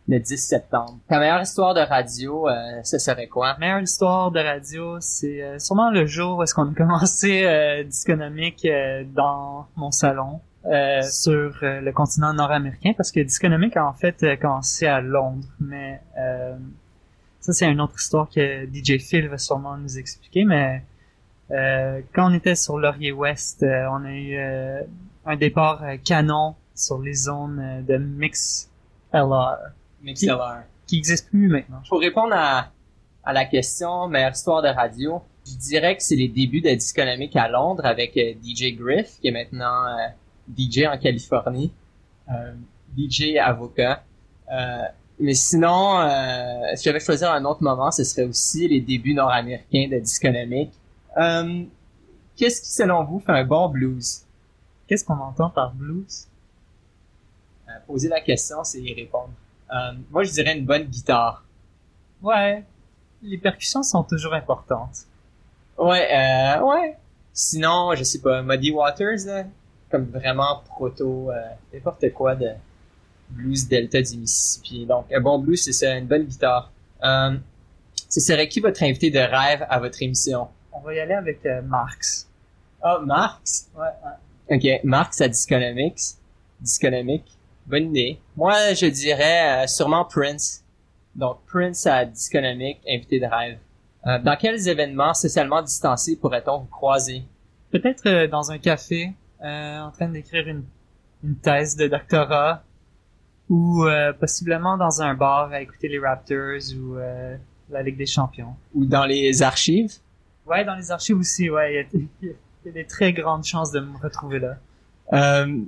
le 0.09 0.19
10 0.19 0.37
septembre. 0.37 0.99
Ta 1.09 1.21
meilleure 1.21 1.43
histoire 1.43 1.75
de 1.75 1.81
radio, 1.81 2.49
euh, 2.49 2.81
ce 2.83 2.99
serait 2.99 3.29
quoi? 3.29 3.57
meilleure 3.59 3.81
histoire 3.81 4.33
de 4.33 4.41
radio, 4.41 4.97
c'est 5.01 5.41
euh, 5.41 5.59
sûrement 5.61 5.91
le 5.91 6.07
jour 6.07 6.39
où 6.39 6.43
est-ce 6.43 6.55
qu'on 6.55 6.69
a 6.69 6.75
commencé 6.75 7.45
euh, 7.45 7.85
Disconomique 7.85 8.65
euh, 8.65 9.05
dans 9.15 9.67
mon 9.77 9.93
salon 9.93 10.41
euh, 10.67 11.03
sur 11.03 11.55
le 11.63 11.91
continent 11.93 12.35
nord-américain 12.35 12.93
parce 12.97 13.13
que 13.13 13.21
Disconomique 13.21 13.77
a 13.77 13.87
en 13.87 13.93
fait 13.93 14.27
commencé 14.41 14.87
à 14.87 15.01
Londres, 15.01 15.47
mais 15.61 16.03
ça 17.39 17.53
c'est 17.53 17.71
une 17.71 17.81
autre 17.81 17.95
histoire 17.97 18.29
que 18.29 18.67
DJ 18.67 18.99
Phil 18.99 19.29
va 19.29 19.39
sûrement 19.39 19.77
nous 19.79 19.99
expliquer, 19.99 20.45
mais 20.45 20.83
quand 21.49 22.31
on 22.31 22.35
était 22.35 22.57
sur 22.57 22.79
Laurier 22.79 23.13
Ouest, 23.13 23.65
on 23.65 24.05
a 24.05 24.13
eu 24.13 24.37
un 25.25 25.37
départ 25.37 25.83
canon 26.05 26.57
sur 26.81 26.99
les 27.01 27.15
zones 27.15 27.59
euh, 27.61 27.83
de 27.83 27.97
Mix 27.97 28.69
LR 29.13 29.57
MixLR. 30.03 30.63
qui 30.87 30.97
n'existe 30.97 31.29
plus 31.29 31.49
maintenant. 31.49 31.83
Pour 31.89 32.01
répondre 32.01 32.33
à, 32.35 32.71
à 33.25 33.33
la 33.33 33.45
question 33.45 34.09
meilleure 34.09 34.33
histoire 34.33 34.63
de 34.63 34.69
radio, 34.69 35.21
je 35.47 35.55
dirais 35.57 35.97
que 35.97 36.03
c'est 36.03 36.17
les 36.17 36.29
débuts 36.29 36.61
de 36.61 36.71
Disconomique 36.71 37.35
à 37.37 37.49
Londres 37.49 37.85
avec 37.85 38.17
euh, 38.17 38.35
DJ 38.43 38.75
Griff, 38.77 39.19
qui 39.21 39.29
est 39.29 39.33
maintenant 39.33 39.87
euh, 39.87 40.07
DJ 40.57 40.85
en 40.87 40.97
Californie, 40.99 41.73
euh, 42.31 42.53
DJ 42.97 43.37
avocat. 43.37 44.03
Euh, 44.53 44.83
mais 45.19 45.35
sinon, 45.35 46.01
euh, 46.01 46.61
si 46.77 46.85
j'avais 46.85 47.01
choisi 47.01 47.25
un 47.25 47.45
autre 47.45 47.63
moment, 47.63 47.91
ce 47.91 48.05
serait 48.05 48.25
aussi 48.25 48.67
les 48.69 48.81
débuts 48.81 49.13
nord-américains 49.15 49.89
de 49.91 49.99
Disconomique. 49.99 50.73
Euh, 51.19 51.65
Qu'est-ce 52.37 52.63
qui, 52.63 52.73
selon 52.73 53.05
vous, 53.05 53.21
fait 53.21 53.33
un 53.33 53.45
bon 53.45 53.69
blues? 53.69 54.23
Qu'est-ce 54.87 55.05
qu'on 55.05 55.19
entend 55.19 55.51
par 55.51 55.75
blues? 55.75 56.27
Euh, 57.71 57.79
poser 57.87 58.09
la 58.09 58.21
question, 58.21 58.65
c'est 58.65 58.81
y 58.81 58.93
répondre. 58.95 59.31
Euh, 59.73 59.93
moi, 60.11 60.25
je 60.25 60.33
dirais 60.33 60.57
une 60.57 60.65
bonne 60.65 60.85
guitare. 60.85 61.45
Ouais, 62.23 62.65
les 63.23 63.39
percussions 63.39 63.83
sont 63.83 64.03
toujours 64.03 64.35
importantes. 64.35 65.07
Ouais, 65.79 66.09
euh, 66.13 66.61
ouais. 66.63 66.97
Sinon, 67.33 67.95
je 67.95 68.03
sais 68.03 68.21
pas, 68.21 68.43
Muddy 68.43 68.73
Waters, 68.73 69.27
là, 69.27 69.45
comme 69.91 70.07
vraiment 70.07 70.63
proto, 70.67 71.31
euh, 71.31 71.41
n'importe 71.73 72.13
quoi 72.13 72.35
de 72.35 72.51
blues 73.31 73.69
delta 73.69 74.03
du 74.03 74.19
Mississippi. 74.19 74.87
Donc, 74.87 75.07
un 75.13 75.21
bon 75.21 75.39
blues, 75.39 75.63
c'est 75.63 75.73
ça, 75.73 75.97
une 75.97 76.07
bonne 76.07 76.25
guitare. 76.25 76.71
Ce 77.01 78.21
serait 78.21 78.49
qui 78.49 78.59
votre 78.61 78.83
invité 78.83 79.11
de 79.11 79.21
rêve 79.21 79.65
à 79.69 79.79
votre 79.79 80.03
émission? 80.03 80.49
On 80.73 80.81
va 80.81 80.95
y 80.95 80.99
aller 80.99 81.15
avec 81.15 81.47
Marx. 81.65 82.29
Ah, 82.83 82.99
Marx? 83.05 83.71
Ouais, 83.77 83.85
ouais. 83.85 84.57
Ok, 84.57 84.85
Marx 84.85 85.21
à 85.21 85.29
Disconomics. 85.29 86.01
Disconomic. 86.61 87.25
Bonne 87.71 87.91
idée. 87.91 88.19
Moi, 88.37 88.75
je 88.75 88.87
dirais 88.87 89.63
euh, 89.63 89.67
sûrement 89.69 90.05
Prince. 90.05 90.65
Donc, 91.15 91.39
Prince 91.47 91.87
à 91.87 92.05
Disconomic, 92.05 92.81
invité 92.89 93.21
de 93.21 93.27
rêve. 93.27 93.59
Euh, 94.09 94.19
dans 94.19 94.35
quels 94.37 94.67
événements 94.69 95.15
socialement 95.15 95.63
distancés 95.63 96.17
pourrait-on 96.17 96.59
vous 96.59 96.67
croiser? 96.67 97.23
Peut-être 97.71 98.07
euh, 98.09 98.27
dans 98.27 98.51
un 98.51 98.59
café, 98.59 99.13
en 99.41 99.91
train 99.93 100.09
d'écrire 100.09 100.49
une, 100.49 100.65
une 101.23 101.37
thèse 101.37 101.77
de 101.77 101.87
doctorat, 101.87 102.65
ou 103.49 103.85
possiblement 104.21 104.77
dans 104.77 105.01
un 105.03 105.15
bar 105.15 105.51
à 105.53 105.61
écouter 105.63 105.89
les 105.89 105.99
Raptors 105.99 106.61
ou 106.77 106.97
la 107.71 107.83
Ligue 107.83 107.97
des 107.97 108.07
Champions. 108.07 108.55
Ou 108.75 108.85
dans 108.85 109.07
les 109.07 109.43
archives? 109.43 109.95
Ouais, 110.47 110.65
dans 110.65 110.75
les 110.77 110.91
archives 110.91 111.17
aussi, 111.19 111.49
ouais, 111.49 111.73
il 111.73 111.77
y 111.77 111.79
a- 111.79 112.07
il 112.23 112.67
y, 112.67 112.69
a 112.69 112.73
des 112.73 112.85
très 112.85 113.13
grandes 113.13 113.45
chances 113.45 113.73
de 113.73 113.81
me 113.81 113.97
retrouver 113.99 114.39
là. 114.41 114.57
Euh, 115.15 115.63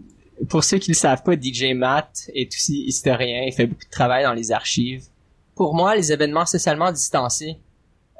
pour 0.48 0.64
ceux 0.64 0.78
qui 0.78 0.90
ne 0.90 0.96
savent 0.96 1.22
pas, 1.22 1.34
DJ 1.34 1.72
Matt 1.74 2.30
est 2.34 2.52
aussi 2.52 2.84
historien. 2.84 3.42
Il 3.46 3.52
fait 3.52 3.66
beaucoup 3.66 3.84
de 3.84 3.90
travail 3.90 4.24
dans 4.24 4.32
les 4.32 4.52
archives. 4.52 5.04
Pour 5.54 5.74
moi, 5.74 5.94
les 5.94 6.12
événements 6.12 6.46
socialement 6.46 6.90
distancés, 6.90 7.58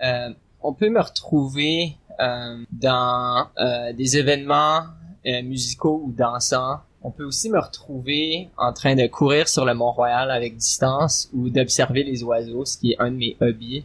euh, 0.05 0.31
on 0.63 0.73
peut 0.73 0.91
me 0.91 1.01
retrouver 1.01 1.97
euh, 2.21 2.65
dans 2.71 3.47
euh, 3.59 3.93
des 3.93 4.17
événements 4.17 4.83
euh, 5.27 5.43
musicaux 5.43 6.03
ou 6.05 6.13
dansants. 6.13 6.81
On 7.03 7.11
peut 7.11 7.25
aussi 7.25 7.51
me 7.51 7.59
retrouver 7.59 8.49
en 8.57 8.73
train 8.73 8.95
de 8.95 9.07
courir 9.07 9.49
sur 9.49 9.65
le 9.65 9.75
Mont-Royal 9.75 10.31
avec 10.31 10.57
distance 10.57 11.29
ou 11.33 11.49
d'observer 11.49 12.05
les 12.05 12.23
oiseaux, 12.23 12.65
ce 12.65 12.79
qui 12.79 12.93
est 12.93 12.97
un 13.01 13.11
de 13.11 13.17
mes 13.17 13.37
hobbies. 13.41 13.85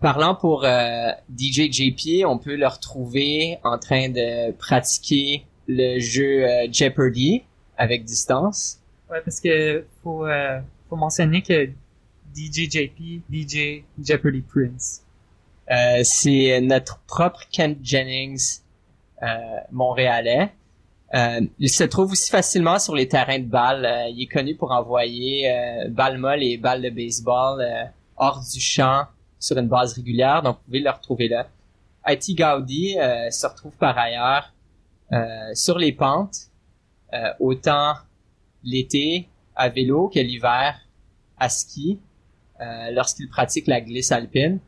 Parlant 0.00 0.34
pour 0.34 0.64
euh, 0.64 1.10
DJ 1.36 1.70
JP, 1.70 2.26
on 2.26 2.38
peut 2.38 2.56
le 2.56 2.66
retrouver 2.66 3.58
en 3.64 3.78
train 3.78 4.08
de 4.08 4.52
pratiquer 4.52 5.44
le 5.68 5.98
jeu 5.98 6.44
euh, 6.44 6.66
Jeopardy 6.70 7.42
avec 7.76 8.04
distance. 8.04 8.80
Ouais, 9.10 9.20
parce 9.24 9.40
que 9.40 9.84
faut, 10.02 10.26
euh, 10.26 10.60
faut 10.88 10.96
mentionner 10.96 11.42
que 11.42 11.66
DJ 12.34 12.70
JP, 12.70 13.22
DJ 13.30 13.84
Jeopardy 14.02 14.42
Prince. 14.42 15.02
Euh, 15.70 16.00
c'est 16.04 16.60
notre 16.60 16.98
propre 17.06 17.42
Kent 17.50 17.78
Jennings 17.82 18.60
euh, 19.22 19.26
montréalais. 19.72 20.52
Euh, 21.14 21.40
il 21.58 21.70
se 21.70 21.84
trouve 21.84 22.12
aussi 22.12 22.30
facilement 22.30 22.78
sur 22.78 22.94
les 22.94 23.08
terrains 23.08 23.38
de 23.38 23.44
balle. 23.44 23.84
Euh, 23.84 24.08
il 24.08 24.22
est 24.22 24.26
connu 24.26 24.56
pour 24.56 24.72
envoyer 24.72 25.50
euh, 25.50 25.88
balles 25.88 26.18
molles 26.18 26.42
et 26.42 26.56
balles 26.56 26.82
de 26.82 26.90
baseball 26.90 27.60
euh, 27.60 27.84
hors 28.16 28.42
du 28.52 28.60
champ 28.60 29.04
sur 29.38 29.56
une 29.58 29.68
base 29.68 29.94
régulière, 29.94 30.42
donc 30.42 30.56
vous 30.56 30.64
pouvez 30.64 30.80
le 30.80 30.90
retrouver 30.90 31.28
là. 31.28 31.46
IT 32.08 32.36
Gaudi 32.36 32.98
euh, 32.98 33.30
se 33.30 33.46
retrouve 33.46 33.72
par 33.76 33.96
ailleurs 33.98 34.52
euh, 35.12 35.54
sur 35.54 35.78
les 35.78 35.92
pentes, 35.92 36.48
euh, 37.12 37.32
autant 37.40 37.94
l'été 38.64 39.28
à 39.54 39.68
vélo 39.68 40.08
que 40.08 40.20
l'hiver 40.20 40.78
à 41.38 41.48
ski, 41.48 42.00
euh, 42.60 42.90
lorsqu'il 42.92 43.28
pratique 43.28 43.66
la 43.66 43.80
glisse 43.80 44.12
alpine. 44.12 44.60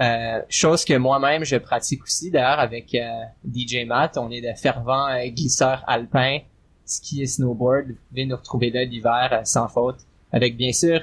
Euh, 0.00 0.40
chose 0.48 0.84
que 0.84 0.96
moi-même 0.96 1.44
je 1.44 1.54
pratique 1.54 2.02
aussi 2.02 2.30
d'ailleurs 2.30 2.58
avec 2.58 2.94
euh, 2.94 3.22
DJ 3.48 3.86
Matt. 3.86 4.18
On 4.18 4.30
est 4.30 4.40
de 4.40 4.52
fervents 4.56 5.08
euh, 5.08 5.28
glisseurs 5.28 5.84
alpins, 5.86 6.38
ski 6.84 7.22
et 7.22 7.26
snowboard. 7.26 7.88
Vous 7.88 7.96
pouvez 8.08 8.26
nous 8.26 8.36
retrouver 8.36 8.70
là 8.70 8.84
l'hiver 8.84 9.28
euh, 9.32 9.44
sans 9.44 9.68
faute, 9.68 10.00
avec 10.32 10.56
bien 10.56 10.72
sûr 10.72 11.00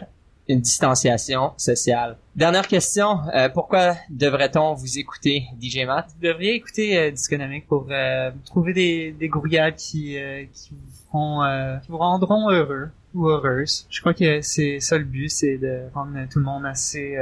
une 0.51 0.61
distanciation 0.61 1.53
sociale. 1.57 2.17
Dernière 2.35 2.67
question, 2.67 3.19
euh, 3.33 3.49
pourquoi 3.49 3.95
devrait-on 4.09 4.73
vous 4.73 4.99
écouter, 4.99 5.45
DJ 5.61 5.85
Matt? 5.85 6.11
Vous 6.15 6.27
devriez 6.27 6.55
écouter 6.55 6.97
euh, 6.97 7.11
pour 7.67 7.87
euh, 7.89 8.31
trouver 8.45 8.73
des, 8.73 9.11
des 9.11 9.29
euh, 9.29 9.71
qui, 9.71 10.17
vous 11.11 11.97
rendront 11.97 12.49
heureux 12.49 12.89
ou 13.13 13.27
heureuse. 13.27 13.85
Je 13.89 13.99
crois 13.99 14.13
que 14.13 14.41
c'est 14.41 14.79
ça 14.79 14.97
le 14.97 15.03
but, 15.03 15.29
c'est 15.29 15.57
de 15.57 15.81
rendre 15.93 16.17
tout 16.31 16.39
le 16.39 16.45
monde 16.45 16.65
assez 16.65 17.17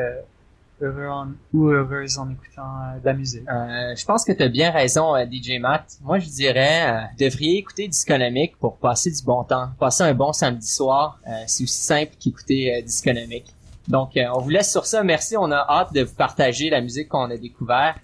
heureux 0.82 1.08
ou 1.54 1.72
en 1.74 2.30
écoutant 2.30 2.62
euh, 2.62 3.00
de 3.00 3.06
la 3.06 3.14
musique. 3.14 3.48
Euh, 3.48 3.96
je 3.96 4.06
pense 4.06 4.26
que 4.26 4.32
tu 4.32 4.44
as 4.44 4.50
bien 4.50 4.72
raison, 4.72 5.16
euh, 5.16 5.26
DJ 5.26 5.60
Matt. 5.60 5.98
Moi, 6.02 6.20
je 6.20 6.30
dirais, 6.30 7.10
vous 7.12 7.26
devriez 7.26 7.58
écouter 7.58 7.88
Disconomic 7.88 8.58
pour 8.58 8.78
passer 8.78 9.12
du 9.12 9.24
bon 9.24 9.44
temps, 9.44 9.70
passer 9.80 10.04
un 10.04 10.14
bon 10.14 10.34
samedi 10.34 10.68
soir. 10.68 11.20
C'est 11.48 11.64
aussi 11.64 11.82
simple 11.82 12.12
qu'écouter 12.20 12.82
Disconomic. 12.84 13.46
Donc, 13.88 14.12
on 14.16 14.40
vous 14.40 14.50
laisse 14.50 14.72
sur 14.72 14.86
ça. 14.86 15.04
Merci. 15.04 15.36
On 15.38 15.52
a 15.52 15.66
hâte 15.68 15.94
de 15.94 16.04
vous 16.04 16.16
partager 16.16 16.70
la 16.70 16.82
musique 16.82 17.10
qu'on 17.10 17.30
a 17.30 17.38
découvert. 17.38 17.96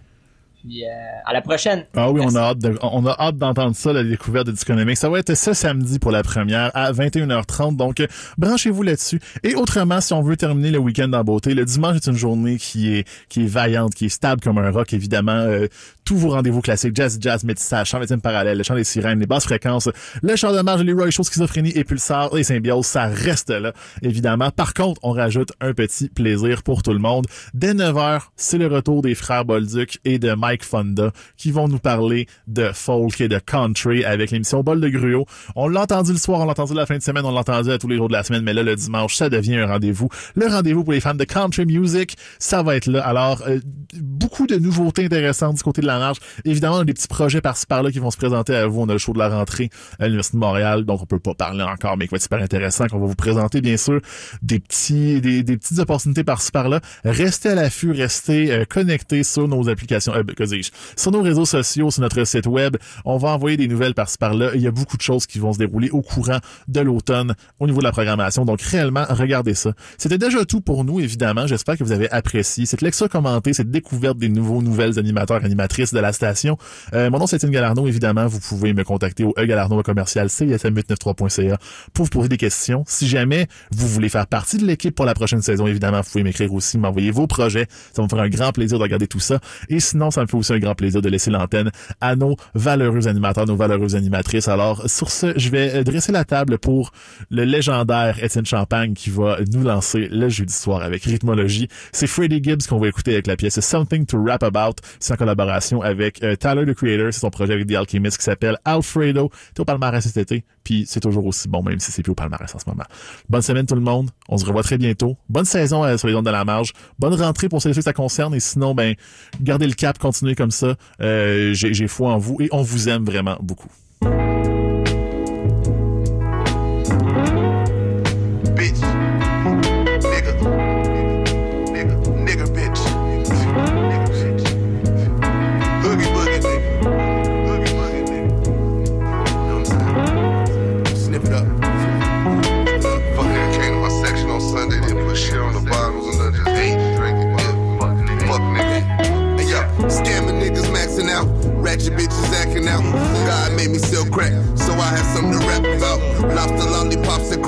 Puis, 0.67 0.83
euh, 0.83 0.87
à 1.25 1.33
la 1.33 1.41
prochaine. 1.41 1.85
Ah 1.95 2.09
oui, 2.11 2.21
on 2.23 2.33
a 2.35 2.39
hâte 2.39 2.57
de- 2.59 2.77
on 2.81 3.05
a 3.05 3.15
hâte 3.19 3.37
d'entendre 3.37 3.75
ça, 3.75 3.93
la 3.93 4.03
découverte 4.03 4.47
de 4.47 4.51
Disconomics. 4.51 4.97
Ça 4.97 5.09
va 5.09 5.19
être 5.19 5.35
ce 5.35 5.53
samedi 5.53 5.99
pour 5.99 6.11
la 6.11 6.23
première 6.23 6.71
à 6.73 6.91
21h30. 6.91 7.77
Donc, 7.77 7.99
euh, 7.99 8.07
branchez-vous 8.37 8.81
là-dessus. 8.83 9.19
Et 9.43 9.55
autrement, 9.55 10.01
si 10.01 10.13
on 10.13 10.21
veut 10.21 10.37
terminer 10.37 10.71
le 10.71 10.79
week-end 10.79 11.11
en 11.13 11.23
beauté, 11.23 11.53
le 11.53 11.65
dimanche 11.65 11.97
est 11.97 12.07
une 12.07 12.15
journée 12.17 12.57
qui 12.57 12.93
est, 12.95 13.07
qui 13.29 13.43
est 13.43 13.47
vaillante, 13.47 13.93
qui 13.93 14.05
est 14.05 14.09
stable 14.09 14.41
comme 14.41 14.57
un 14.57 14.71
rock, 14.71 14.91
évidemment. 14.93 15.33
Euh, 15.33 15.67
tous 16.05 16.17
vos 16.17 16.29
rendez-vous 16.29 16.61
classiques, 16.61 16.95
jazz, 16.95 17.17
jazz, 17.19 17.43
métissage, 17.43 17.89
chant 17.89 17.99
médecine 17.99 18.21
parallèle, 18.21 18.57
le 18.57 18.63
chant 18.63 18.75
des 18.75 18.83
sirènes, 18.83 19.19
les 19.19 19.25
basses 19.25 19.45
fréquences, 19.45 19.89
le 20.21 20.35
chant 20.35 20.53
de 20.53 20.61
marge, 20.61 20.83
les 20.83 20.93
Roy 20.93 21.09
Show, 21.09 21.23
schizophrénie 21.23 21.71
et 21.75 21.83
pulsar 21.83 22.35
et 22.37 22.43
symbiose, 22.43 22.85
ça 22.85 23.07
reste 23.07 23.49
là, 23.49 23.73
évidemment. 24.03 24.51
Par 24.51 24.75
contre, 24.75 25.01
on 25.03 25.11
rajoute 25.11 25.51
un 25.61 25.73
petit 25.73 26.09
plaisir 26.09 26.61
pour 26.61 26.83
tout 26.83 26.93
le 26.93 26.99
monde. 26.99 27.25
Dès 27.55 27.73
9h, 27.73 28.21
c'est 28.35 28.59
le 28.59 28.67
retour 28.67 29.01
des 29.01 29.15
frères 29.15 29.45
Bolduc 29.45 29.99
et 30.05 30.19
de 30.19 30.33
Mike 30.33 30.63
Fonda 30.63 31.11
qui 31.37 31.51
vont 31.51 31.67
nous 31.67 31.79
parler 31.79 32.27
de 32.47 32.71
folk 32.71 33.19
et 33.19 33.27
de 33.27 33.39
country 33.39 34.05
avec 34.05 34.29
l'émission 34.29 34.61
Bol 34.61 34.79
de 34.79 34.89
Gruau. 34.89 35.25
On 35.55 35.67
l'a 35.67 35.81
entendu 35.81 36.11
le 36.11 36.19
soir, 36.19 36.41
on 36.41 36.45
l'a 36.45 36.51
entendu 36.51 36.75
la 36.75 36.85
fin 36.85 36.97
de 36.97 37.03
semaine, 37.03 37.25
on 37.25 37.31
l'a 37.31 37.39
entendu 37.39 37.75
tous 37.79 37.87
les 37.87 37.97
jours 37.97 38.09
de 38.09 38.13
la 38.13 38.23
semaine, 38.23 38.43
mais 38.43 38.53
là, 38.53 38.61
le 38.61 38.75
dimanche, 38.75 39.15
ça 39.15 39.29
devient 39.29 39.55
un 39.55 39.65
rendez-vous. 39.65 40.09
Le 40.35 40.45
rendez-vous 40.45 40.83
pour 40.83 40.93
les 40.93 40.99
fans 40.99 41.15
de 41.15 41.23
country 41.23 41.65
music, 41.65 42.15
ça 42.37 42.61
va 42.61 42.75
être 42.75 42.85
là. 42.85 43.03
Alors, 43.03 43.41
euh, 43.47 43.59
beaucoup 43.95 44.45
de 44.45 44.57
nouveautés 44.57 45.05
intéressantes 45.05 45.55
du 45.55 45.63
côté 45.63 45.81
de 45.81 45.87
la 45.87 45.94
Évidemment, 46.43 46.77
on 46.77 46.79
a 46.79 46.85
des 46.85 46.93
petits 46.93 47.07
projets 47.07 47.41
par-ci 47.41 47.65
par-là 47.65 47.91
qui 47.91 47.99
vont 47.99 48.11
se 48.11 48.17
présenter 48.17 48.55
à 48.55 48.67
vous. 48.67 48.81
On 48.81 48.89
a 48.89 48.93
le 48.93 48.99
show 48.99 49.13
de 49.13 49.19
la 49.19 49.29
rentrée 49.29 49.69
à 49.99 50.05
l'Université 50.05 50.37
de 50.37 50.41
Montréal, 50.41 50.85
donc 50.85 51.01
on 51.01 51.05
peut 51.05 51.19
pas 51.19 51.33
parler 51.33 51.63
encore, 51.63 51.97
mais 51.97 52.07
qui 52.07 52.11
va 52.11 52.15
être 52.17 52.23
super 52.23 52.41
intéressant, 52.41 52.87
qu'on 52.87 52.99
va 52.99 53.07
vous 53.07 53.15
présenter, 53.15 53.61
bien 53.61 53.77
sûr, 53.77 54.01
des 54.41 54.59
petits, 54.59 55.21
des, 55.21 55.43
des 55.43 55.57
petites 55.57 55.79
opportunités 55.79 56.23
par-ci 56.23 56.51
par-là. 56.51 56.81
Restez 57.03 57.49
à 57.49 57.55
l'affût, 57.55 57.91
restez 57.91 58.51
euh, 58.51 58.65
connectés 58.65 59.23
sur 59.23 59.47
nos 59.47 59.69
applications, 59.69 60.13
euh, 60.13 60.23
que 60.23 60.43
dis-je, 60.43 60.71
sur 60.95 61.11
nos 61.11 61.21
réseaux 61.21 61.45
sociaux, 61.45 61.91
sur 61.91 62.01
notre 62.01 62.23
site 62.25 62.47
web. 62.47 62.77
On 63.05 63.17
va 63.17 63.29
envoyer 63.29 63.57
des 63.57 63.67
nouvelles 63.67 63.93
par-ci 63.93 64.17
par-là. 64.17 64.51
Il 64.55 64.61
y 64.61 64.67
a 64.67 64.71
beaucoup 64.71 64.97
de 64.97 65.01
choses 65.01 65.25
qui 65.25 65.39
vont 65.39 65.53
se 65.53 65.59
dérouler 65.59 65.89
au 65.89 66.01
courant 66.01 66.39
de 66.67 66.79
l'automne 66.81 67.35
au 67.59 67.67
niveau 67.67 67.79
de 67.79 67.85
la 67.85 67.91
programmation. 67.91 68.45
Donc, 68.45 68.61
réellement, 68.61 69.05
regardez 69.09 69.53
ça. 69.53 69.71
C'était 69.97 70.17
déjà 70.17 70.45
tout 70.45 70.61
pour 70.61 70.83
nous, 70.83 70.99
évidemment. 70.99 71.47
J'espère 71.47 71.77
que 71.77 71.83
vous 71.83 71.91
avez 71.91 72.09
apprécié 72.11 72.65
cette 72.65 72.81
lecture 72.81 73.09
commentée, 73.09 73.53
cette 73.53 73.71
découverte 73.71 74.17
des 74.17 74.29
nouveaux 74.29 74.61
nouvelles 74.61 74.99
animateurs, 74.99 75.43
animatrices 75.43 75.84
de 75.93 75.99
la 75.99 76.13
station. 76.13 76.57
Euh, 76.93 77.09
mon 77.09 77.19
nom, 77.19 77.27
c'est 77.27 77.37
Étienne 77.37 77.51
Galarno. 77.51 77.87
Évidemment, 77.87 78.27
vous 78.27 78.39
pouvez 78.39 78.73
me 78.73 78.83
contacter 78.83 79.23
au 79.23 79.33
e-galarno 79.37 79.81
commercial 79.83 80.27
csm893.ca 80.27 81.57
pour 81.93 82.05
vous 82.05 82.09
poser 82.09 82.29
des 82.29 82.37
questions. 82.37 82.83
Si 82.87 83.07
jamais 83.07 83.47
vous 83.71 83.87
voulez 83.87 84.09
faire 84.09 84.27
partie 84.27 84.57
de 84.57 84.65
l'équipe 84.65 84.95
pour 84.95 85.05
la 85.05 85.13
prochaine 85.13 85.41
saison, 85.41 85.67
évidemment, 85.67 86.01
vous 86.01 86.09
pouvez 86.11 86.23
m'écrire 86.23 86.53
aussi, 86.53 86.77
m'envoyer 86.77 87.11
vos 87.11 87.27
projets. 87.27 87.67
Ça 87.93 88.01
me 88.01 88.07
faire 88.07 88.19
un 88.19 88.29
grand 88.29 88.51
plaisir 88.51 88.77
de 88.77 88.83
regarder 88.83 89.07
tout 89.07 89.19
ça. 89.19 89.39
Et 89.69 89.79
sinon, 89.79 90.11
ça 90.11 90.21
me 90.21 90.27
fait 90.27 90.37
aussi 90.37 90.53
un 90.53 90.59
grand 90.59 90.75
plaisir 90.75 91.01
de 91.01 91.09
laisser 91.09 91.31
l'antenne 91.31 91.71
à 92.01 92.15
nos 92.15 92.35
valeureux 92.53 93.07
animateurs, 93.07 93.45
nos 93.45 93.55
valeureuses 93.55 93.95
animatrices. 93.95 94.47
Alors, 94.47 94.89
sur 94.89 95.09
ce, 95.09 95.33
je 95.37 95.49
vais 95.49 95.75
euh, 95.75 95.83
dresser 95.83 96.11
la 96.11 96.25
table 96.25 96.57
pour 96.57 96.91
le 97.29 97.43
légendaire 97.43 98.23
Étienne 98.23 98.45
Champagne 98.45 98.93
qui 98.93 99.09
va 99.09 99.37
nous 99.51 99.63
lancer 99.63 100.07
le 100.11 100.29
jeudi 100.29 100.53
soir 100.53 100.81
avec 100.81 101.03
rythmologie. 101.03 101.67
C'est 101.91 102.07
Freddie 102.07 102.41
Gibbs 102.43 102.67
qu'on 102.67 102.79
va 102.79 102.87
écouter 102.87 103.13
avec 103.13 103.27
la 103.27 103.35
pièce 103.35 103.59
Something 103.59 104.05
to 104.05 104.23
Rap 104.23 104.43
About. 104.43 104.75
C'est 104.99 105.13
en 105.13 105.17
collaboration 105.17 105.74
avec 105.81 106.23
euh, 106.23 106.35
Tyler, 106.35 106.65
the 106.65 106.73
Creator. 106.73 107.13
C'est 107.13 107.19
son 107.19 107.29
projet 107.29 107.53
avec 107.53 107.67
The 107.67 107.73
Alchemist 107.73 108.17
qui 108.17 108.23
s'appelle 108.23 108.57
Alfredo. 108.65 109.29
C'est 109.49 109.59
au 109.59 109.65
palmarès 109.65 110.03
cet 110.03 110.17
été. 110.17 110.43
Puis 110.63 110.85
c'est 110.87 110.99
toujours 110.99 111.25
aussi 111.25 111.47
bon, 111.47 111.63
même 111.63 111.79
si 111.79 111.91
c'est 111.91 112.01
plus 112.01 112.11
au 112.11 112.15
palmarès 112.15 112.53
en 112.53 112.59
ce 112.59 112.69
moment. 112.69 112.83
Bonne 113.29 113.41
semaine 113.41 113.65
tout 113.65 113.75
le 113.75 113.81
monde. 113.81 114.09
On 114.29 114.37
se 114.37 114.45
revoit 114.45 114.63
très 114.63 114.77
bientôt. 114.77 115.17
Bonne 115.29 115.45
saison 115.45 115.83
euh, 115.83 115.97
sur 115.97 116.07
les 116.07 116.15
ondes 116.15 116.25
de 116.25 116.31
la 116.31 116.45
marge. 116.45 116.73
Bonne 116.99 117.13
rentrée 117.13 117.49
pour 117.49 117.61
ceux 117.61 117.73
que 117.73 117.81
ça 117.81 117.93
concerne. 117.93 118.33
Et 118.35 118.39
sinon, 118.39 118.73
ben, 118.73 118.95
gardez 119.41 119.67
le 119.67 119.73
cap, 119.73 119.97
continuez 119.97 120.35
comme 120.35 120.51
ça. 120.51 120.75
Euh, 121.01 121.53
j'ai 121.53 121.87
foi 121.87 122.11
en 122.11 122.17
vous 122.17 122.37
et 122.39 122.49
on 122.51 122.61
vous 122.61 122.89
aime 122.89 123.05
vraiment 123.05 123.37
beaucoup. 123.41 123.69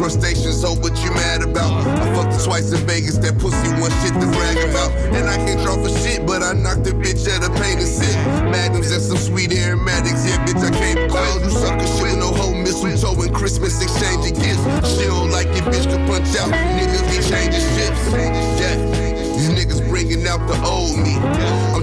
And 0.08 0.24
crustaceans, 0.24 0.62
so 0.62 0.74
what 0.76 0.96
you 1.04 1.12
mad 1.12 1.42
about? 1.42 1.72
I 1.86 2.16
fucked 2.16 2.34
her 2.34 2.44
twice 2.44 2.72
in 2.72 2.80
Vegas, 2.88 3.18
that 3.20 3.38
pussy 3.40 3.68
one 3.82 3.92
shit 4.04 4.14
to 4.16 4.28
brag 4.32 4.58
about. 4.70 4.92
And 5.12 5.28
I 5.28 5.36
can't 5.36 5.60
draw 5.62 5.76
for 5.76 5.90
shit, 6.00 6.26
but 6.26 6.44
I 6.44 6.54
knocked 6.54 6.84
the 6.84 6.92
bitch 6.92 7.28
at 7.28 7.44
a 7.44 7.52
pain 7.60 7.78
and 7.78 7.88
sit. 7.88 8.16
Magnums 8.48 8.92
and 8.92 9.02
some 9.02 9.18
sweet 9.18 9.52
aromatics, 9.52 10.24
yeah, 10.28 10.40
bitch, 10.46 10.64
I 10.64 10.72
came 10.72 11.10
close. 11.10 11.44
You 11.44 11.52
sucker 11.52 11.88
shit 12.00 12.18
no 12.18 12.32
whole 12.32 12.56
mistletoe 12.56 13.20
and 13.22 13.34
Christmas 13.34 13.82
exchanging 13.82 14.36
gifts. 14.40 14.64
Chill 14.96 15.28
like 15.28 15.48
your 15.48 15.68
bitch 15.68 15.88
to 15.92 15.98
punch 16.08 16.32
out. 16.40 16.52
Niggas 16.56 17.04
be 17.12 17.18
changing 17.28 17.68
ships. 17.76 18.02
Yeah. 18.62 18.76
These 19.36 19.50
niggas 19.52 19.88
bringing 19.90 20.26
out 20.28 20.48
the 20.48 20.56
old 20.64 20.98
me. 20.98 21.20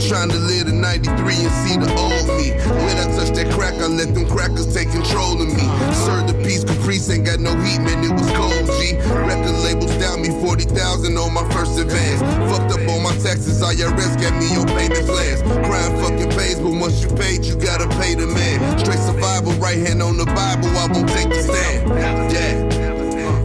Trying 0.08 0.28
to 0.30 0.38
live 0.38 0.68
in 0.68 0.82
93 0.82 1.16
and 1.16 1.54
see 1.64 1.76
the 1.80 1.88
old 1.96 2.28
me. 2.36 2.52
When 2.84 2.96
I 3.00 3.08
touch 3.16 3.32
that 3.40 3.48
crack, 3.56 3.72
I 3.80 3.88
let 3.88 4.12
them 4.12 4.28
crackers 4.28 4.68
take 4.68 4.90
control 4.92 5.40
of 5.40 5.48
me. 5.48 5.64
Serve 6.04 6.28
the 6.28 6.36
peace, 6.44 6.62
Caprice 6.62 7.08
ain't 7.08 7.24
got 7.24 7.40
no 7.40 7.56
heat, 7.64 7.80
man, 7.80 8.04
it 8.04 8.12
was 8.12 8.28
cold, 8.36 8.68
G. 8.76 9.00
Record 9.24 9.56
labels 9.64 9.96
down 9.96 10.20
me 10.20 10.28
40,000 10.44 11.16
on 11.16 11.32
my 11.32 11.48
first 11.56 11.80
advance. 11.80 12.20
Fucked 12.52 12.76
up 12.76 12.84
on 12.84 13.02
my 13.02 13.16
taxes, 13.24 13.62
IRS 13.64 14.20
got 14.20 14.36
me 14.36 14.52
on 14.60 14.68
payment 14.76 15.08
plans. 15.08 15.40
Crime 15.64 15.96
fucking 15.96 16.30
pays, 16.36 16.60
but 16.60 16.76
once 16.76 17.00
you 17.00 17.08
paid, 17.16 17.42
you 17.42 17.56
gotta 17.56 17.88
pay 17.96 18.14
the 18.14 18.26
man. 18.26 18.60
Straight 18.78 19.00
survival, 19.00 19.52
right 19.54 19.78
hand 19.78 20.02
on 20.02 20.18
the 20.18 20.26
Bible, 20.26 20.68
I 20.76 20.86
won't 20.92 21.08
take 21.08 21.30
the 21.32 21.40
stand. 21.40 21.88
Yeah. 22.30 22.83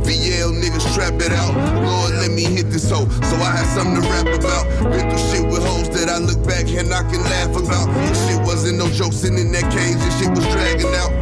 VL 0.10 0.57
niggas 0.57 0.89
trap 0.95 1.22
it 1.22 1.32
out. 1.32 1.53
Lord, 1.86 2.18
let 2.18 2.32
me 2.32 2.41
hit 2.41 2.72
this 2.72 2.89
hoe. 2.89 3.05
So 3.30 3.36
I 3.38 3.53
have 3.62 3.70
something 3.78 4.01
to 4.01 4.10
rap 4.10 4.26
about. 4.26 4.66
Been 4.89 5.05
through 5.05 5.26
shit 5.30 5.45
with 5.45 5.62
hoes 5.62 5.86
that 5.93 6.10
I 6.10 6.18
look 6.18 6.41
back 6.49 6.66
and 6.66 6.89
I 6.89 7.05
can 7.14 7.22
laugh 7.22 7.53
about. 7.53 7.93
This 8.10 8.18
shit 8.26 8.41
wasn't 8.41 8.80
no 8.80 8.89
joke 8.89 9.14
sitting 9.14 9.38
in 9.38 9.51
that 9.51 9.70
cage. 9.70 10.01
This 10.01 10.18
shit 10.18 10.34
was 10.34 10.41
dragging 10.49 10.89
out. 10.97 11.14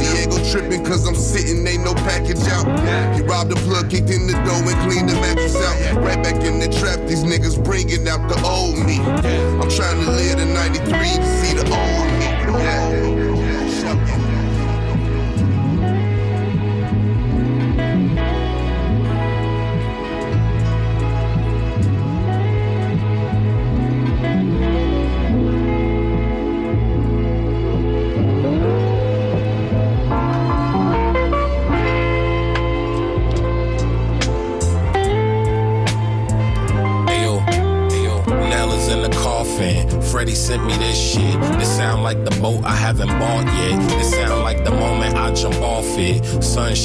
Diego 0.00 0.40
tripping 0.48 0.82
cause 0.88 1.06
I'm 1.06 1.14
sitting, 1.14 1.66
ain't 1.68 1.84
no 1.84 1.92
package 2.08 2.40
out. 2.48 2.64
He 3.12 3.20
robbed 3.20 3.50
the 3.50 3.60
plug, 3.68 3.90
kicked 3.90 4.08
in 4.08 4.26
the 4.26 4.32
door 4.48 4.64
and 4.64 4.78
cleaned 4.88 5.12
the 5.12 5.20
mattress 5.20 5.60
out. 5.60 6.00
Right 6.00 6.24
back 6.24 6.40
in 6.40 6.64
the 6.64 6.72
trap, 6.80 7.04
these 7.04 7.24
niggas 7.24 7.62
bringing 7.62 8.08
out 8.08 8.24
the 8.32 8.40
old 8.40 8.80
me. 8.88 9.04
I'm 9.60 9.68
trying 9.68 10.00
to 10.00 10.10
live 10.16 10.40
the 10.40 10.48
93 10.48 11.29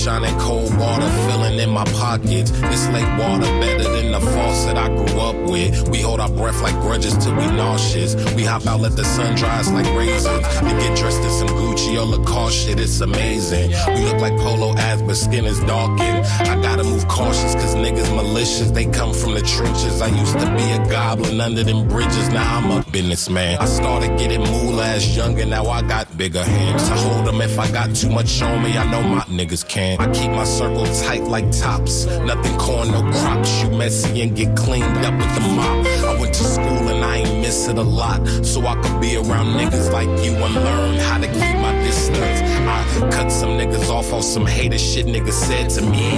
shining, 0.05 0.37
cold 0.37 0.69
water 0.77 1.09
filling 1.25 1.57
in 1.57 1.69
my 1.71 1.83
pockets. 1.85 2.51
This 2.51 2.87
lake 2.89 3.09
water 3.17 3.49
better 3.59 3.89
than 3.89 4.11
the 4.11 4.19
faucet 4.19 4.77
I 4.77 4.87
grew 4.89 5.19
up 5.19 5.35
with. 5.49 5.89
We 5.89 5.99
hold 6.01 6.19
our 6.19 6.29
breath 6.29 6.61
like 6.61 6.75
grudges 6.75 7.17
till 7.17 7.33
we 7.33 7.47
nauseous. 7.47 8.13
We 8.35 8.43
hop 8.43 8.67
out, 8.67 8.81
let 8.81 8.95
the 8.95 9.03
sun 9.03 9.35
dry 9.35 9.59
us 9.59 9.71
like 9.71 9.87
raisins. 9.97 10.45
And 10.61 10.79
get 10.79 10.95
dressed 10.95 11.23
in 11.23 11.31
some 11.31 11.47
Gucci 11.47 11.97
or 11.97 12.05
Lacoste 12.05 12.55
shit, 12.55 12.79
it's 12.79 13.01
amazing. 13.01 13.71
We 13.95 14.05
look 14.05 14.21
like 14.21 14.37
polo 14.37 14.75
ads, 14.77 15.01
but 15.01 15.15
skin 15.15 15.45
is 15.45 15.59
darkened. 15.61 16.23
I 16.51 16.61
gotta 16.61 16.83
move 16.83 17.07
cautious, 17.07 17.55
cause 17.55 17.73
niggas 17.73 18.15
malicious. 18.15 18.69
They 18.69 18.85
come 18.85 19.11
from 19.11 19.33
the 19.33 19.41
trenches. 19.41 20.03
I 20.03 20.07
used 20.07 20.37
to 20.37 20.45
be 20.55 20.65
a 20.69 20.87
goblin 20.87 21.41
under 21.41 21.63
them 21.63 21.87
bridges. 21.87 22.29
Now 22.29 22.57
I'm 22.57 22.69
a 22.69 22.84
businessman. 22.95 23.57
I 23.59 23.65
started 23.65 24.17
getting 24.17 24.39
moolah 24.39 24.87
as 24.95 25.17
younger, 25.17 25.45
now 25.45 25.65
I 25.65 25.81
got 25.81 26.05
bigger 26.17 26.41
hands. 26.41 26.83
I 26.89 26.95
hold 26.95 27.27
them 27.27 27.41
if 27.41 27.59
I 27.59 27.69
got 27.69 27.93
too 27.93 28.09
much 28.09 28.41
on 28.41 28.63
me. 28.63 28.77
I 28.77 28.89
know 28.89 29.03
my 29.03 29.23
niggas 29.23 29.67
can. 29.67 29.99
I 29.99 30.07
keep 30.13 30.31
my 30.31 30.45
circle 30.45 30.85
tight 31.03 31.23
like 31.23 31.51
tops. 31.51 32.05
Nothing 32.05 32.57
corn, 32.57 32.91
no 32.91 33.01
crops. 33.11 33.61
You 33.61 33.69
messy 33.71 34.21
and 34.21 34.33
get 34.33 34.55
cleaned 34.55 35.05
up 35.05 35.13
with 35.13 35.35
the 35.35 35.41
mop. 35.57 35.85
I 35.85 36.17
went 36.21 36.33
to 36.35 36.43
school 36.45 36.87
and 36.93 37.03
I 37.03 37.17
ain't 37.17 37.41
miss 37.41 37.67
it 37.67 37.77
a 37.77 37.87
lot. 38.01 38.25
So 38.45 38.65
I 38.65 38.75
could 38.81 39.01
be 39.01 39.17
around 39.17 39.47
niggas 39.59 39.91
like 39.91 40.07
you 40.23 40.31
and 40.45 40.55
learn 40.55 40.95
how 40.99 41.17
to 41.17 41.27
keep 41.27 41.55
my 41.67 41.73
distance. 41.83 42.44
I 42.67 43.09
cut 43.11 43.29
some 43.31 43.49
niggas 43.49 43.89
off 43.89 44.13
on 44.13 44.23
some 44.23 44.45
hater 44.45 44.77
shit 44.77 45.05
niggas 45.05 45.33
said 45.33 45.69
to 45.71 45.81
me. 45.81 46.11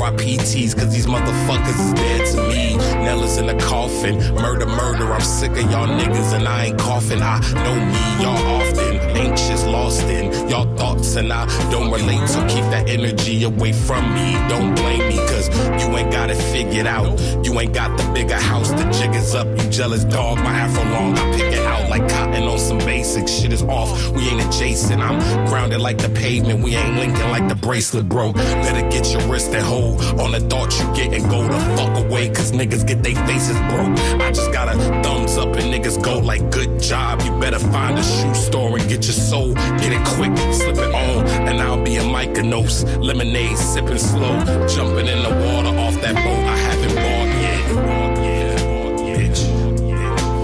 RIPTs, 0.00 0.76
cause 0.76 0.92
these 0.92 1.06
motherfuckers 1.06 1.78
is 1.78 1.92
dead 1.94 2.26
to 2.32 2.48
me. 2.48 2.76
Nella's 3.04 3.38
in 3.38 3.46
the 3.46 3.54
coffin. 3.54 4.18
Murder, 4.34 4.66
murder. 4.66 5.12
I'm 5.12 5.20
sick 5.20 5.52
of 5.52 5.70
y'all 5.70 5.86
niggas 5.86 6.32
and 6.34 6.48
I 6.48 6.66
ain't 6.66 6.78
coughing. 6.78 7.20
I 7.22 7.38
know 7.54 7.74
me, 7.74 8.22
y'all 8.22 8.60
often. 8.60 8.91
Anxious, 9.16 9.64
lost 9.64 10.02
in 10.04 10.32
y'all 10.48 10.74
thoughts 10.76 11.16
and 11.16 11.32
I 11.32 11.46
don't 11.70 11.90
relate. 11.90 12.26
So 12.28 12.40
keep 12.46 12.64
that 12.70 12.88
energy 12.88 13.44
away 13.44 13.72
from 13.72 14.14
me. 14.14 14.32
Don't 14.48 14.74
blame 14.74 15.08
me, 15.08 15.16
cause 15.16 15.48
you 15.82 15.96
ain't 15.96 16.12
got 16.12 16.30
it 16.30 16.36
figured 16.36 16.86
out. 16.86 17.18
You 17.44 17.58
ain't 17.60 17.74
got 17.74 17.96
the 17.98 18.10
bigger 18.12 18.40
house, 18.40 18.70
the 18.70 18.84
jig 18.90 19.14
is 19.14 19.34
up. 19.34 19.46
You 19.46 19.70
jealous 19.70 20.04
dog, 20.04 20.38
my 20.38 20.52
afro 20.52 20.84
long, 20.84 21.18
I 21.18 21.32
pick 21.36 21.52
it 21.52 21.66
out 21.66 21.88
like 21.88 22.08
cotton 22.08 22.44
on 22.44 22.58
some 22.58 22.78
basic 22.78 23.28
shit 23.28 23.52
is 23.52 23.62
off. 23.62 23.90
We 24.12 24.28
ain't 24.28 24.42
adjacent, 24.46 25.00
I'm 25.02 25.18
grounded 25.46 25.80
like 25.80 25.98
the 25.98 26.08
pavement. 26.08 26.62
We 26.62 26.74
ain't 26.76 26.96
linking 26.96 27.30
like 27.30 27.48
the 27.48 27.54
bracelet, 27.54 28.08
bro. 28.08 28.32
Better 28.32 28.88
get 28.88 29.12
your 29.12 29.22
wrist 29.30 29.52
and 29.52 29.64
hold 29.64 30.00
on 30.20 30.32
the 30.32 30.40
thoughts 30.40 30.80
you 30.80 30.86
get 30.94 31.12
and 31.12 31.28
go 31.30 31.42
the 31.42 31.58
fuck 31.76 32.04
away, 32.04 32.28
cause 32.28 32.52
niggas 32.52 32.86
get 32.86 33.02
they 33.02 33.14
faces 33.14 33.58
broke. 33.70 33.98
I 34.20 34.30
just 34.30 34.52
got 34.52 34.68
a 34.68 34.78
thumbs 35.02 35.36
up 35.36 35.48
and 35.56 35.72
niggas 35.72 36.02
go 36.02 36.18
like 36.18 36.50
good 36.50 36.80
job. 36.80 37.20
You 37.22 37.30
better 37.40 37.58
find 37.58 37.98
a 37.98 38.02
shoe 38.02 38.34
store 38.34 38.76
and 38.78 38.88
get 38.92 39.04
your 39.06 39.14
soul. 39.14 39.54
Get 39.54 39.92
it 39.92 40.04
quick, 40.04 40.36
slip 40.52 40.76
it 40.76 40.94
on, 40.94 41.26
and 41.48 41.60
I'll 41.60 41.82
be 41.82 41.96
a 41.96 42.02
Mykonos. 42.02 42.84
Lemonade 43.02 43.56
sipping 43.56 43.98
slow, 43.98 44.38
jumping 44.66 45.06
in 45.06 45.22
the 45.22 45.30
water 45.30 45.72
off 45.78 45.94
that 46.02 46.14
boat 46.14 46.44
I 46.54 46.56
haven't 46.68 46.94
bought 46.94 47.30
yet. 47.46 47.62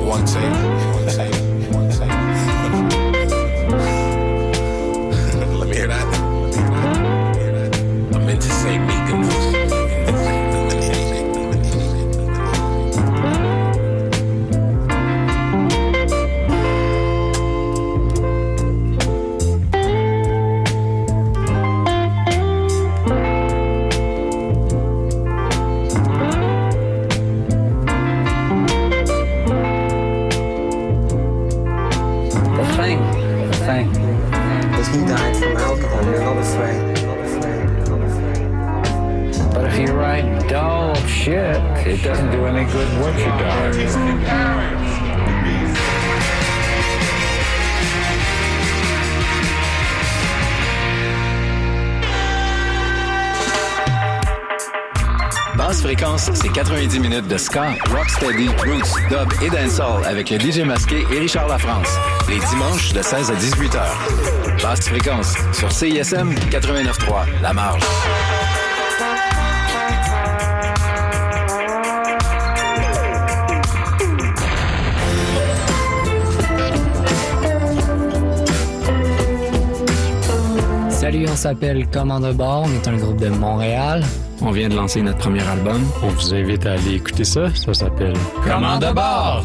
One 0.06 0.24
take, 0.24 0.77
minutes 57.20 57.30
de 57.30 57.38
ska, 57.38 57.74
rocksteady, 57.90 58.48
roots, 58.48 58.94
dub 59.08 59.32
et 59.42 59.50
dancehall 59.50 60.04
avec 60.04 60.30
le 60.30 60.38
DJ 60.38 60.60
masqué 60.60 61.04
et 61.12 61.18
Richard 61.18 61.48
Lafrance. 61.48 61.88
Les 62.28 62.38
dimanches 62.38 62.92
de 62.92 63.02
16 63.02 63.30
à 63.30 63.34
18 63.34 63.74
heures. 63.74 64.08
Basse 64.62 64.88
fréquence 64.88 65.34
sur 65.52 65.70
CISM 65.70 66.32
89.3, 66.50 67.26
La 67.42 67.52
Marge. 67.52 67.82
Salut, 80.90 81.26
on 81.28 81.36
s'appelle 81.36 81.86
Commande 81.88 82.32
Bord, 82.34 82.66
on 82.66 82.72
est 82.72 82.88
un 82.88 82.96
groupe 82.96 83.20
de 83.20 83.28
Montréal. 83.28 84.04
On 84.40 84.50
vient 84.52 84.68
de 84.68 84.76
lancer 84.76 85.02
notre 85.02 85.18
premier 85.18 85.46
album. 85.46 85.82
On 86.02 86.08
vous 86.08 86.34
invite 86.34 86.64
à 86.66 86.72
aller 86.72 86.94
écouter 86.94 87.24
ça. 87.24 87.54
Ça 87.54 87.74
s'appelle 87.74 88.14
Commande 88.44 88.92
bord? 88.94 89.44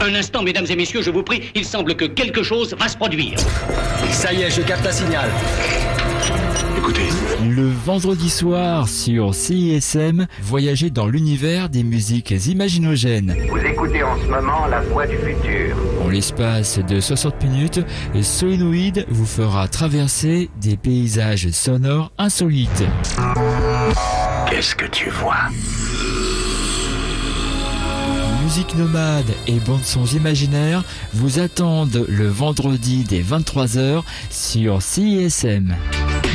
Un 0.00 0.14
instant, 0.14 0.42
mesdames 0.42 0.66
et 0.68 0.76
messieurs, 0.76 1.02
je 1.02 1.10
vous 1.10 1.22
prie, 1.22 1.50
il 1.54 1.64
semble 1.64 1.94
que 1.96 2.04
quelque 2.04 2.42
chose 2.42 2.76
va 2.78 2.88
se 2.88 2.96
produire. 2.96 3.38
Ça 4.12 4.32
y 4.32 4.42
est, 4.42 4.50
je 4.50 4.60
capte 4.60 4.86
un 4.86 4.92
signal. 4.92 5.28
Le 7.42 7.68
vendredi 7.68 8.30
soir 8.30 8.88
sur 8.88 9.34
CISM, 9.34 10.26
voyagez 10.42 10.90
dans 10.90 11.06
l'univers 11.06 11.68
des 11.68 11.82
musiques 11.82 12.30
imaginogènes. 12.46 13.34
Vous 13.50 13.58
écoutez 13.58 14.02
en 14.02 14.16
ce 14.18 14.26
moment 14.26 14.66
la 14.70 14.80
voix 14.80 15.06
du 15.06 15.16
futur. 15.16 15.76
En 16.04 16.08
l'espace 16.08 16.78
de 16.78 17.00
60 17.00 17.42
minutes, 17.44 17.80
Solenoid 18.22 19.04
vous 19.08 19.26
fera 19.26 19.68
traverser 19.68 20.48
des 20.60 20.76
paysages 20.76 21.50
sonores 21.50 22.12
insolites. 22.18 22.84
Qu'est-ce 24.48 24.74
que 24.74 24.86
tu 24.86 25.10
vois? 25.10 25.50
Musique 28.44 28.76
nomade 28.76 29.30
et 29.46 29.58
bandes 29.58 29.84
sons 29.84 30.04
imaginaires 30.04 30.84
vous 31.12 31.40
attendent 31.40 32.06
le 32.08 32.28
vendredi 32.28 33.04
dès 33.08 33.22
23h 33.22 34.02
sur 34.30 34.82
CISM. 34.82 35.74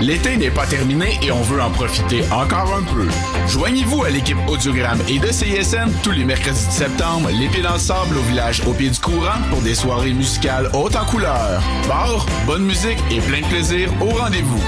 L'été 0.00 0.36
n'est 0.36 0.50
pas 0.50 0.66
terminé 0.66 1.18
et 1.22 1.32
on 1.32 1.40
veut 1.40 1.60
en 1.62 1.70
profiter 1.70 2.22
encore 2.30 2.74
un 2.74 2.82
peu. 2.82 3.08
Joignez-vous 3.48 4.04
à 4.04 4.10
l'équipe 4.10 4.36
Audiogramme 4.46 5.00
et 5.08 5.18
de 5.18 5.32
CISM 5.32 5.90
tous 6.02 6.10
les 6.10 6.24
mercredis 6.24 6.66
de 6.66 6.70
septembre, 6.70 7.30
les 7.30 7.48
pieds 7.48 7.62
dans 7.62 7.72
le 7.72 7.78
sable 7.78 8.18
au 8.18 8.22
village 8.22 8.62
au 8.66 8.74
pied 8.74 8.90
du 8.90 9.00
courant 9.00 9.40
pour 9.48 9.62
des 9.62 9.74
soirées 9.74 10.12
musicales 10.12 10.70
hautes 10.74 10.96
en 10.96 11.06
couleurs. 11.06 11.62
Bar, 11.88 12.26
bonne 12.46 12.64
musique 12.64 12.98
et 13.10 13.20
plein 13.20 13.40
de 13.40 13.46
plaisir 13.46 13.90
au 14.02 14.10
rendez-vous. 14.10 14.62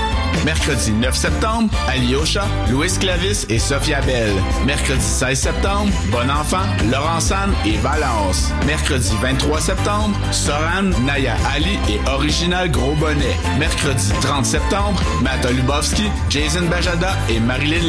Mercredi 0.44 0.92
9 0.92 1.14
septembre, 1.14 1.72
Ali 1.88 2.14
Ocha, 2.14 2.46
Louis 2.70 2.90
Clavis 2.98 3.46
et 3.48 3.58
Sophia 3.58 4.00
Bell. 4.02 4.32
Mercredi 4.66 5.00
16 5.02 5.38
septembre, 5.38 5.92
Bon 6.10 6.28
Enfant, 6.30 6.66
Laurent 6.90 7.20
San 7.20 7.50
et 7.66 7.76
Valence. 7.78 8.50
Mercredi 8.66 9.12
23 9.22 9.60
septembre, 9.60 10.16
Soran, 10.32 10.90
Naya 11.06 11.36
Ali 11.54 11.78
et 11.88 12.00
Original 12.10 12.70
Gros 12.70 12.94
Bonnet. 12.94 13.36
Mercredi 13.58 14.10
30 14.20 14.44
septembre, 14.46 15.02
Mata 15.22 15.50
Lubowski, 15.50 16.04
Jason 16.30 16.66
Bajada 16.70 17.12
et 17.28 17.40
Marilyn 17.40 17.86